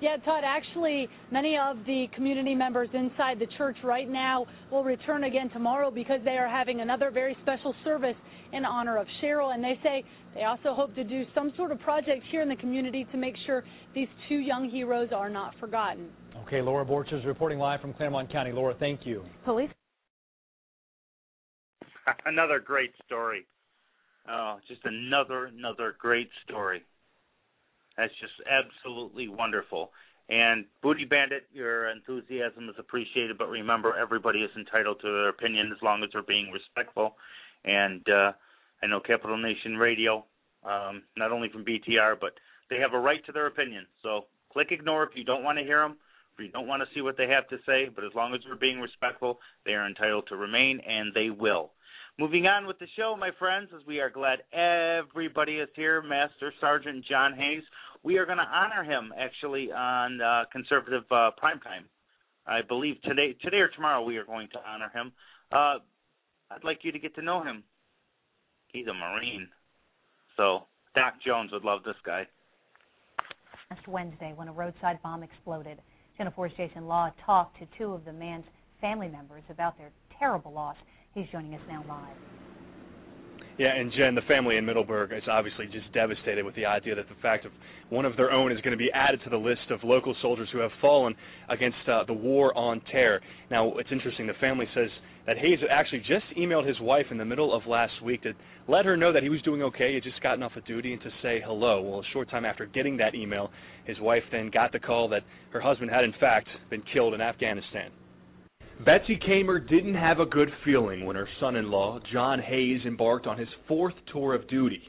Yeah, 0.00 0.16
Todd, 0.24 0.44
actually, 0.46 1.08
many 1.30 1.58
of 1.58 1.76
the 1.84 2.06
community 2.14 2.54
members 2.54 2.88
inside 2.94 3.38
the 3.38 3.46
church 3.58 3.76
right 3.84 4.08
now 4.08 4.46
will 4.70 4.82
return 4.82 5.24
again 5.24 5.50
tomorrow 5.50 5.90
because 5.90 6.20
they 6.24 6.38
are 6.38 6.48
having 6.48 6.80
another 6.80 7.10
very 7.10 7.36
special 7.42 7.74
service 7.84 8.16
in 8.54 8.64
honor 8.64 8.96
of 8.96 9.06
Cheryl. 9.22 9.52
And 9.52 9.62
they 9.62 9.78
say 9.82 10.02
they 10.34 10.44
also 10.44 10.72
hope 10.72 10.94
to 10.94 11.04
do 11.04 11.24
some 11.34 11.52
sort 11.54 11.70
of 11.70 11.80
project 11.80 12.22
here 12.30 12.40
in 12.40 12.48
the 12.48 12.56
community 12.56 13.06
to 13.12 13.18
make 13.18 13.34
sure 13.44 13.62
these 13.94 14.08
two 14.26 14.36
young 14.36 14.70
heroes 14.70 15.10
are 15.14 15.28
not 15.28 15.54
forgotten. 15.60 16.08
Okay, 16.46 16.60
Laura 16.60 16.84
Borchers 16.84 17.24
reporting 17.26 17.58
live 17.58 17.80
from 17.80 17.92
Clermont 17.94 18.30
County. 18.30 18.52
Laura, 18.52 18.74
thank 18.78 19.06
you. 19.06 19.24
Police. 19.44 19.70
another 22.26 22.58
great 22.58 22.92
story. 23.06 23.46
Oh, 24.28 24.58
just 24.68 24.80
another 24.84 25.46
another 25.46 25.94
great 25.98 26.28
story. 26.44 26.82
That's 27.96 28.12
just 28.20 28.32
absolutely 28.48 29.28
wonderful. 29.28 29.90
And 30.28 30.66
Booty 30.82 31.04
Bandit, 31.04 31.48
your 31.52 31.90
enthusiasm 31.90 32.68
is 32.68 32.76
appreciated, 32.78 33.36
but 33.36 33.48
remember, 33.48 33.96
everybody 33.96 34.40
is 34.40 34.50
entitled 34.56 35.00
to 35.00 35.06
their 35.06 35.28
opinion 35.28 35.72
as 35.74 35.82
long 35.82 36.04
as 36.04 36.10
they're 36.12 36.22
being 36.22 36.52
respectful. 36.52 37.16
And 37.64 38.08
uh, 38.08 38.32
I 38.80 38.86
know 38.86 39.00
Capital 39.00 39.36
Nation 39.36 39.76
Radio, 39.76 40.24
um, 40.64 41.02
not 41.16 41.32
only 41.32 41.48
from 41.48 41.64
BTR, 41.64 42.14
but 42.20 42.34
they 42.70 42.76
have 42.76 42.94
a 42.94 42.98
right 42.98 43.24
to 43.26 43.32
their 43.32 43.46
opinion. 43.46 43.86
So 44.04 44.26
click 44.52 44.68
ignore 44.70 45.02
if 45.02 45.10
you 45.14 45.24
don't 45.24 45.42
want 45.42 45.58
to 45.58 45.64
hear 45.64 45.80
them, 45.80 45.96
you 46.42 46.50
don't 46.50 46.66
want 46.66 46.82
to 46.82 46.88
see 46.94 47.00
what 47.00 47.16
they 47.16 47.28
have 47.28 47.48
to 47.48 47.58
say. 47.66 47.90
But 47.94 48.04
as 48.04 48.12
long 48.14 48.34
as 48.34 48.40
they're 48.44 48.56
being 48.56 48.80
respectful, 48.80 49.38
they 49.64 49.72
are 49.72 49.86
entitled 49.86 50.24
to 50.28 50.36
remain, 50.36 50.80
and 50.86 51.12
they 51.14 51.30
will. 51.30 51.72
Moving 52.18 52.46
on 52.46 52.66
with 52.66 52.78
the 52.78 52.88
show, 52.96 53.16
my 53.18 53.30
friends, 53.38 53.70
as 53.74 53.86
we 53.86 54.00
are 54.00 54.10
glad 54.10 54.40
everybody 54.52 55.54
is 55.54 55.68
here. 55.74 56.02
Master 56.02 56.52
Sergeant 56.60 57.04
John 57.06 57.34
Hayes 57.34 57.62
we 58.02 58.18
are 58.18 58.26
going 58.26 58.38
to 58.38 58.44
honor 58.44 58.82
him 58.82 59.12
actually 59.18 59.70
on 59.72 60.20
uh, 60.20 60.44
conservative 60.52 61.04
uh, 61.10 61.30
primetime. 61.42 61.84
I 62.46 62.60
believe 62.66 63.00
today, 63.02 63.36
today 63.42 63.58
or 63.58 63.68
tomorrow, 63.68 64.02
we 64.02 64.16
are 64.16 64.24
going 64.24 64.48
to 64.52 64.58
honor 64.66 64.90
him. 64.94 65.12
Uh, 65.52 65.78
I'd 66.50 66.64
like 66.64 66.80
you 66.82 66.92
to 66.92 66.98
get 66.98 67.14
to 67.16 67.22
know 67.22 67.42
him. 67.42 67.62
He's 68.72 68.86
a 68.86 68.94
Marine, 68.94 69.48
so 70.36 70.66
Doc 70.94 71.14
Jones 71.24 71.52
would 71.52 71.64
love 71.64 71.82
this 71.84 71.96
guy. 72.04 72.26
Last 73.70 73.86
Wednesday, 73.86 74.32
when 74.34 74.48
a 74.48 74.52
roadside 74.52 75.02
bomb 75.02 75.22
exploded, 75.22 75.78
Channel 76.20 76.34
4 76.36 76.50
station 76.50 76.86
Law 76.86 77.10
talked 77.24 77.58
to 77.60 77.66
two 77.78 77.94
of 77.94 78.04
the 78.04 78.12
man's 78.12 78.44
family 78.78 79.08
members 79.08 79.42
about 79.48 79.78
their 79.78 79.90
terrible 80.18 80.52
loss. 80.52 80.76
He's 81.14 81.24
joining 81.32 81.54
us 81.54 81.62
now 81.66 81.82
live. 81.88 82.39
Yeah, 83.58 83.74
and 83.76 83.92
Jen, 83.92 84.14
the 84.14 84.22
family 84.22 84.56
in 84.56 84.64
Middleburg 84.64 85.12
is 85.12 85.22
obviously 85.30 85.66
just 85.66 85.92
devastated 85.92 86.44
with 86.44 86.54
the 86.54 86.64
idea 86.64 86.94
that 86.94 87.08
the 87.08 87.14
fact 87.20 87.44
of 87.44 87.52
one 87.90 88.06
of 88.06 88.16
their 88.16 88.30
own 88.30 88.52
is 88.52 88.60
going 88.62 88.72
to 88.72 88.78
be 88.78 88.90
added 88.94 89.20
to 89.24 89.30
the 89.30 89.36
list 89.36 89.70
of 89.70 89.80
local 89.84 90.16
soldiers 90.22 90.48
who 90.52 90.58
have 90.60 90.70
fallen 90.80 91.14
against 91.50 91.76
uh, 91.86 92.04
the 92.04 92.12
war 92.12 92.56
on 92.56 92.80
terror. 92.90 93.20
Now, 93.50 93.76
it's 93.76 93.90
interesting. 93.92 94.26
The 94.26 94.32
family 94.40 94.66
says 94.74 94.88
that 95.26 95.36
Hayes 95.36 95.58
actually 95.70 96.00
just 96.00 96.24
emailed 96.38 96.66
his 96.66 96.80
wife 96.80 97.06
in 97.10 97.18
the 97.18 97.24
middle 97.24 97.54
of 97.54 97.66
last 97.66 97.92
week 98.02 98.22
to 98.22 98.32
let 98.66 98.86
her 98.86 98.96
know 98.96 99.12
that 99.12 99.22
he 99.22 99.28
was 99.28 99.42
doing 99.42 99.62
okay. 99.62 99.88
He 99.88 99.94
had 99.96 100.04
just 100.04 100.22
gotten 100.22 100.42
off 100.42 100.56
of 100.56 100.64
duty 100.64 100.94
and 100.94 101.02
to 101.02 101.10
say 101.22 101.42
hello. 101.44 101.82
Well, 101.82 102.00
a 102.00 102.12
short 102.12 102.30
time 102.30 102.46
after 102.46 102.64
getting 102.66 102.96
that 102.96 103.14
email, 103.14 103.50
his 103.84 104.00
wife 104.00 104.22
then 104.32 104.50
got 104.50 104.72
the 104.72 104.78
call 104.78 105.08
that 105.10 105.22
her 105.52 105.60
husband 105.60 105.90
had, 105.90 106.04
in 106.04 106.14
fact, 106.18 106.48
been 106.70 106.82
killed 106.94 107.12
in 107.12 107.20
Afghanistan. 107.20 107.90
Betsy 108.84 109.18
Kamer 109.28 109.58
didn't 109.68 109.94
have 109.94 110.20
a 110.20 110.24
good 110.26 110.48
feeling 110.64 111.04
when 111.04 111.14
her 111.14 111.28
son-in-law, 111.38 112.00
John 112.10 112.40
Hayes, 112.40 112.80
embarked 112.86 113.26
on 113.26 113.36
his 113.36 113.48
fourth 113.68 113.92
tour 114.10 114.34
of 114.34 114.48
duty. 114.48 114.80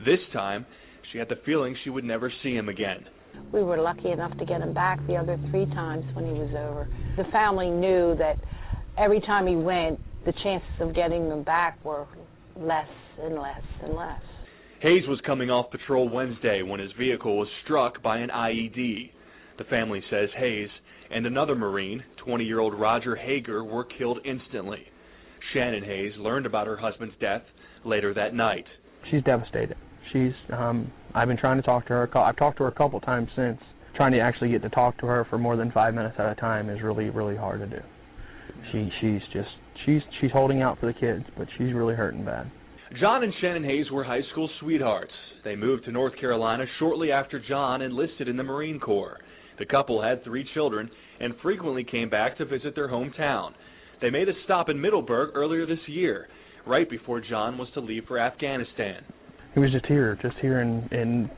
This 0.00 0.18
time, 0.34 0.66
she 1.10 1.18
had 1.18 1.30
the 1.30 1.40
feeling 1.46 1.74
she 1.82 1.88
would 1.88 2.04
never 2.04 2.30
see 2.42 2.54
him 2.54 2.68
again. 2.68 3.06
We 3.50 3.62
were 3.62 3.78
lucky 3.80 4.10
enough 4.10 4.36
to 4.36 4.44
get 4.44 4.60
him 4.60 4.74
back 4.74 4.98
the 5.06 5.16
other 5.16 5.38
three 5.50 5.64
times 5.66 6.04
when 6.14 6.26
he 6.26 6.32
was 6.32 6.50
over. 6.50 6.88
The 7.16 7.24
family 7.32 7.70
knew 7.70 8.14
that 8.18 8.36
every 8.98 9.20
time 9.22 9.46
he 9.46 9.56
went, 9.56 9.98
the 10.26 10.34
chances 10.44 10.68
of 10.80 10.94
getting 10.94 11.30
him 11.30 11.42
back 11.42 11.82
were 11.82 12.06
less 12.54 12.88
and 13.22 13.36
less 13.36 13.62
and 13.82 13.94
less. 13.94 14.20
Hayes 14.80 15.04
was 15.08 15.20
coming 15.24 15.48
off 15.48 15.70
patrol 15.70 16.06
Wednesday 16.10 16.60
when 16.62 16.80
his 16.80 16.92
vehicle 16.98 17.38
was 17.38 17.48
struck 17.64 18.02
by 18.02 18.18
an 18.18 18.28
IED. 18.28 19.10
The 19.56 19.64
family 19.64 20.02
says 20.10 20.28
Hayes 20.36 20.68
and 21.10 21.26
another 21.26 21.54
Marine, 21.54 22.02
20 22.24 22.44
year 22.44 22.60
old 22.60 22.78
Roger 22.78 23.16
Hager, 23.16 23.64
were 23.64 23.84
killed 23.84 24.18
instantly. 24.24 24.86
Shannon 25.52 25.84
Hayes 25.84 26.12
learned 26.18 26.46
about 26.46 26.66
her 26.66 26.76
husband's 26.76 27.14
death 27.20 27.42
later 27.84 28.12
that 28.14 28.34
night. 28.34 28.64
She's 29.10 29.22
devastated. 29.24 29.76
She's 30.12 30.32
um 30.52 30.90
I've 31.14 31.28
been 31.28 31.38
trying 31.38 31.56
to 31.56 31.62
talk 31.62 31.84
to 31.84 31.94
her. 31.94 32.18
I've 32.18 32.36
talked 32.36 32.58
to 32.58 32.64
her 32.64 32.68
a 32.68 32.74
couple 32.74 33.00
times 33.00 33.28
since. 33.36 33.58
Trying 33.96 34.12
to 34.12 34.20
actually 34.20 34.50
get 34.50 34.62
to 34.62 34.68
talk 34.68 34.98
to 34.98 35.06
her 35.06 35.26
for 35.28 35.38
more 35.38 35.56
than 35.56 35.72
5 35.72 35.94
minutes 35.94 36.14
at 36.18 36.30
a 36.30 36.34
time 36.36 36.68
is 36.70 36.82
really 36.82 37.10
really 37.10 37.36
hard 37.36 37.60
to 37.60 37.66
do. 37.66 37.82
she 38.72 38.90
she's 39.00 39.22
just 39.32 39.48
she's 39.84 40.02
she's 40.20 40.30
holding 40.32 40.62
out 40.62 40.78
for 40.78 40.86
the 40.86 40.92
kids, 40.92 41.24
but 41.36 41.48
she's 41.56 41.72
really 41.72 41.94
hurting 41.94 42.24
bad. 42.24 42.50
John 43.00 43.22
and 43.22 43.32
Shannon 43.40 43.64
Hayes 43.64 43.90
were 43.90 44.04
high 44.04 44.22
school 44.32 44.48
sweethearts. 44.60 45.12
They 45.44 45.56
moved 45.56 45.84
to 45.84 45.92
North 45.92 46.18
Carolina 46.18 46.64
shortly 46.78 47.12
after 47.12 47.38
John 47.38 47.82
enlisted 47.82 48.28
in 48.28 48.36
the 48.36 48.42
Marine 48.42 48.80
Corps. 48.80 49.18
The 49.58 49.66
couple 49.66 50.02
had 50.02 50.22
three 50.24 50.48
children 50.54 50.90
and 51.20 51.34
frequently 51.42 51.84
came 51.84 52.08
back 52.08 52.38
to 52.38 52.44
visit 52.44 52.74
their 52.74 52.88
hometown. 52.88 53.52
They 54.00 54.10
made 54.10 54.28
a 54.28 54.32
stop 54.44 54.68
in 54.68 54.80
Middleburg 54.80 55.30
earlier 55.34 55.66
this 55.66 55.78
year, 55.86 56.28
right 56.66 56.88
before 56.88 57.20
John 57.20 57.58
was 57.58 57.68
to 57.74 57.80
leave 57.80 58.04
for 58.06 58.18
Afghanistan. 58.18 59.04
He 59.54 59.60
was 59.60 59.72
just 59.72 59.86
here, 59.86 60.16
just 60.22 60.36
here 60.40 60.60
in 60.60 60.88
in 60.92 61.30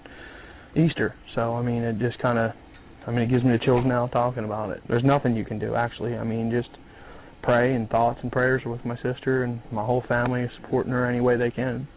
Easter. 0.76 1.14
So 1.34 1.54
I 1.54 1.62
mean, 1.62 1.82
it 1.82 1.98
just 1.98 2.18
kind 2.18 2.38
of, 2.38 2.52
I 3.06 3.10
mean, 3.10 3.20
it 3.20 3.30
gives 3.30 3.44
me 3.44 3.52
the 3.52 3.64
chills 3.64 3.84
now 3.86 4.08
talking 4.08 4.44
about 4.44 4.70
it. 4.70 4.82
There's 4.88 5.04
nothing 5.04 5.34
you 5.34 5.44
can 5.44 5.58
do 5.58 5.74
actually. 5.74 6.14
I 6.16 6.24
mean, 6.24 6.50
just 6.50 6.68
pray 7.42 7.74
and 7.74 7.88
thoughts 7.88 8.18
and 8.22 8.30
prayers 8.30 8.62
with 8.66 8.84
my 8.84 8.96
sister 8.96 9.44
and 9.44 9.62
my 9.72 9.84
whole 9.84 10.04
family, 10.06 10.46
supporting 10.60 10.92
her 10.92 11.08
any 11.08 11.20
way 11.20 11.36
they 11.36 11.50
can. 11.50 11.88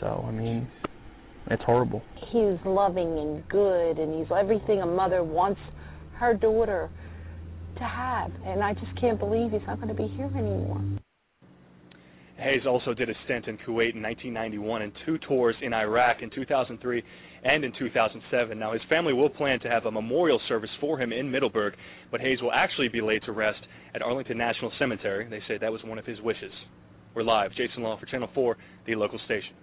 So 0.00 0.24
I 0.26 0.30
mean, 0.30 0.68
it's 1.48 1.62
horrible. 1.64 2.02
He's 2.30 2.58
loving 2.64 3.18
and 3.18 3.48
good, 3.48 3.98
and 3.98 4.14
he's 4.14 4.30
everything 4.36 4.82
a 4.82 4.86
mother 4.86 5.22
wants 5.22 5.60
her 6.18 6.34
daughter 6.34 6.90
to 7.76 7.84
have. 7.84 8.30
And 8.44 8.62
I 8.62 8.74
just 8.74 8.98
can't 9.00 9.18
believe 9.18 9.52
he's 9.52 9.60
not 9.66 9.80
going 9.80 9.88
to 9.88 9.94
be 9.94 10.08
here 10.08 10.30
anymore. 10.36 10.82
Hayes 12.40 12.62
also 12.66 12.94
did 12.94 13.10
a 13.10 13.14
stint 13.24 13.48
in 13.48 13.56
Kuwait 13.58 13.94
in 13.94 14.02
1991 14.02 14.82
and 14.82 14.92
two 15.04 15.18
tours 15.28 15.54
in 15.60 15.74
Iraq 15.74 16.22
in 16.22 16.30
2003 16.30 17.02
and 17.44 17.64
in 17.64 17.72
2007. 17.78 18.58
Now, 18.58 18.72
his 18.72 18.80
family 18.88 19.12
will 19.12 19.28
plan 19.28 19.60
to 19.60 19.68
have 19.68 19.84
a 19.84 19.90
memorial 19.90 20.40
service 20.48 20.70
for 20.80 20.98
him 20.98 21.12
in 21.12 21.30
Middleburg, 21.30 21.74
but 22.10 22.20
Hayes 22.20 22.40
will 22.40 22.52
actually 22.52 22.88
be 22.88 23.02
laid 23.02 23.22
to 23.24 23.32
rest 23.32 23.60
at 23.94 24.00
Arlington 24.00 24.38
National 24.38 24.72
Cemetery. 24.78 25.28
They 25.28 25.40
say 25.48 25.58
that 25.58 25.72
was 25.72 25.82
one 25.84 25.98
of 25.98 26.06
his 26.06 26.20
wishes. 26.22 26.52
We're 27.14 27.24
live. 27.24 27.50
Jason 27.50 27.82
Law 27.82 27.98
for 27.98 28.06
Channel 28.06 28.30
4, 28.34 28.56
the 28.86 28.94
local 28.94 29.18
station. 29.26 29.54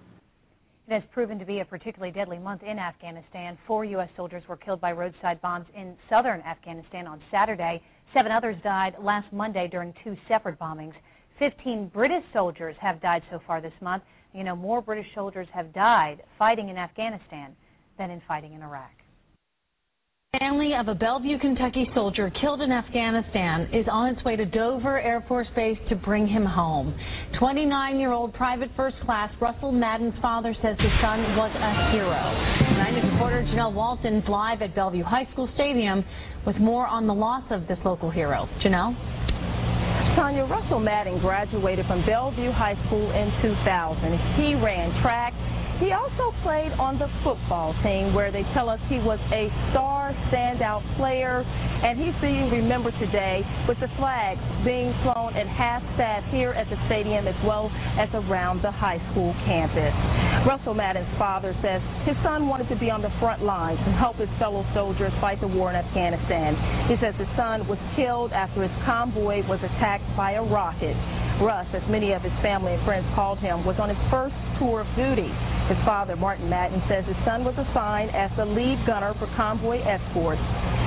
It 0.87 0.93
has 0.93 1.03
proven 1.11 1.37
to 1.39 1.45
be 1.45 1.59
a 1.59 1.65
particularly 1.65 2.13
deadly 2.13 2.39
month 2.39 2.63
in 2.63 2.79
Afghanistan. 2.79 3.57
Four 3.67 3.83
U.S. 3.83 4.07
soldiers 4.15 4.41
were 4.47 4.55
killed 4.55 4.79
by 4.79 4.93
roadside 4.93 5.41
bombs 5.41 5.65
in 5.75 5.97
southern 6.09 6.39
Afghanistan 6.41 7.07
on 7.07 7.21
Saturday. 7.29 7.81
Seven 8.13 8.31
others 8.31 8.55
died 8.63 8.93
last 9.01 9.27
Monday 9.33 9.67
during 9.69 9.93
two 10.01 10.15
separate 10.29 10.57
bombings. 10.57 10.93
Fifteen 11.39 11.89
British 11.93 12.23
soldiers 12.31 12.73
have 12.79 13.01
died 13.01 13.21
so 13.29 13.39
far 13.45 13.59
this 13.59 13.73
month. 13.81 14.03
You 14.33 14.45
know, 14.45 14.55
more 14.55 14.81
British 14.81 15.07
soldiers 15.13 15.47
have 15.53 15.73
died 15.73 16.21
fighting 16.39 16.69
in 16.69 16.77
Afghanistan 16.77 17.53
than 17.97 18.09
in 18.09 18.21
fighting 18.25 18.53
in 18.53 18.61
Iraq. 18.61 18.91
Family 20.39 20.73
of 20.77 20.89
a 20.89 20.93
Bellevue, 20.93 21.39
Kentucky 21.39 21.89
soldier 21.95 22.29
killed 22.41 22.61
in 22.61 22.69
Afghanistan 22.69 23.69
is 23.73 23.87
on 23.89 24.13
its 24.13 24.23
way 24.25 24.35
to 24.35 24.45
Dover 24.45 24.99
Air 24.99 25.23
Force 25.25 25.47
Base 25.55 25.77
to 25.87 25.95
bring 25.95 26.27
him 26.27 26.45
home. 26.45 26.93
29-year-old 27.41 28.33
Private 28.33 28.69
First 28.75 28.97
Class 29.05 29.31
Russell 29.41 29.71
Madden's 29.71 30.13
father 30.21 30.53
says 30.61 30.75
his 30.79 30.91
son 31.01 31.23
was 31.39 31.49
a 31.55 31.91
hero. 31.95 32.19
90 32.75 33.07
reporter 33.07 33.41
Janelle 33.49 33.73
Walton's 33.73 34.25
live 34.27 34.61
at 34.61 34.75
Bellevue 34.75 35.03
High 35.03 35.27
School 35.31 35.49
Stadium 35.55 36.03
with 36.45 36.57
more 36.57 36.85
on 36.85 37.07
the 37.07 37.15
loss 37.15 37.43
of 37.49 37.65
this 37.67 37.79
local 37.85 38.11
hero. 38.11 38.49
Janelle? 38.63 38.93
Tanya 40.17 40.43
Russell 40.43 40.79
Madden 40.79 41.19
graduated 41.19 41.85
from 41.87 42.05
Bellevue 42.05 42.51
High 42.51 42.75
School 42.87 43.09
in 43.11 43.31
2000. 43.41 44.35
He 44.35 44.55
ran 44.59 45.01
track 45.01 45.33
he 45.79 45.93
also 45.93 46.33
played 46.41 46.73
on 46.81 46.97
the 46.97 47.07
football 47.23 47.73
team 47.83 48.13
where 48.13 48.31
they 48.31 48.43
tell 48.53 48.69
us 48.69 48.79
he 48.89 48.97
was 48.97 49.19
a 49.29 49.49
star 49.71 50.09
standout 50.33 50.81
player, 50.97 51.45
and 51.45 52.01
he's 52.01 52.15
being 52.21 52.49
remembered 52.49 52.97
today 52.99 53.45
with 53.67 53.79
the 53.79 53.87
flag 53.97 54.37
being 54.65 54.89
flown 55.05 55.37
at 55.37 55.45
half 55.45 55.85
staff 55.93 56.25
here 56.33 56.51
at 56.57 56.65
the 56.69 56.77
stadium 56.89 57.27
as 57.27 57.37
well 57.45 57.69
as 58.01 58.09
around 58.13 58.61
the 58.61 58.71
high 58.71 58.97
school 59.11 59.33
campus. 59.45 59.93
Russell 60.49 60.73
Madden's 60.73 61.09
father 61.17 61.53
says 61.61 61.81
his 62.09 62.17
son 62.23 62.47
wanted 62.47 62.69
to 62.69 62.77
be 62.77 62.89
on 62.89 63.01
the 63.01 63.13
front 63.19 63.43
lines 63.43 63.79
and 63.85 63.93
help 63.93 64.17
his 64.17 64.29
fellow 64.39 64.65
soldiers 64.73 65.13
fight 65.21 65.39
the 65.41 65.47
war 65.47 65.69
in 65.69 65.75
Afghanistan. 65.75 66.57
He 66.89 66.97
says 66.97 67.13
his 67.21 67.29
son 67.37 67.67
was 67.67 67.77
killed 67.95 68.33
after 68.33 68.63
his 68.63 68.73
convoy 68.85 69.45
was 69.45 69.59
attacked 69.61 70.07
by 70.17 70.33
a 70.33 70.43
rocket. 70.43 70.97
Russ, 71.37 71.67
as 71.73 71.85
many 71.89 72.13
of 72.13 72.23
his 72.23 72.33
family 72.41 72.73
and 72.73 72.81
friends 72.83 73.05
called 73.13 73.37
him, 73.37 73.61
was 73.61 73.77
on 73.77 73.89
his 73.89 74.01
first 74.09 74.33
tour 74.59 74.81
of 74.81 74.89
duty. 74.95 75.29
His 75.67 75.77
father, 75.83 76.15
Martin 76.15 76.49
Madden, 76.49 76.81
says 76.87 77.03
his 77.05 77.17
son 77.25 77.43
was 77.43 77.55
assigned 77.59 78.11
as 78.15 78.31
the 78.37 78.45
lead 78.45 78.79
gunner 78.87 79.13
for 79.19 79.27
convoy 79.35 79.83
escorts. 79.83 80.41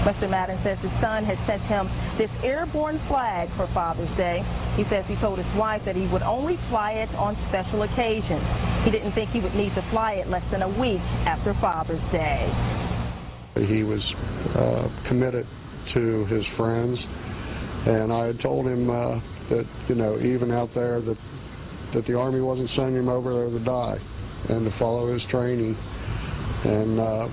Mr. 0.08 0.24
Madden 0.24 0.56
says 0.64 0.80
his 0.80 0.92
son 1.04 1.24
had 1.24 1.36
sent 1.44 1.60
him 1.68 1.84
this 2.16 2.32
airborne 2.40 2.96
flag 3.08 3.52
for 3.56 3.68
Father's 3.76 4.10
Day. 4.16 4.40
He 4.80 4.88
says 4.88 5.04
he 5.04 5.16
told 5.20 5.36
his 5.36 5.52
wife 5.56 5.82
that 5.84 5.96
he 5.96 6.08
would 6.08 6.22
only 6.22 6.56
fly 6.72 6.96
it 7.04 7.12
on 7.12 7.36
special 7.52 7.84
occasions. 7.84 8.40
He 8.84 8.90
didn't 8.90 9.12
think 9.12 9.30
he 9.36 9.40
would 9.44 9.54
need 9.54 9.74
to 9.76 9.84
fly 9.92 10.24
it 10.24 10.28
less 10.28 10.44
than 10.50 10.62
a 10.62 10.72
week 10.80 11.04
after 11.28 11.52
Father's 11.60 12.00
Day. 12.08 12.48
He 13.68 13.84
was 13.84 14.00
uh, 14.56 14.88
committed 15.08 15.44
to 15.92 16.24
his 16.32 16.44
friends, 16.56 16.96
and 17.86 18.12
I 18.12 18.32
had 18.32 18.40
told 18.40 18.66
him 18.66 18.88
uh, 18.88 19.20
that 19.50 19.66
you 19.88 19.96
know 19.96 20.18
even 20.20 20.50
out 20.50 20.70
there 20.74 21.02
that 21.02 21.18
that 21.94 22.06
the 22.06 22.14
army 22.14 22.40
wasn't 22.40 22.70
sending 22.76 22.96
him 22.96 23.08
over 23.08 23.34
there 23.34 23.50
to 23.50 23.64
die 23.64 23.98
and 24.48 24.64
to 24.64 24.78
follow 24.78 25.12
his 25.12 25.22
training. 25.30 25.76
And 25.76 27.00
uh 27.00 27.28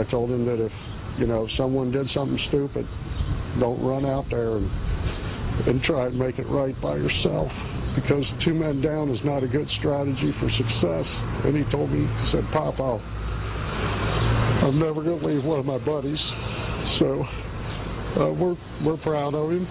I 0.00 0.04
told 0.10 0.30
him 0.30 0.46
that 0.46 0.64
if 0.64 0.72
you 1.18 1.26
know 1.26 1.44
if 1.44 1.50
someone 1.58 1.90
did 1.90 2.06
something 2.14 2.38
stupid 2.48 2.86
don't 3.58 3.82
run 3.82 4.06
out 4.06 4.26
there 4.30 4.56
and 4.56 4.70
and 5.66 5.82
try 5.82 6.06
and 6.06 6.18
make 6.18 6.38
it 6.38 6.46
right 6.48 6.78
by 6.80 6.96
yourself 6.96 7.50
because 7.94 8.24
two 8.44 8.54
men 8.54 8.80
down 8.80 9.10
is 9.10 9.18
not 9.24 9.42
a 9.42 9.48
good 9.48 9.66
strategy 9.80 10.32
for 10.38 10.48
success. 10.56 11.06
And 11.44 11.56
he 11.56 11.64
told 11.72 11.90
me 11.90 12.06
he 12.06 12.30
said 12.32 12.44
pop 12.52 12.78
I'll 12.78 13.02
I'm 14.60 14.78
never 14.78 15.02
going 15.02 15.20
to 15.20 15.26
leave 15.26 15.44
one 15.44 15.58
of 15.58 15.66
my 15.66 15.78
buddies. 15.78 16.18
So 17.00 17.24
uh, 18.20 18.32
we're 18.32 18.56
we're 18.84 18.98
proud 18.98 19.34
of 19.34 19.50
him 19.50 19.66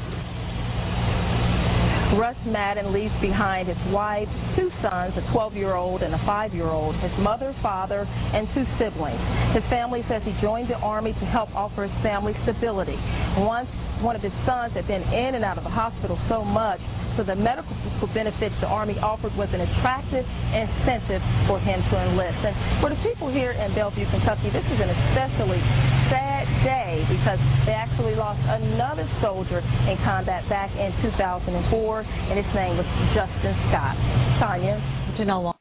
Russ 2.18 2.38
Madden 2.48 2.92
leaves 2.92 3.14
behind 3.22 3.68
his 3.68 3.78
wife, 3.94 4.28
two 4.58 4.72
sons, 4.82 5.14
a 5.14 5.22
12-year-old 5.30 6.02
and 6.02 6.16
a 6.16 6.22
5-year-old, 6.26 6.96
his 7.06 7.12
mother, 7.20 7.54
father, 7.62 8.10
and 8.10 8.50
two 8.58 8.66
siblings. 8.82 9.22
His 9.54 9.62
family 9.70 10.02
says 10.10 10.24
he 10.26 10.34
joined 10.42 10.70
the 10.70 10.80
Army 10.82 11.14
to 11.14 11.26
help 11.30 11.54
offer 11.54 11.86
his 11.86 11.94
family 12.02 12.34
stability. 12.44 12.98
Once 13.46 13.70
one 14.02 14.16
of 14.16 14.24
his 14.24 14.34
sons 14.42 14.74
had 14.74 14.88
been 14.88 15.04
in 15.14 15.36
and 15.36 15.46
out 15.46 15.58
of 15.58 15.64
the 15.64 15.70
hospital 15.70 16.18
so 16.30 16.44
much, 16.44 16.82
so 17.14 17.24
the 17.24 17.36
medical 17.36 17.76
benefits 18.08 18.56
the 18.62 18.68
Army 18.68 18.96
offered 19.04 19.36
was 19.36 19.50
an 19.52 19.62
attractive 19.62 20.24
incentive 20.56 21.22
for 21.48 21.60
him 21.60 21.84
to 21.92 21.96
enlist. 22.00 22.40
And 22.46 22.56
for 22.80 22.90
the 22.90 23.00
people 23.04 23.28
here 23.28 23.52
in 23.52 23.76
Bellevue, 23.76 24.08
Kentucky, 24.08 24.50
this 24.54 24.64
is 24.64 24.80
an 24.80 24.88
especially 24.88 25.60
sad 26.08 26.48
day 26.64 27.04
because 27.12 27.40
they 27.66 27.76
actually 27.76 28.16
lost 28.16 28.40
another 28.48 29.08
soldier 29.22 29.60
in 29.60 29.98
combat 30.08 30.48
back 30.48 30.72
in 30.76 30.94
2004, 31.04 31.52
and 31.52 32.36
his 32.40 32.50
name 32.56 32.78
was 32.78 32.88
Justin 33.12 33.56
Scott. 33.70 33.96
Tanya. 34.40 34.80
Janelle. 35.20 35.54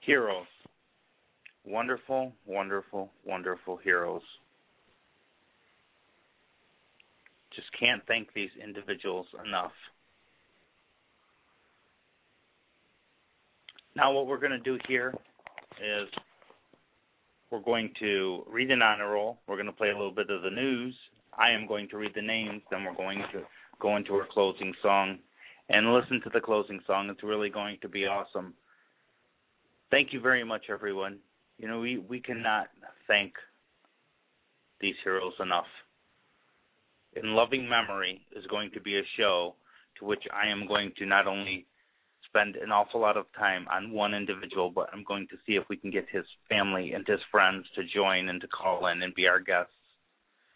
Heroes. 0.00 0.46
Wonderful, 1.64 2.32
wonderful, 2.46 3.10
wonderful 3.26 3.76
heroes. 3.76 4.22
Just 7.58 7.70
can't 7.80 8.00
thank 8.06 8.32
these 8.34 8.50
individuals 8.62 9.26
enough. 9.44 9.72
Now, 13.96 14.12
what 14.12 14.28
we're 14.28 14.38
going 14.38 14.52
to 14.52 14.60
do 14.60 14.78
here 14.86 15.12
is 15.82 16.08
we're 17.50 17.58
going 17.58 17.90
to 17.98 18.44
read 18.48 18.70
an 18.70 18.80
honor 18.80 19.10
roll. 19.10 19.38
We're 19.48 19.56
going 19.56 19.66
to 19.66 19.72
play 19.72 19.88
a 19.88 19.92
little 19.92 20.12
bit 20.12 20.30
of 20.30 20.42
the 20.42 20.50
news. 20.50 20.94
I 21.36 21.50
am 21.50 21.66
going 21.66 21.88
to 21.88 21.96
read 21.96 22.12
the 22.14 22.22
names. 22.22 22.62
Then 22.70 22.84
we're 22.84 22.94
going 22.94 23.24
to 23.32 23.40
go 23.80 23.96
into 23.96 24.14
our 24.14 24.28
closing 24.30 24.72
song 24.80 25.18
and 25.68 25.92
listen 25.92 26.20
to 26.22 26.30
the 26.32 26.40
closing 26.40 26.78
song. 26.86 27.10
It's 27.10 27.24
really 27.24 27.50
going 27.50 27.78
to 27.82 27.88
be 27.88 28.06
awesome. 28.06 28.54
Thank 29.90 30.12
you 30.12 30.20
very 30.20 30.44
much, 30.44 30.66
everyone. 30.70 31.18
You 31.58 31.66
know, 31.66 31.80
we, 31.80 31.98
we 31.98 32.20
cannot 32.20 32.68
thank 33.08 33.32
these 34.80 34.94
heroes 35.02 35.34
enough. 35.40 35.66
In 37.14 37.34
Loving 37.34 37.68
Memory 37.68 38.20
is 38.36 38.46
going 38.46 38.70
to 38.72 38.80
be 38.80 38.98
a 38.98 39.02
show 39.16 39.54
to 39.98 40.04
which 40.04 40.22
I 40.32 40.48
am 40.48 40.66
going 40.66 40.92
to 40.98 41.06
not 41.06 41.26
only 41.26 41.66
spend 42.26 42.56
an 42.56 42.70
awful 42.70 43.00
lot 43.00 43.16
of 43.16 43.26
time 43.36 43.66
on 43.68 43.92
one 43.92 44.14
individual, 44.14 44.70
but 44.70 44.88
I'm 44.92 45.04
going 45.04 45.26
to 45.28 45.36
see 45.46 45.54
if 45.54 45.64
we 45.68 45.76
can 45.76 45.90
get 45.90 46.06
his 46.10 46.24
family 46.48 46.92
and 46.92 47.06
his 47.06 47.20
friends 47.30 47.66
to 47.74 47.82
join 47.84 48.28
and 48.28 48.40
to 48.40 48.48
call 48.48 48.86
in 48.86 49.02
and 49.02 49.14
be 49.14 49.26
our 49.26 49.40
guests. 49.40 49.72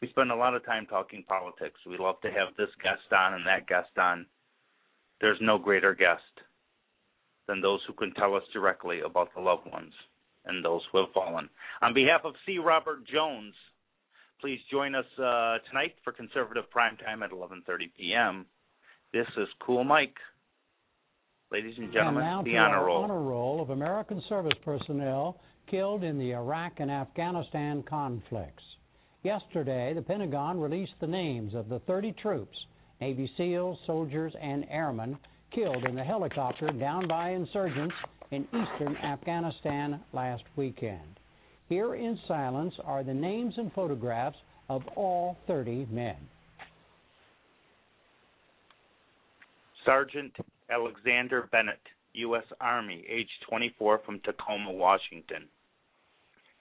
We 0.00 0.08
spend 0.08 0.30
a 0.30 0.36
lot 0.36 0.54
of 0.54 0.64
time 0.66 0.86
talking 0.86 1.24
politics. 1.26 1.80
We 1.86 1.96
love 1.96 2.20
to 2.22 2.28
have 2.28 2.54
this 2.56 2.68
guest 2.82 3.12
on 3.12 3.34
and 3.34 3.46
that 3.46 3.66
guest 3.66 3.96
on. 3.96 4.26
There's 5.20 5.38
no 5.40 5.58
greater 5.58 5.94
guest 5.94 6.22
than 7.48 7.60
those 7.60 7.80
who 7.86 7.92
can 7.92 8.12
tell 8.14 8.34
us 8.34 8.42
directly 8.52 9.00
about 9.00 9.28
the 9.34 9.40
loved 9.40 9.70
ones 9.70 9.92
and 10.44 10.64
those 10.64 10.82
who 10.90 10.98
have 10.98 11.12
fallen. 11.14 11.48
On 11.82 11.94
behalf 11.94 12.22
of 12.24 12.34
C. 12.44 12.58
Robert 12.58 13.06
Jones, 13.06 13.54
Please 14.42 14.58
join 14.72 14.96
us 14.96 15.04
uh, 15.18 15.58
tonight 15.68 15.94
for 16.02 16.12
conservative 16.12 16.68
prime 16.68 16.96
time 16.96 17.22
at 17.22 17.30
11:30 17.30 17.62
p.m. 17.96 18.44
This 19.12 19.28
is 19.36 19.46
Cool 19.64 19.84
Mike. 19.84 20.16
Ladies 21.52 21.76
and 21.78 21.92
gentlemen, 21.92 22.24
and 22.24 22.44
the 22.44 22.56
honor 22.56 22.84
roll. 22.84 23.04
honor 23.04 23.22
roll 23.22 23.62
of 23.62 23.70
American 23.70 24.20
service 24.28 24.58
personnel 24.64 25.38
killed 25.70 26.02
in 26.02 26.18
the 26.18 26.32
Iraq 26.32 26.72
and 26.78 26.90
Afghanistan 26.90 27.84
conflicts. 27.88 28.64
Yesterday, 29.22 29.92
the 29.94 30.02
Pentagon 30.02 30.58
released 30.58 30.98
the 31.00 31.06
names 31.06 31.54
of 31.54 31.68
the 31.68 31.78
30 31.86 32.10
troops, 32.20 32.56
Navy 33.00 33.30
SEALs, 33.36 33.78
soldiers, 33.86 34.32
and 34.42 34.66
airmen 34.68 35.16
killed 35.54 35.84
in 35.84 35.94
the 35.94 36.02
helicopter 36.02 36.66
down 36.80 37.06
by 37.06 37.30
insurgents 37.30 37.94
in 38.32 38.42
eastern 38.46 38.96
Afghanistan 38.96 40.00
last 40.12 40.42
weekend. 40.56 41.20
Here 41.68 41.94
in 41.94 42.18
silence 42.28 42.74
are 42.84 43.02
the 43.02 43.14
names 43.14 43.54
and 43.56 43.72
photographs 43.72 44.36
of 44.68 44.82
all 44.96 45.36
30 45.46 45.86
men. 45.90 46.16
Sergeant 49.84 50.32
Alexander 50.70 51.48
Bennett, 51.50 51.80
U.S. 52.14 52.44
Army, 52.60 53.04
age 53.08 53.28
24, 53.48 54.00
from 54.04 54.20
Tacoma, 54.20 54.70
Washington. 54.72 55.44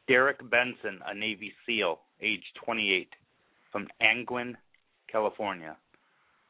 Darrik 0.10 0.50
Benson, 0.50 1.00
a 1.06 1.14
Navy 1.14 1.54
SEAL, 1.66 2.00
age 2.22 2.44
28, 2.66 3.08
from 3.72 3.88
Angwin, 4.02 4.58
California. 5.12 5.78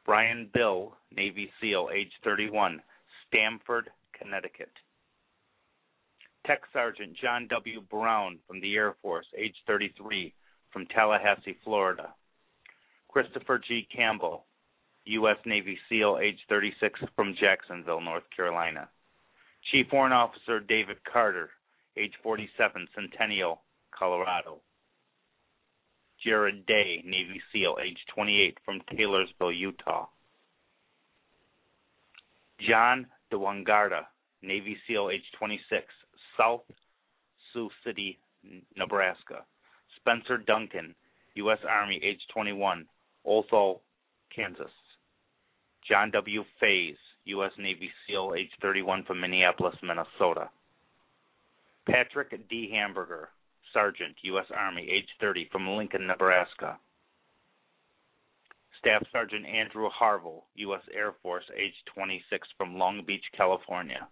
Brian 0.04 0.48
Bill, 0.52 0.94
Navy 1.14 1.50
SEAL, 1.60 1.90
age 1.94 2.10
31, 2.24 2.82
Stamford, 3.28 3.90
Connecticut. 4.18 4.70
Tech 6.46 6.62
Sergeant 6.72 7.16
John 7.22 7.46
W. 7.48 7.80
Brown 7.82 8.38
from 8.48 8.60
the 8.60 8.74
Air 8.74 8.96
Force, 9.00 9.26
age 9.36 9.54
33, 9.66 10.34
from 10.72 10.86
Tallahassee, 10.86 11.56
Florida. 11.62 12.14
Christopher 13.08 13.60
G. 13.66 13.86
Campbell, 13.94 14.46
U.S. 15.04 15.36
Navy 15.46 15.78
SEAL, 15.88 16.18
age 16.20 16.38
36, 16.48 17.00
from 17.14 17.34
Jacksonville, 17.38 18.00
North 18.00 18.24
Carolina. 18.34 18.88
Chief 19.70 19.86
Warrant 19.92 20.14
Officer 20.14 20.58
David 20.58 20.96
Carter, 21.04 21.50
age 21.96 22.14
47, 22.22 22.88
Centennial, 22.94 23.60
Colorado. 23.96 24.60
Jared 26.24 26.66
Day, 26.66 27.02
Navy 27.04 27.40
SEAL, 27.52 27.76
age 27.84 27.98
28, 28.14 28.58
from 28.64 28.80
Taylorsville, 28.90 29.52
Utah. 29.52 30.06
John 32.68 33.06
Douangdara, 33.32 34.06
Navy 34.42 34.76
SEAL, 34.86 35.10
age 35.12 35.24
26, 35.38 35.84
South 36.36 36.62
Sioux 37.52 37.70
City, 37.84 38.18
Nebraska. 38.76 39.44
Spencer 39.96 40.38
Duncan, 40.38 40.94
U.S. 41.34 41.58
Army, 41.68 42.00
age 42.02 42.20
21, 42.32 42.86
Olathe, 43.26 43.80
Kansas. 44.34 44.70
John 45.88 46.10
W. 46.12 46.44
Faze, 46.60 46.96
U.S. 47.24 47.52
Navy 47.58 47.90
SEAL, 48.06 48.34
age 48.36 48.50
31, 48.60 49.04
from 49.04 49.20
Minneapolis, 49.20 49.74
Minnesota. 49.82 50.48
Patrick 51.86 52.48
D. 52.48 52.70
Hamburger, 52.72 53.28
Sergeant, 53.72 54.14
U.S. 54.22 54.46
Army, 54.56 54.88
age 54.90 55.08
30, 55.20 55.48
from 55.50 55.68
Lincoln, 55.68 56.06
Nebraska. 56.06 56.78
Staff 58.78 59.02
Sergeant 59.12 59.46
Andrew 59.46 59.88
Harvell, 59.88 60.42
U.S. 60.56 60.82
Air 60.92 61.14
Force, 61.22 61.44
age 61.56 61.74
26, 61.94 62.48
from 62.56 62.76
Long 62.78 63.04
Beach, 63.06 63.24
California. 63.36 64.08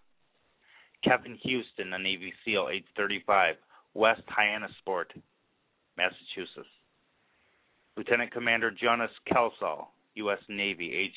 Kevin 1.03 1.37
Houston, 1.43 1.93
a 1.93 1.99
Navy 1.99 2.33
SEAL, 2.45 2.69
age 2.71 2.85
35, 2.95 3.55
West 3.93 4.21
Hyannisport, 4.27 5.05
Massachusetts. 5.97 6.69
Lieutenant 7.97 8.31
Commander 8.31 8.71
Jonas 8.71 9.11
Kelsall, 9.31 9.87
U.S. 10.15 10.39
Navy, 10.47 10.93
age 10.95 11.13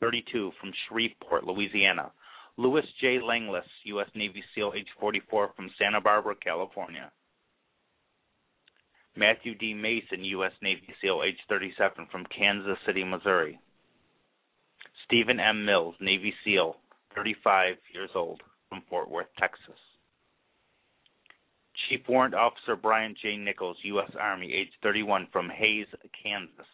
32, 0.00 0.52
from 0.60 0.72
Shreveport, 0.88 1.44
Louisiana. 1.44 2.10
Louis 2.56 2.82
J. 3.00 3.18
Langlais, 3.22 3.62
U.S. 3.84 4.08
Navy 4.14 4.42
SEAL, 4.54 4.72
age 4.76 4.88
44, 5.00 5.52
from 5.54 5.70
Santa 5.78 6.00
Barbara, 6.00 6.34
California. 6.34 7.10
Matthew 9.16 9.54
D. 9.56 9.74
Mason, 9.74 10.24
U.S. 10.24 10.52
Navy 10.62 10.88
SEAL, 11.00 11.22
age 11.26 11.38
37, 11.48 12.06
from 12.10 12.24
Kansas 12.36 12.78
City, 12.86 13.04
Missouri. 13.04 13.58
Stephen 15.06 15.40
M. 15.40 15.64
Mills, 15.64 15.94
Navy 16.00 16.34
SEAL, 16.44 16.76
35 17.14 17.76
years 17.94 18.10
old, 18.14 18.42
from 18.68 18.82
Fort 18.88 19.10
Worth, 19.10 19.28
Texas. 19.38 19.78
Chief 21.88 22.00
Warrant 22.08 22.34
Officer 22.34 22.76
Bryan 22.76 23.14
J. 23.20 23.36
Nichols, 23.36 23.76
U.S. 23.82 24.10
Army, 24.20 24.52
age 24.52 24.72
31, 24.82 25.28
from 25.32 25.48
Hays, 25.48 25.86
Kansas. 26.22 26.66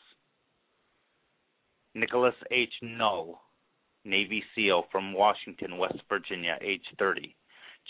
Nicholas 1.95 2.35
H. 2.51 2.73
Null, 2.83 3.41
Navy 4.05 4.43
SEAL, 4.55 4.85
from 4.91 5.13
Washington, 5.13 5.79
West 5.79 6.01
Virginia, 6.09 6.59
age 6.61 6.85
30. 6.99 7.37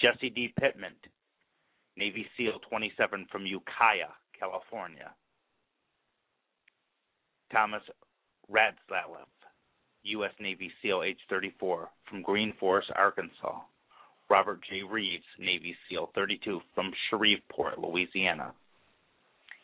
Jesse 0.00 0.30
D. 0.30 0.52
Pittman, 0.60 0.92
Navy 1.96 2.26
SEAL 2.36 2.58
27, 2.68 3.26
from 3.30 3.46
Ukiah, 3.46 4.12
California. 4.38 5.12
Thomas 7.52 7.82
Ratzlaff, 8.50 9.28
U.S. 10.02 10.32
Navy 10.40 10.70
SEAL, 10.82 11.02
age 11.04 11.18
34, 11.30 11.88
from 12.10 12.22
Green 12.22 12.52
Forest, 12.58 12.90
Arkansas. 12.96 13.60
Robert 14.30 14.60
J. 14.68 14.82
Reeves, 14.82 15.24
Navy 15.38 15.76
SEAL 15.88 16.10
32, 16.14 16.60
from 16.74 16.92
Shreveport, 17.08 17.78
Louisiana. 17.78 18.52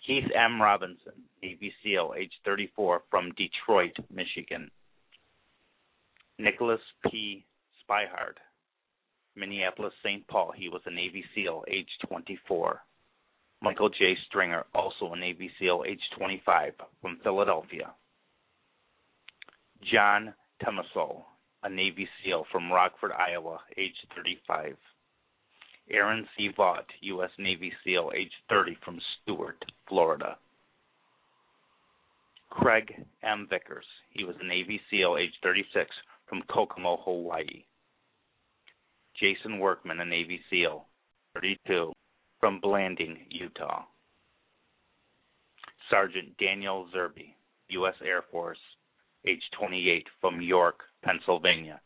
Keith 0.06 0.30
M. 0.34 0.60
Robinson, 0.60 1.12
Navy 1.42 1.72
SEAL, 1.82 2.14
age 2.18 2.32
34, 2.44 3.02
from 3.10 3.32
Detroit, 3.32 3.96
Michigan. 4.12 4.70
Nicholas 6.38 6.80
P. 7.10 7.44
Spehar, 7.82 8.32
Minneapolis, 9.36 9.92
St. 10.02 10.26
Paul. 10.28 10.52
He 10.56 10.68
was 10.68 10.82
a 10.86 10.90
Navy 10.90 11.24
SEAL, 11.34 11.64
age 11.68 11.88
24. 12.08 12.80
Michael 13.62 13.90
J. 13.90 14.16
Stringer, 14.26 14.64
also 14.74 15.12
a 15.12 15.18
Navy 15.18 15.50
SEAL, 15.58 15.84
age 15.86 16.00
25, 16.16 16.72
from 17.02 17.18
Philadelphia. 17.22 17.92
John 19.92 20.34
Tumilson, 20.62 21.22
a 21.62 21.68
Navy 21.68 22.08
SEAL 22.22 22.44
from 22.50 22.72
Rockford, 22.72 23.12
Iowa, 23.12 23.60
age 23.76 23.94
35. 24.16 24.76
Aaron 25.90 26.26
C. 26.36 26.48
Vaughn, 26.56 26.84
U.S. 27.00 27.30
Navy 27.38 27.72
SEAL, 27.84 28.12
age 28.16 28.32
30, 28.48 28.78
from 28.84 29.00
Stuart, 29.22 29.62
Florida. 29.88 30.36
Craig 32.50 33.04
M. 33.22 33.46
Vickers, 33.50 33.84
he 34.10 34.24
was 34.24 34.36
a 34.40 34.46
Navy 34.46 34.80
SEAL, 34.90 35.16
age 35.20 35.32
36, 35.42 35.90
from 36.28 36.42
Kokomo, 36.48 36.98
Hawaii. 37.04 37.64
Jason 39.18 39.58
Workman, 39.58 40.00
a 40.00 40.04
Navy 40.04 40.40
SEAL, 40.48 40.86
32, 41.34 41.92
from 42.38 42.60
Blanding, 42.60 43.18
Utah. 43.28 43.82
Sergeant 45.90 46.36
Daniel 46.38 46.86
Zerbe, 46.94 47.34
U.S. 47.70 47.94
Air 48.04 48.22
Force, 48.30 48.58
age 49.26 49.42
28, 49.58 50.06
from 50.20 50.40
York, 50.40 50.82
Pennsylvania. 51.02 51.80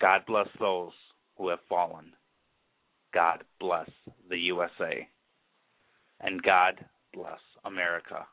God 0.00 0.22
bless 0.26 0.48
those 0.58 0.92
who 1.36 1.48
have 1.48 1.60
fallen. 1.68 2.12
God 3.14 3.44
bless 3.60 3.88
the 4.28 4.38
USA. 4.38 5.06
And 6.20 6.42
God 6.42 6.84
bless 7.12 7.40
America. 7.64 8.26